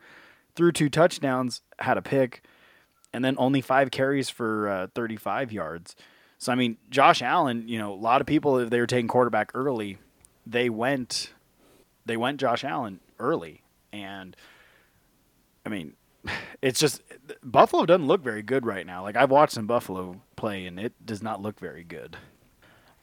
threw 0.55 0.73
two 0.73 0.91
touchdowns, 0.91 1.63
had 1.79 1.97
a 1.97 2.03
pick 2.03 2.43
and 3.17 3.25
then 3.25 3.35
only 3.39 3.63
five 3.63 3.91
carries 3.91 4.29
for 4.29 4.69
uh, 4.69 4.87
35 4.95 5.51
yards. 5.51 5.97
So 6.39 6.53
I 6.53 6.55
mean, 6.55 6.77
Josh 6.91 7.23
Allen, 7.23 7.69
you 7.69 7.79
know, 7.79 7.93
a 7.93 7.95
lot 7.95 8.21
of 8.21 8.27
people 8.27 8.59
if 8.59 8.71
they 8.71 8.81
were 8.81 8.87
taking 8.87 9.09
quarterback 9.09 9.51
early, 9.55 9.99
they 10.47 10.69
went 10.69 11.33
they 12.05 12.17
went 12.17 12.41
Josh 12.41 12.65
Allen 12.65 13.01
early, 13.19 13.63
and 13.93 14.37
I 15.65 15.69
mean, 15.69 15.95
it's 16.63 16.81
just 16.81 17.03
Buffalo 17.43 17.87
doesn't 17.87 18.07
look 18.07 18.23
very 18.23 18.43
good 18.43 18.67
right 18.67 18.87
now. 18.87 19.03
Like 19.03 19.17
I've 19.17 19.31
watched 19.31 19.55
some 19.55 19.67
Buffalo 19.67 20.21
play, 20.37 20.67
and 20.67 20.79
it 20.79 20.93
does 21.05 21.23
not 21.23 21.41
look 21.43 21.59
very 21.59 21.85
good. 21.85 22.17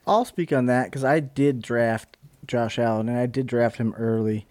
I'll 0.06 0.26
speak 0.26 0.52
on 0.52 0.66
that 0.66 0.86
because 0.86 1.04
I 1.04 1.20
did 1.20 1.62
draft 1.62 2.18
Josh 2.46 2.78
Allen 2.78 3.10
and 3.10 3.18
I 3.18 3.26
did 3.26 3.48
draft 3.48 3.78
him 3.78 3.94
early. 3.98 4.46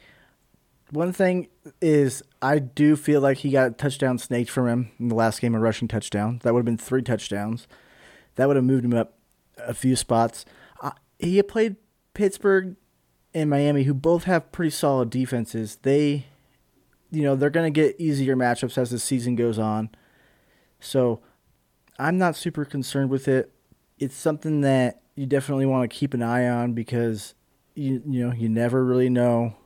One 0.91 1.13
thing 1.13 1.49
is, 1.81 2.23
I 2.41 2.59
do 2.59 2.97
feel 2.97 3.21
like 3.21 3.39
he 3.39 3.51
got 3.51 3.79
touchdown 3.79 4.19
snaked 4.19 4.51
from 4.51 4.69
him 4.69 4.91
in 4.99 5.09
the 5.09 5.15
last 5.15 5.41
game, 5.41 5.55
a 5.55 5.61
rushing 5.61 5.89
touchdown. 5.89 6.41
That 6.43 6.53
would 6.53 6.61
have 6.61 6.67
been 6.67 6.79
three 6.79 7.03
touchdowns. 7.03 7.67
That 8.37 8.47
would 8.47 8.57
have 8.57 8.65
moved 8.65 8.85
him 8.85 8.95
up 8.95 9.19
a 9.59 9.75
few 9.75 9.97
spots. 9.97 10.45
Uh, 10.81 10.93
he 11.19 11.37
had 11.37 11.49
played 11.49 11.77
Pittsburgh 12.15 12.77
and 13.35 13.49
Miami, 13.49 13.85
who 13.85 13.95
both 13.95 14.25
have 14.25 14.53
pretty 14.53 14.71
solid 14.71 15.11
defenses. 15.11 15.79
They, 15.83 16.27
you 17.11 17.23
know, 17.23 17.37
they're 17.37 17.51
going 17.51 17.73
to 17.73 17.81
get 17.81 17.99
easier 17.99 18.37
matchups 18.37 18.79
as 18.79 18.91
the 18.91 18.99
season 18.99 19.37
goes 19.37 19.59
on. 19.59 19.91
So 20.81 21.21
I'm 21.99 22.19
not 22.19 22.37
super 22.37 22.65
concerned 22.65 23.11
with 23.11 23.29
it. 23.29 23.53
It's 23.99 24.17
something 24.17 24.63
that 24.63 25.03
you 25.15 25.27
definitely 25.27 25.67
want 25.67 25.89
to 25.89 25.97
keep 25.97 26.15
an 26.15 26.23
eye 26.23 26.49
on 26.49 26.73
because 26.73 27.35
you 27.75 28.03
you 28.07 28.27
know 28.27 28.35
you 28.35 28.49
never 28.49 28.85
really 28.85 29.09
know. 29.09 29.57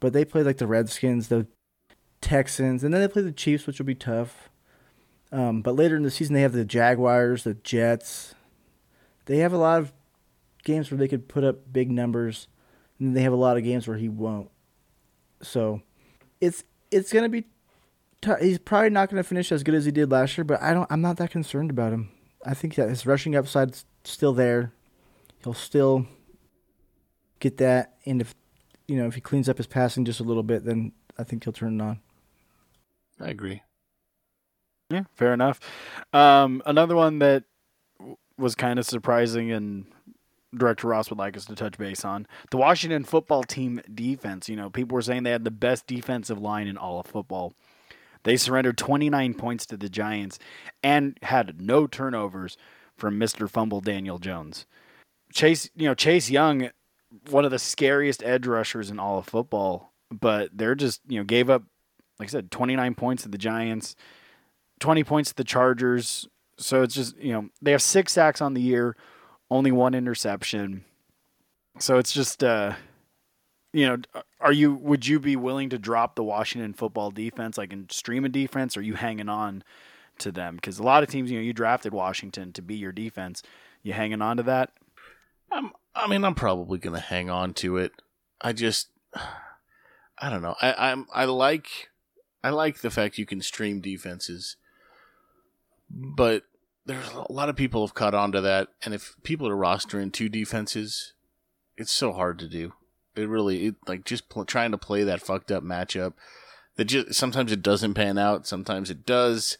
But 0.00 0.12
they 0.12 0.24
play 0.24 0.42
like 0.42 0.58
the 0.58 0.66
Redskins, 0.66 1.28
the 1.28 1.46
Texans, 2.20 2.82
and 2.82 2.92
then 2.92 3.00
they 3.00 3.08
play 3.08 3.22
the 3.22 3.32
Chiefs, 3.32 3.66
which 3.66 3.78
will 3.78 3.86
be 3.86 3.94
tough. 3.94 4.50
Um, 5.34 5.62
but 5.62 5.74
later 5.74 5.96
in 5.96 6.04
the 6.04 6.12
season, 6.12 6.32
they 6.32 6.42
have 6.42 6.52
the 6.52 6.64
Jaguars, 6.64 7.42
the 7.42 7.54
Jets. 7.54 8.36
They 9.26 9.38
have 9.38 9.52
a 9.52 9.58
lot 9.58 9.80
of 9.80 9.92
games 10.62 10.90
where 10.90 10.98
they 10.98 11.08
could 11.08 11.26
put 11.28 11.42
up 11.42 11.72
big 11.72 11.90
numbers. 11.90 12.46
and 13.00 13.16
they 13.16 13.22
have 13.22 13.32
a 13.32 13.36
lot 13.36 13.56
of 13.56 13.64
games 13.64 13.88
where 13.88 13.96
he 13.96 14.08
won't. 14.08 14.48
So, 15.42 15.82
it's 16.40 16.62
it's 16.92 17.12
gonna 17.12 17.28
be. 17.28 17.46
T- 18.22 18.30
he's 18.40 18.58
probably 18.58 18.90
not 18.90 19.10
gonna 19.10 19.24
finish 19.24 19.50
as 19.50 19.64
good 19.64 19.74
as 19.74 19.84
he 19.84 19.90
did 19.90 20.12
last 20.12 20.38
year, 20.38 20.44
but 20.44 20.62
I 20.62 20.72
don't. 20.72 20.90
I'm 20.90 21.00
not 21.00 21.16
that 21.16 21.32
concerned 21.32 21.70
about 21.70 21.92
him. 21.92 22.10
I 22.46 22.54
think 22.54 22.76
that 22.76 22.88
his 22.88 23.04
rushing 23.04 23.34
upside's 23.34 23.84
still 24.04 24.32
there. 24.32 24.72
He'll 25.42 25.52
still 25.52 26.06
get 27.40 27.56
that, 27.56 27.96
and 28.06 28.20
if 28.20 28.36
you 28.86 28.96
know 28.96 29.08
if 29.08 29.16
he 29.16 29.20
cleans 29.20 29.48
up 29.48 29.56
his 29.56 29.66
passing 29.66 30.04
just 30.04 30.20
a 30.20 30.24
little 30.24 30.44
bit, 30.44 30.64
then 30.64 30.92
I 31.18 31.24
think 31.24 31.42
he'll 31.42 31.52
turn 31.52 31.80
it 31.80 31.82
on. 31.82 32.00
I 33.20 33.30
agree. 33.30 33.62
Yeah, 34.94 35.02
fair 35.14 35.34
enough. 35.34 35.60
Um, 36.12 36.62
another 36.66 36.94
one 36.94 37.18
that 37.18 37.44
was 38.38 38.54
kind 38.54 38.78
of 38.78 38.86
surprising 38.86 39.50
and 39.50 39.86
Director 40.56 40.88
Ross 40.88 41.10
would 41.10 41.18
like 41.18 41.36
us 41.36 41.44
to 41.46 41.54
touch 41.54 41.78
base 41.78 42.04
on 42.04 42.26
the 42.50 42.56
Washington 42.56 43.04
football 43.04 43.42
team 43.42 43.80
defense. 43.92 44.48
You 44.48 44.56
know, 44.56 44.70
people 44.70 44.94
were 44.94 45.02
saying 45.02 45.24
they 45.24 45.30
had 45.30 45.44
the 45.44 45.50
best 45.50 45.86
defensive 45.86 46.40
line 46.40 46.68
in 46.68 46.76
all 46.76 47.00
of 47.00 47.06
football. 47.06 47.54
They 48.22 48.36
surrendered 48.36 48.78
29 48.78 49.34
points 49.34 49.66
to 49.66 49.76
the 49.76 49.88
Giants 49.88 50.38
and 50.82 51.18
had 51.22 51.60
no 51.60 51.86
turnovers 51.86 52.56
from 52.96 53.18
Mr. 53.18 53.50
Fumble 53.50 53.80
Daniel 53.80 54.18
Jones. 54.18 54.66
Chase, 55.32 55.68
you 55.74 55.86
know, 55.86 55.94
Chase 55.94 56.30
Young, 56.30 56.70
one 57.30 57.44
of 57.44 57.50
the 57.50 57.58
scariest 57.58 58.22
edge 58.22 58.46
rushers 58.46 58.90
in 58.90 58.98
all 58.98 59.18
of 59.18 59.26
football, 59.26 59.92
but 60.10 60.50
they're 60.54 60.76
just, 60.76 61.00
you 61.08 61.18
know, 61.18 61.24
gave 61.24 61.50
up, 61.50 61.64
like 62.18 62.28
I 62.28 62.30
said, 62.30 62.50
29 62.50 62.94
points 62.94 63.24
to 63.24 63.28
the 63.28 63.38
Giants, 63.38 63.96
20 64.80 65.04
points 65.04 65.30
to 65.30 65.36
the 65.36 65.44
Chargers. 65.44 66.28
So 66.58 66.82
it's 66.82 66.94
just, 66.94 67.16
you 67.18 67.32
know, 67.32 67.48
they 67.62 67.72
have 67.72 67.82
six 67.82 68.12
sacks 68.12 68.40
on 68.40 68.54
the 68.54 68.60
year, 68.60 68.96
only 69.50 69.72
one 69.72 69.94
interception. 69.94 70.84
So 71.78 71.98
it's 71.98 72.12
just, 72.12 72.44
uh, 72.44 72.74
you 73.72 73.88
know, 73.88 74.22
are 74.40 74.52
you 74.52 74.72
would 74.74 75.04
you 75.04 75.18
be 75.18 75.34
willing 75.34 75.70
to 75.70 75.78
drop 75.78 76.14
the 76.14 76.22
Washington 76.22 76.72
football 76.72 77.10
defense, 77.10 77.58
like 77.58 77.72
in 77.72 77.88
stream 77.90 78.24
a 78.24 78.28
defense, 78.28 78.76
or 78.76 78.80
are 78.80 78.84
you 78.84 78.94
hanging 78.94 79.28
on 79.28 79.64
to 80.18 80.30
them? 80.30 80.54
Because 80.54 80.78
a 80.78 80.84
lot 80.84 81.02
of 81.02 81.08
teams, 81.08 81.30
you 81.30 81.38
know, 81.38 81.42
you 81.42 81.52
drafted 81.52 81.92
Washington 81.92 82.52
to 82.52 82.62
be 82.62 82.76
your 82.76 82.92
defense. 82.92 83.42
You 83.82 83.92
hanging 83.92 84.22
on 84.22 84.36
to 84.36 84.44
that? 84.44 84.70
I'm, 85.50 85.72
I 85.94 86.06
mean, 86.06 86.24
I'm 86.24 86.36
probably 86.36 86.78
gonna 86.78 87.00
hang 87.00 87.30
on 87.30 87.52
to 87.54 87.78
it. 87.78 87.92
I 88.40 88.52
just, 88.52 88.88
I 90.18 90.30
don't 90.30 90.42
know. 90.42 90.54
I, 90.62 90.90
I'm, 90.90 91.06
I 91.12 91.24
like, 91.24 91.88
I 92.44 92.50
like 92.50 92.80
the 92.80 92.90
fact 92.90 93.18
you 93.18 93.26
can 93.26 93.42
stream 93.42 93.80
defenses, 93.80 94.56
but 95.90 96.44
there's 96.86 97.08
a 97.12 97.32
lot 97.32 97.48
of 97.48 97.56
people 97.56 97.86
have 97.86 97.94
caught 97.94 98.14
on 98.14 98.32
to 98.32 98.40
that, 98.40 98.68
and 98.82 98.94
if 98.94 99.16
people 99.22 99.48
are 99.48 99.56
rostering 99.56 100.12
two 100.12 100.28
defenses, 100.28 101.14
it's 101.76 101.92
so 101.92 102.12
hard 102.12 102.38
to 102.38 102.48
do. 102.48 102.72
It 103.16 103.28
really, 103.28 103.66
it, 103.66 103.74
like 103.86 104.04
just 104.04 104.28
pl- 104.28 104.44
trying 104.44 104.72
to 104.72 104.78
play 104.78 105.04
that 105.04 105.22
fucked 105.22 105.50
up 105.50 105.62
matchup. 105.62 106.14
That 106.76 106.86
just 106.86 107.14
sometimes 107.14 107.52
it 107.52 107.62
doesn't 107.62 107.94
pan 107.94 108.18
out, 108.18 108.46
sometimes 108.46 108.90
it 108.90 109.06
does. 109.06 109.58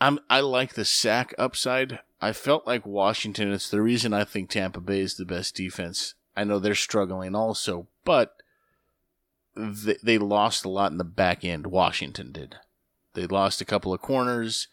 I'm, 0.00 0.18
I 0.28 0.40
like 0.40 0.74
the 0.74 0.84
sack 0.84 1.34
upside. 1.38 2.00
I 2.20 2.32
felt 2.32 2.66
like 2.66 2.86
Washington. 2.86 3.52
It's 3.52 3.70
the 3.70 3.82
reason 3.82 4.12
I 4.12 4.24
think 4.24 4.50
Tampa 4.50 4.80
Bay 4.80 5.00
is 5.00 5.16
the 5.16 5.24
best 5.24 5.54
defense. 5.54 6.14
I 6.36 6.44
know 6.44 6.58
they're 6.58 6.74
struggling 6.74 7.34
also, 7.34 7.86
but 8.04 8.36
they, 9.54 9.96
they 10.02 10.18
lost 10.18 10.64
a 10.64 10.70
lot 10.70 10.92
in 10.92 10.98
the 10.98 11.04
back 11.04 11.44
end. 11.44 11.66
Washington 11.66 12.32
did. 12.32 12.56
They 13.14 13.26
lost 13.26 13.60
a 13.60 13.66
couple 13.66 13.94
of 13.94 14.02
corners, 14.02 14.68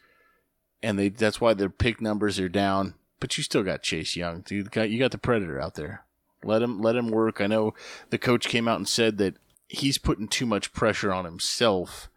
and 0.83 0.99
they 0.99 1.09
that's 1.09 1.41
why 1.41 1.53
their 1.53 1.69
pick 1.69 2.01
numbers 2.01 2.39
are 2.39 2.49
down. 2.49 2.93
But 3.19 3.37
you 3.37 3.43
still 3.43 3.63
got 3.63 3.81
Chase 3.81 4.15
Young, 4.15 4.41
dude. 4.41 4.75
You 4.75 4.99
got 4.99 5.11
the 5.11 5.17
Predator 5.17 5.59
out 5.59 5.75
there. 5.75 6.03
Let 6.43 6.61
him 6.61 6.81
let 6.81 6.95
him 6.95 7.09
work. 7.09 7.39
I 7.39 7.47
know 7.47 7.73
the 8.09 8.17
coach 8.17 8.49
came 8.49 8.67
out 8.67 8.77
and 8.77 8.87
said 8.87 9.17
that 9.17 9.35
he's 9.69 9.97
putting 9.97 10.27
too 10.27 10.45
much 10.45 10.73
pressure 10.73 11.13
on 11.13 11.25
himself. 11.25 12.09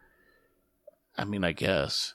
I 1.17 1.25
mean, 1.25 1.45
I 1.45 1.53
guess. 1.53 2.15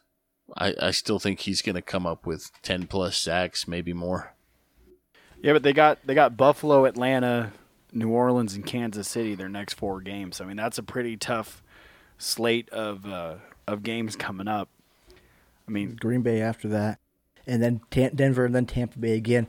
I, 0.58 0.76
I 0.82 0.92
still 0.92 1.18
think 1.18 1.40
he's 1.40 1.62
going 1.62 1.76
to 1.76 1.82
come 1.82 2.06
up 2.06 2.26
with 2.26 2.52
10 2.62 2.88
plus 2.88 3.18
sacks, 3.18 3.70
maybe 3.70 3.94
more. 3.94 4.36
Yeah, 5.42 5.54
but 5.54 5.64
they 5.64 5.74
got 5.74 6.00
they 6.06 6.14
got 6.14 6.38
Buffalo, 6.38 6.86
Atlanta, 6.86 7.54
New 7.94 8.10
Orleans, 8.10 8.54
and 8.54 8.66
Kansas 8.66 9.08
City 9.08 9.34
their 9.34 9.50
next 9.50 9.74
four 9.74 10.02
games. 10.02 10.40
I 10.40 10.46
mean, 10.46 10.58
that's 10.58 10.78
a 10.78 10.84
pretty 10.84 11.18
tough 11.18 11.64
slate 12.18 12.70
of 12.70 13.08
uh, 13.08 13.36
of 13.66 13.82
games 13.82 14.16
coming 14.16 14.48
up. 14.48 14.70
I 15.72 15.74
mean, 15.74 15.96
Green 15.96 16.22
Bay 16.22 16.42
after 16.42 16.68
that, 16.68 17.00
and 17.48 17.64
then 17.64 17.80
Denver, 17.90 18.44
and 18.44 18.54
then 18.54 18.66
Tampa 18.66 19.00
Bay 19.00 19.16
again. 19.16 19.48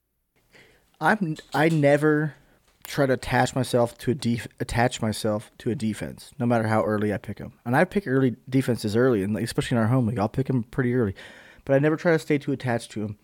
I'm 1.00 1.36
I 1.52 1.68
never 1.68 2.36
try 2.84 3.06
to 3.06 3.14
attach 3.14 3.56
myself 3.56 3.98
to 3.98 4.12
a 4.12 4.14
def- 4.14 4.46
attach 4.60 5.02
myself 5.02 5.50
to 5.58 5.70
a 5.70 5.74
defense, 5.74 6.30
no 6.38 6.46
matter 6.46 6.68
how 6.68 6.84
early 6.84 7.12
I 7.12 7.18
pick 7.18 7.38
them. 7.38 7.54
And 7.64 7.74
I 7.74 7.84
pick 7.84 8.06
early 8.06 8.36
defenses 8.48 8.94
early, 8.94 9.24
and 9.24 9.36
especially 9.36 9.76
in 9.76 9.82
our 9.82 9.88
home 9.88 10.06
league, 10.06 10.20
I'll 10.20 10.28
pick 10.28 10.46
them 10.46 10.62
pretty 10.62 10.94
early. 10.94 11.16
But 11.64 11.74
I 11.74 11.80
never 11.80 11.96
try 11.96 12.12
to 12.12 12.20
stay 12.20 12.38
too 12.38 12.52
attached 12.52 12.92
to 12.92 13.00
them. 13.00 13.18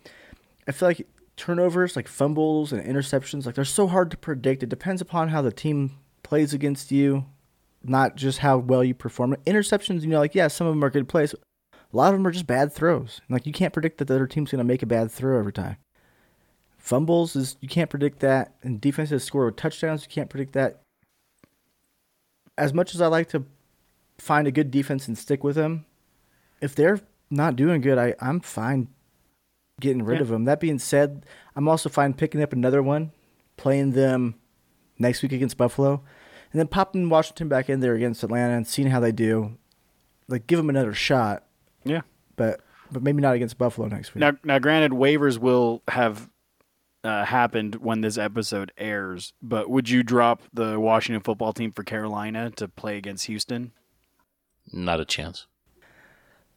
I 0.67 0.73
feel 0.73 0.89
like 0.89 1.07
turnovers, 1.37 1.95
like 1.95 2.09
fumbles 2.09 2.73
and 2.73 2.85
interceptions, 2.85 3.47
like 3.47 3.55
they're 3.55 3.65
so 3.65 3.87
hard 3.87 4.11
to 4.11 4.17
predict. 4.17 4.65
It 4.65 4.71
depends 4.71 5.01
upon 5.01 5.29
how 5.29 5.41
the 5.41 5.53
team 5.53 5.93
plays 6.25 6.53
against 6.53 6.91
you, 6.91 7.27
not 7.85 8.17
just 8.17 8.39
how 8.41 8.59
well 8.59 8.83
you 8.83 8.95
perform. 8.95 9.37
Interceptions, 9.47 10.03
you 10.03 10.09
know, 10.09 10.19
like 10.19 10.35
yeah, 10.35 10.49
some 10.49 10.67
of 10.67 10.73
them 10.73 10.83
are 10.83 10.91
good 10.91 11.09
plays. 11.09 11.33
A 11.93 11.97
lot 11.97 12.13
of 12.13 12.19
them 12.19 12.27
are 12.27 12.31
just 12.31 12.47
bad 12.47 12.73
throws. 12.73 13.21
Like 13.29 13.47
you 13.47 13.53
can't 13.53 13.73
predict 13.73 13.99
that 13.99 14.07
the 14.07 14.15
other 14.15 14.27
team's 14.27 14.51
going 14.51 14.59
to 14.59 14.65
make 14.65 14.83
a 14.83 14.87
bad 14.87 15.11
throw 15.11 15.39
every 15.39 15.53
time. 15.53 15.77
Fumbles 16.77 17.35
is 17.35 17.57
you 17.61 17.69
can't 17.69 17.91
predict 17.91 18.21
that, 18.21 18.55
and 18.63 18.81
defenses 18.81 19.25
score 19.25 19.47
with 19.47 19.57
touchdowns. 19.57 20.03
You 20.05 20.09
can't 20.11 20.31
predict 20.31 20.53
that. 20.53 20.81
As 22.57 22.75
much 22.75 22.95
as 22.95 23.01
I 23.01 23.07
like 23.07 23.29
to 23.31 23.45
find 24.19 24.47
a 24.47 24.53
good 24.53 24.71
defense 24.71 25.07
and 25.09 25.17
stick 25.17 25.45
with 25.45 25.57
them, 25.57 25.87
if 26.61 26.75
they're 26.75 27.01
not 27.31 27.57
doing 27.57 27.81
good, 27.81 27.99
I 27.99 28.15
I'm 28.21 28.41
fine 28.41 28.89
getting 29.81 30.03
rid 30.05 30.17
Yeah. 30.17 30.23
of 30.23 30.29
them. 30.29 30.45
That 30.45 30.61
being 30.61 30.79
said, 30.79 31.25
I'm 31.55 31.69
also 31.69 31.89
fine 31.89 32.15
picking 32.15 32.43
up 32.43 32.53
another 32.53 32.83
one, 32.83 33.13
playing 33.57 33.93
them 33.93 34.35
next 34.99 35.23
week 35.23 35.33
against 35.33 35.57
Buffalo, 35.57 36.03
and 36.53 36.59
then 36.59 36.67
popping 36.67 37.09
Washington 37.09 37.49
back 37.49 37.69
in 37.71 37.81
there 37.81 37.95
against 37.95 38.25
Atlanta 38.25 38.55
and 38.55 38.67
seeing 38.67 38.89
how 38.91 38.99
they 39.01 39.13
do. 39.13 39.57
Like 40.27 40.47
give 40.47 40.57
them 40.59 40.69
another 40.71 40.95
shot, 40.95 41.45
yeah. 41.85 42.01
but 42.37 42.61
but 42.91 43.03
maybe 43.03 43.21
not 43.21 43.35
against 43.35 43.59
Buffalo 43.59 43.87
next 43.89 44.15
week. 44.15 44.21
Now, 44.21 44.33
now, 44.45 44.59
granted, 44.59 44.93
waivers 44.93 45.37
will 45.39 45.83
have 45.89 46.29
uh, 47.05 47.25
happened 47.25 47.77
when 47.77 48.01
this 48.01 48.17
episode 48.17 48.73
airs. 48.79 49.35
But 49.43 49.69
would 49.69 49.89
you 49.91 50.03
drop 50.03 50.43
the 50.55 50.81
Washington 50.81 51.23
football 51.23 51.53
team 51.53 51.71
for 51.73 51.83
Carolina 51.83 52.51
to 52.53 52.67
play 52.67 52.97
against 52.97 53.27
Houston? 53.27 53.73
Not 54.73 55.01
a 55.01 55.05
chance. 55.05 55.47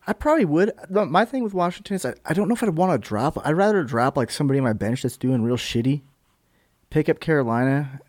I 0.07 0.13
probably 0.13 0.45
would. 0.45 0.71
My 0.89 1.25
thing 1.25 1.43
with 1.43 1.53
Washington 1.53 1.95
is 1.95 2.05
I, 2.05 2.15
I 2.25 2.33
don't 2.33 2.47
know 2.47 2.53
if 2.53 2.63
I'd 2.63 2.69
want 2.75 2.91
to 3.01 3.07
drop. 3.07 3.37
I'd 3.45 3.51
rather 3.51 3.83
drop 3.83 4.17
like 4.17 4.31
somebody 4.31 4.57
on 4.59 4.63
my 4.63 4.73
bench 4.73 5.03
that's 5.03 5.17
doing 5.17 5.43
real 5.43 5.57
shitty, 5.57 6.01
pick 6.89 7.07
up 7.07 7.19
Carolina, 7.19 7.99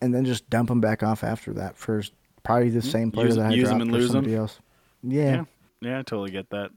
and 0.00 0.12
then 0.14 0.24
just 0.24 0.48
dump 0.50 0.68
them 0.68 0.80
back 0.80 1.02
off 1.02 1.22
after 1.22 1.52
that 1.54 1.76
for 1.76 2.02
probably 2.42 2.70
the 2.70 2.82
same 2.82 3.10
player 3.12 3.26
Use- 3.26 3.36
that 3.36 3.46
I 3.46 3.50
use 3.54 3.68
'em 3.68 3.78
dropped 3.78 3.82
and 3.82 3.90
for 3.90 3.96
lose 3.96 4.04
'em? 4.06 4.12
somebody 4.12 4.34
else. 4.36 4.58
Yeah. 5.02 5.22
yeah, 5.22 5.44
yeah, 5.80 5.98
I 5.98 6.02
totally 6.02 6.30
get 6.30 6.50
that. 6.50 6.70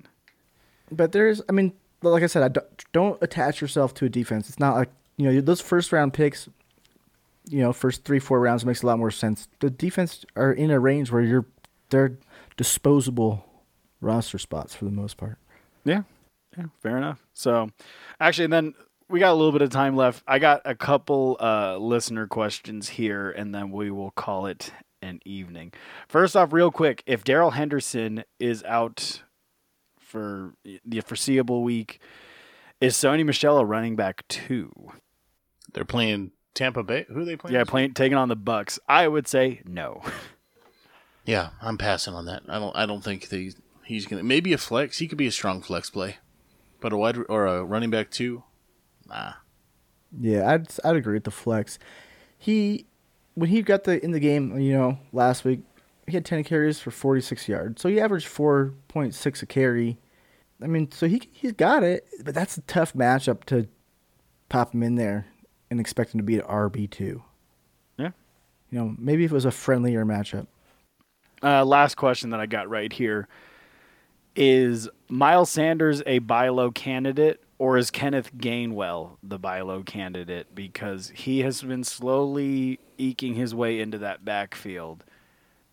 but 0.91 1.11
there's, 1.11 1.41
I 1.49 1.51
mean, 1.51 1.73
like 2.01 2.23
I 2.23 2.27
said, 2.27 2.43
I 2.43 2.47
don't, 2.49 2.85
don't 2.91 3.21
attach 3.21 3.61
yourself 3.61 3.93
to 3.95 4.05
a 4.05 4.09
defense. 4.09 4.49
It's 4.49 4.59
not 4.59 4.75
like 4.75 4.89
you 5.17 5.31
know 5.31 5.41
those 5.41 5.61
first 5.61 5.91
round 5.91 6.13
picks. 6.13 6.49
You 7.49 7.59
know, 7.59 7.73
first 7.73 8.05
three 8.05 8.19
four 8.19 8.39
rounds 8.39 8.65
makes 8.65 8.83
a 8.83 8.87
lot 8.87 8.99
more 8.99 9.11
sense. 9.11 9.47
The 9.59 9.69
defense 9.69 10.25
are 10.35 10.51
in 10.51 10.71
a 10.71 10.79
range 10.79 11.11
where 11.11 11.21
you're 11.21 11.45
they're 11.89 12.17
disposable 12.57 13.45
roster 13.99 14.37
spots 14.37 14.73
for 14.75 14.85
the 14.85 14.91
most 14.91 15.17
part. 15.17 15.37
Yeah, 15.83 16.03
yeah, 16.57 16.65
fair 16.81 16.97
enough. 16.97 17.25
So, 17.33 17.69
actually, 18.19 18.47
then 18.47 18.73
we 19.09 19.19
got 19.19 19.31
a 19.31 19.35
little 19.35 19.51
bit 19.51 19.61
of 19.61 19.69
time 19.69 19.95
left. 19.95 20.23
I 20.27 20.39
got 20.39 20.61
a 20.65 20.75
couple 20.75 21.37
uh, 21.39 21.77
listener 21.77 22.27
questions 22.27 22.89
here, 22.89 23.31
and 23.31 23.53
then 23.53 23.71
we 23.71 23.91
will 23.91 24.11
call 24.11 24.45
it 24.45 24.71
an 25.11 25.19
evening. 25.25 25.71
First 26.07 26.35
off, 26.35 26.51
real 26.51 26.71
quick, 26.71 27.03
if 27.05 27.23
Darrell 27.23 27.51
Henderson 27.51 28.23
is 28.39 28.63
out 28.63 29.21
for 29.99 30.55
the 30.83 31.01
foreseeable 31.01 31.61
week, 31.63 31.99
is 32.79 32.95
Sony 32.95 33.23
Michel 33.23 33.59
a 33.59 33.65
running 33.65 33.95
back 33.95 34.27
too? 34.27 34.71
They're 35.73 35.85
playing 35.85 36.31
Tampa 36.55 36.83
Bay. 36.83 37.05
Who 37.07 37.21
are 37.21 37.25
they 37.25 37.35
playing? 37.35 37.55
Yeah, 37.55 37.63
playing 37.63 37.93
taking 37.93 38.17
on 38.17 38.29
the 38.29 38.35
Bucs. 38.35 38.79
I 38.89 39.07
would 39.07 39.27
say 39.27 39.61
no. 39.65 40.01
Yeah, 41.23 41.49
I'm 41.61 41.77
passing 41.77 42.15
on 42.15 42.25
that. 42.25 42.41
I 42.49 42.57
don't. 42.57 42.75
I 42.75 42.87
don't 42.87 43.03
think 43.03 43.29
they, 43.29 43.51
he's 43.83 44.07
gonna. 44.07 44.23
Maybe 44.23 44.53
a 44.53 44.57
flex. 44.57 44.97
He 44.97 45.07
could 45.07 45.19
be 45.19 45.27
a 45.27 45.31
strong 45.31 45.61
flex 45.61 45.89
play, 45.89 46.17
but 46.79 46.91
a 46.91 46.97
wide 46.97 47.17
or 47.29 47.45
a 47.45 47.63
running 47.63 47.91
back 47.91 48.09
too. 48.09 48.43
Nah. 49.07 49.33
Yeah, 50.19 50.49
I'd 50.49 50.67
I'd 50.83 50.95
agree 50.95 51.13
with 51.13 51.25
the 51.25 51.31
flex. 51.31 51.77
He 52.37 52.87
when 53.35 53.49
he 53.49 53.61
got 53.61 53.83
the 53.83 54.03
in 54.03 54.11
the 54.11 54.19
game, 54.19 54.59
you 54.59 54.73
know, 54.73 54.97
last 55.13 55.43
week 55.45 55.61
he 56.07 56.13
had 56.13 56.25
ten 56.25 56.43
carries 56.43 56.79
for 56.79 56.91
forty 56.91 57.21
six 57.21 57.47
yards, 57.47 57.81
so 57.81 57.89
he 57.89 57.99
averaged 57.99 58.27
four 58.27 58.73
point 58.87 59.13
six 59.13 59.41
a 59.41 59.45
carry. 59.45 59.97
I 60.61 60.67
mean, 60.67 60.91
so 60.91 61.07
he 61.07 61.21
he's 61.31 61.53
got 61.53 61.83
it, 61.83 62.05
but 62.23 62.33
that's 62.35 62.57
a 62.57 62.61
tough 62.61 62.93
matchup 62.93 63.45
to 63.45 63.67
pop 64.49 64.73
him 64.73 64.83
in 64.83 64.95
there 64.95 65.27
and 65.69 65.79
expect 65.79 66.13
him 66.13 66.19
to 66.19 66.23
be 66.23 66.37
an 66.37 66.45
RB 66.45 66.89
two. 66.89 67.23
Yeah, 67.97 68.11
You 68.69 68.79
know, 68.79 68.95
maybe 68.97 69.23
if 69.23 69.31
it 69.31 69.35
was 69.35 69.45
a 69.45 69.51
friendlier 69.51 70.05
matchup. 70.05 70.47
Uh, 71.43 71.65
last 71.65 71.95
question 71.95 72.29
that 72.31 72.39
I 72.39 72.45
got 72.45 72.69
right 72.69 72.91
here 72.91 73.27
is 74.35 74.87
Miles 75.09 75.49
Sanders 75.49 76.03
a 76.05 76.19
buy 76.19 76.49
low 76.49 76.71
candidate 76.71 77.41
or 77.61 77.77
is 77.77 77.91
Kenneth 77.91 78.35
Gainwell 78.35 79.17
the 79.21 79.37
buy 79.37 79.61
low 79.61 79.83
candidate 79.83 80.55
because 80.55 81.11
he 81.13 81.41
has 81.41 81.61
been 81.61 81.83
slowly 81.83 82.79
eking 82.97 83.35
his 83.35 83.53
way 83.53 83.79
into 83.79 83.99
that 83.99 84.25
backfield? 84.25 85.03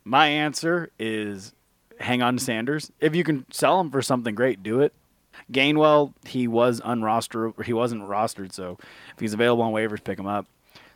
My 0.04 0.26
answer 0.26 0.90
is 0.98 1.54
hang 1.98 2.20
on 2.20 2.36
to 2.36 2.44
Sanders. 2.44 2.92
If 3.00 3.16
you 3.16 3.24
can 3.24 3.46
sell 3.50 3.80
him 3.80 3.90
for 3.90 4.02
something 4.02 4.34
great, 4.34 4.62
do 4.62 4.82
it. 4.82 4.92
Gainwell, 5.50 6.12
he 6.26 6.46
was 6.46 6.82
unrostered, 6.82 7.64
he 7.64 7.72
wasn't 7.72 8.02
rostered, 8.06 8.52
so 8.52 8.76
if 9.14 9.18
he's 9.18 9.32
available 9.32 9.62
on 9.62 9.72
waivers, 9.72 10.04
pick 10.04 10.18
him 10.18 10.26
up. 10.26 10.44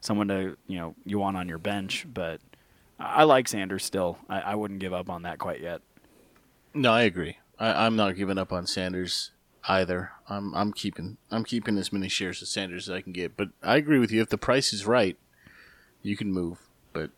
Someone 0.02 0.28
to 0.28 0.58
you 0.66 0.78
know 0.78 0.94
you 1.06 1.18
want 1.18 1.38
on 1.38 1.48
your 1.48 1.56
bench, 1.56 2.06
but 2.12 2.38
I 3.00 3.22
like 3.22 3.48
Sanders 3.48 3.82
still. 3.82 4.18
I, 4.28 4.40
I 4.40 4.54
wouldn't 4.56 4.80
give 4.80 4.92
up 4.92 5.08
on 5.08 5.22
that 5.22 5.38
quite 5.38 5.62
yet. 5.62 5.80
No, 6.74 6.92
I 6.92 7.04
agree. 7.04 7.38
I, 7.58 7.86
I'm 7.86 7.96
not 7.96 8.14
giving 8.14 8.36
up 8.36 8.52
on 8.52 8.66
Sanders 8.66 9.30
either. 9.68 10.10
I'm 10.28 10.54
I'm 10.54 10.72
keeping 10.72 11.18
I'm 11.30 11.44
keeping 11.44 11.78
as 11.78 11.92
many 11.92 12.08
shares 12.08 12.42
of 12.42 12.48
Sanders 12.48 12.88
as 12.88 12.94
I 12.94 13.00
can 13.00 13.12
get. 13.12 13.36
But 13.36 13.50
I 13.62 13.76
agree 13.76 13.98
with 13.98 14.10
you. 14.10 14.22
If 14.22 14.28
the 14.28 14.38
price 14.38 14.72
is 14.72 14.86
right, 14.86 15.16
you 16.02 16.16
can 16.16 16.32
move. 16.32 16.58
But 16.92 17.10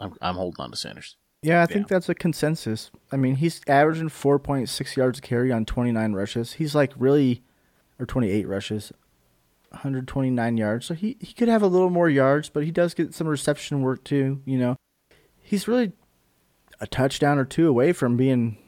I'm 0.00 0.14
I'm 0.20 0.36
holding 0.36 0.62
on 0.62 0.70
to 0.70 0.76
Sanders. 0.76 1.16
Yeah, 1.42 1.62
I 1.62 1.66
think 1.66 1.86
that's 1.86 2.08
a 2.08 2.14
consensus. 2.14 2.90
I 3.12 3.16
mean, 3.16 3.36
he's 3.36 3.60
averaging 3.68 4.08
4.6 4.08 4.96
yards 4.96 5.18
a 5.20 5.22
carry 5.22 5.52
on 5.52 5.64
29 5.64 6.12
rushes. 6.12 6.54
He's 6.54 6.74
like 6.74 6.92
really, 6.96 7.42
or 8.00 8.06
28 8.06 8.48
rushes, 8.48 8.92
129 9.68 10.56
yards. 10.56 10.86
So 10.86 10.94
he, 10.94 11.16
he 11.20 11.32
could 11.34 11.46
have 11.46 11.62
a 11.62 11.68
little 11.68 11.90
more 11.90 12.08
yards, 12.08 12.48
but 12.48 12.64
he 12.64 12.72
does 12.72 12.94
get 12.94 13.14
some 13.14 13.28
reception 13.28 13.82
work 13.82 14.02
too, 14.02 14.42
you 14.44 14.58
know. 14.58 14.74
He's 15.40 15.68
really 15.68 15.92
a 16.80 16.86
touchdown 16.88 17.38
or 17.38 17.44
two 17.44 17.68
away 17.68 17.92
from 17.92 18.16
being 18.16 18.58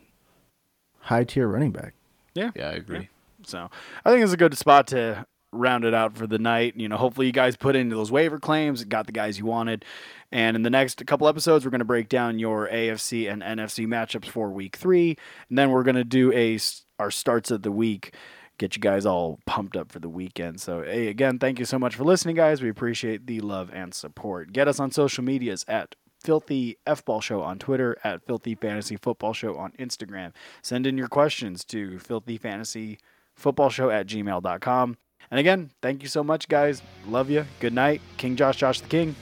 high 1.00 1.24
tier 1.24 1.48
running 1.48 1.72
back. 1.72 1.94
Yeah, 2.38 2.50
Yeah, 2.54 2.68
I 2.68 2.72
agree. 2.72 3.08
So 3.44 3.70
I 4.04 4.10
think 4.10 4.24
it's 4.24 4.32
a 4.32 4.38
good 4.38 4.56
spot 4.56 4.88
to 4.88 5.26
round 5.52 5.84
it 5.84 5.94
out 5.94 6.16
for 6.16 6.26
the 6.26 6.38
night. 6.38 6.74
You 6.76 6.88
know, 6.88 6.96
hopefully 6.96 7.26
you 7.26 7.32
guys 7.32 7.56
put 7.56 7.76
into 7.76 7.96
those 7.96 8.12
waiver 8.12 8.38
claims, 8.38 8.84
got 8.84 9.06
the 9.06 9.12
guys 9.12 9.38
you 9.38 9.46
wanted. 9.46 9.84
And 10.30 10.56
in 10.56 10.62
the 10.62 10.70
next 10.70 11.04
couple 11.06 11.28
episodes, 11.28 11.64
we're 11.64 11.70
going 11.70 11.78
to 11.78 11.86
break 11.86 12.08
down 12.08 12.38
your 12.38 12.68
AFC 12.68 13.30
and 13.30 13.42
NFC 13.42 13.86
matchups 13.86 14.28
for 14.28 14.50
week 14.50 14.76
three. 14.76 15.16
And 15.48 15.56
then 15.56 15.70
we're 15.70 15.84
going 15.84 15.96
to 15.96 16.04
do 16.04 16.32
a 16.32 16.58
our 16.98 17.10
starts 17.10 17.50
of 17.50 17.62
the 17.62 17.70
week, 17.70 18.14
get 18.58 18.74
you 18.74 18.82
guys 18.82 19.06
all 19.06 19.38
pumped 19.46 19.76
up 19.76 19.92
for 19.92 20.00
the 20.00 20.08
weekend. 20.08 20.60
So, 20.60 20.82
hey, 20.82 21.06
again, 21.06 21.38
thank 21.38 21.58
you 21.58 21.64
so 21.64 21.78
much 21.78 21.94
for 21.94 22.04
listening, 22.04 22.34
guys. 22.34 22.60
We 22.60 22.68
appreciate 22.68 23.26
the 23.26 23.40
love 23.40 23.70
and 23.72 23.94
support. 23.94 24.52
Get 24.52 24.68
us 24.68 24.80
on 24.80 24.90
social 24.90 25.22
medias 25.22 25.64
at 25.68 25.94
Filthy 26.20 26.76
F 26.86 27.04
Ball 27.04 27.20
Show 27.20 27.42
on 27.42 27.58
Twitter, 27.58 27.96
at 28.04 28.24
Filthy 28.24 28.54
Fantasy 28.54 28.96
Football 28.96 29.32
Show 29.32 29.56
on 29.56 29.72
Instagram. 29.78 30.32
Send 30.62 30.86
in 30.86 30.98
your 30.98 31.08
questions 31.08 31.64
to 31.66 31.98
Filthy 31.98 32.36
Fantasy 32.36 32.98
Football 33.34 33.70
Show 33.70 33.90
at 33.90 34.06
gmail.com. 34.06 34.96
And 35.30 35.40
again, 35.40 35.70
thank 35.82 36.02
you 36.02 36.08
so 36.08 36.24
much, 36.24 36.48
guys. 36.48 36.82
Love 37.06 37.30
you. 37.30 37.44
Good 37.60 37.72
night. 37.72 38.00
King 38.16 38.36
Josh, 38.36 38.56
Josh 38.56 38.80
the 38.80 38.88
King. 38.88 39.14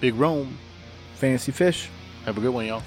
Big 0.00 0.14
Rome. 0.14 0.58
Fantasy 1.14 1.52
Fish. 1.52 1.88
Have 2.24 2.38
a 2.38 2.40
good 2.40 2.52
one, 2.52 2.66
y'all. 2.66 2.82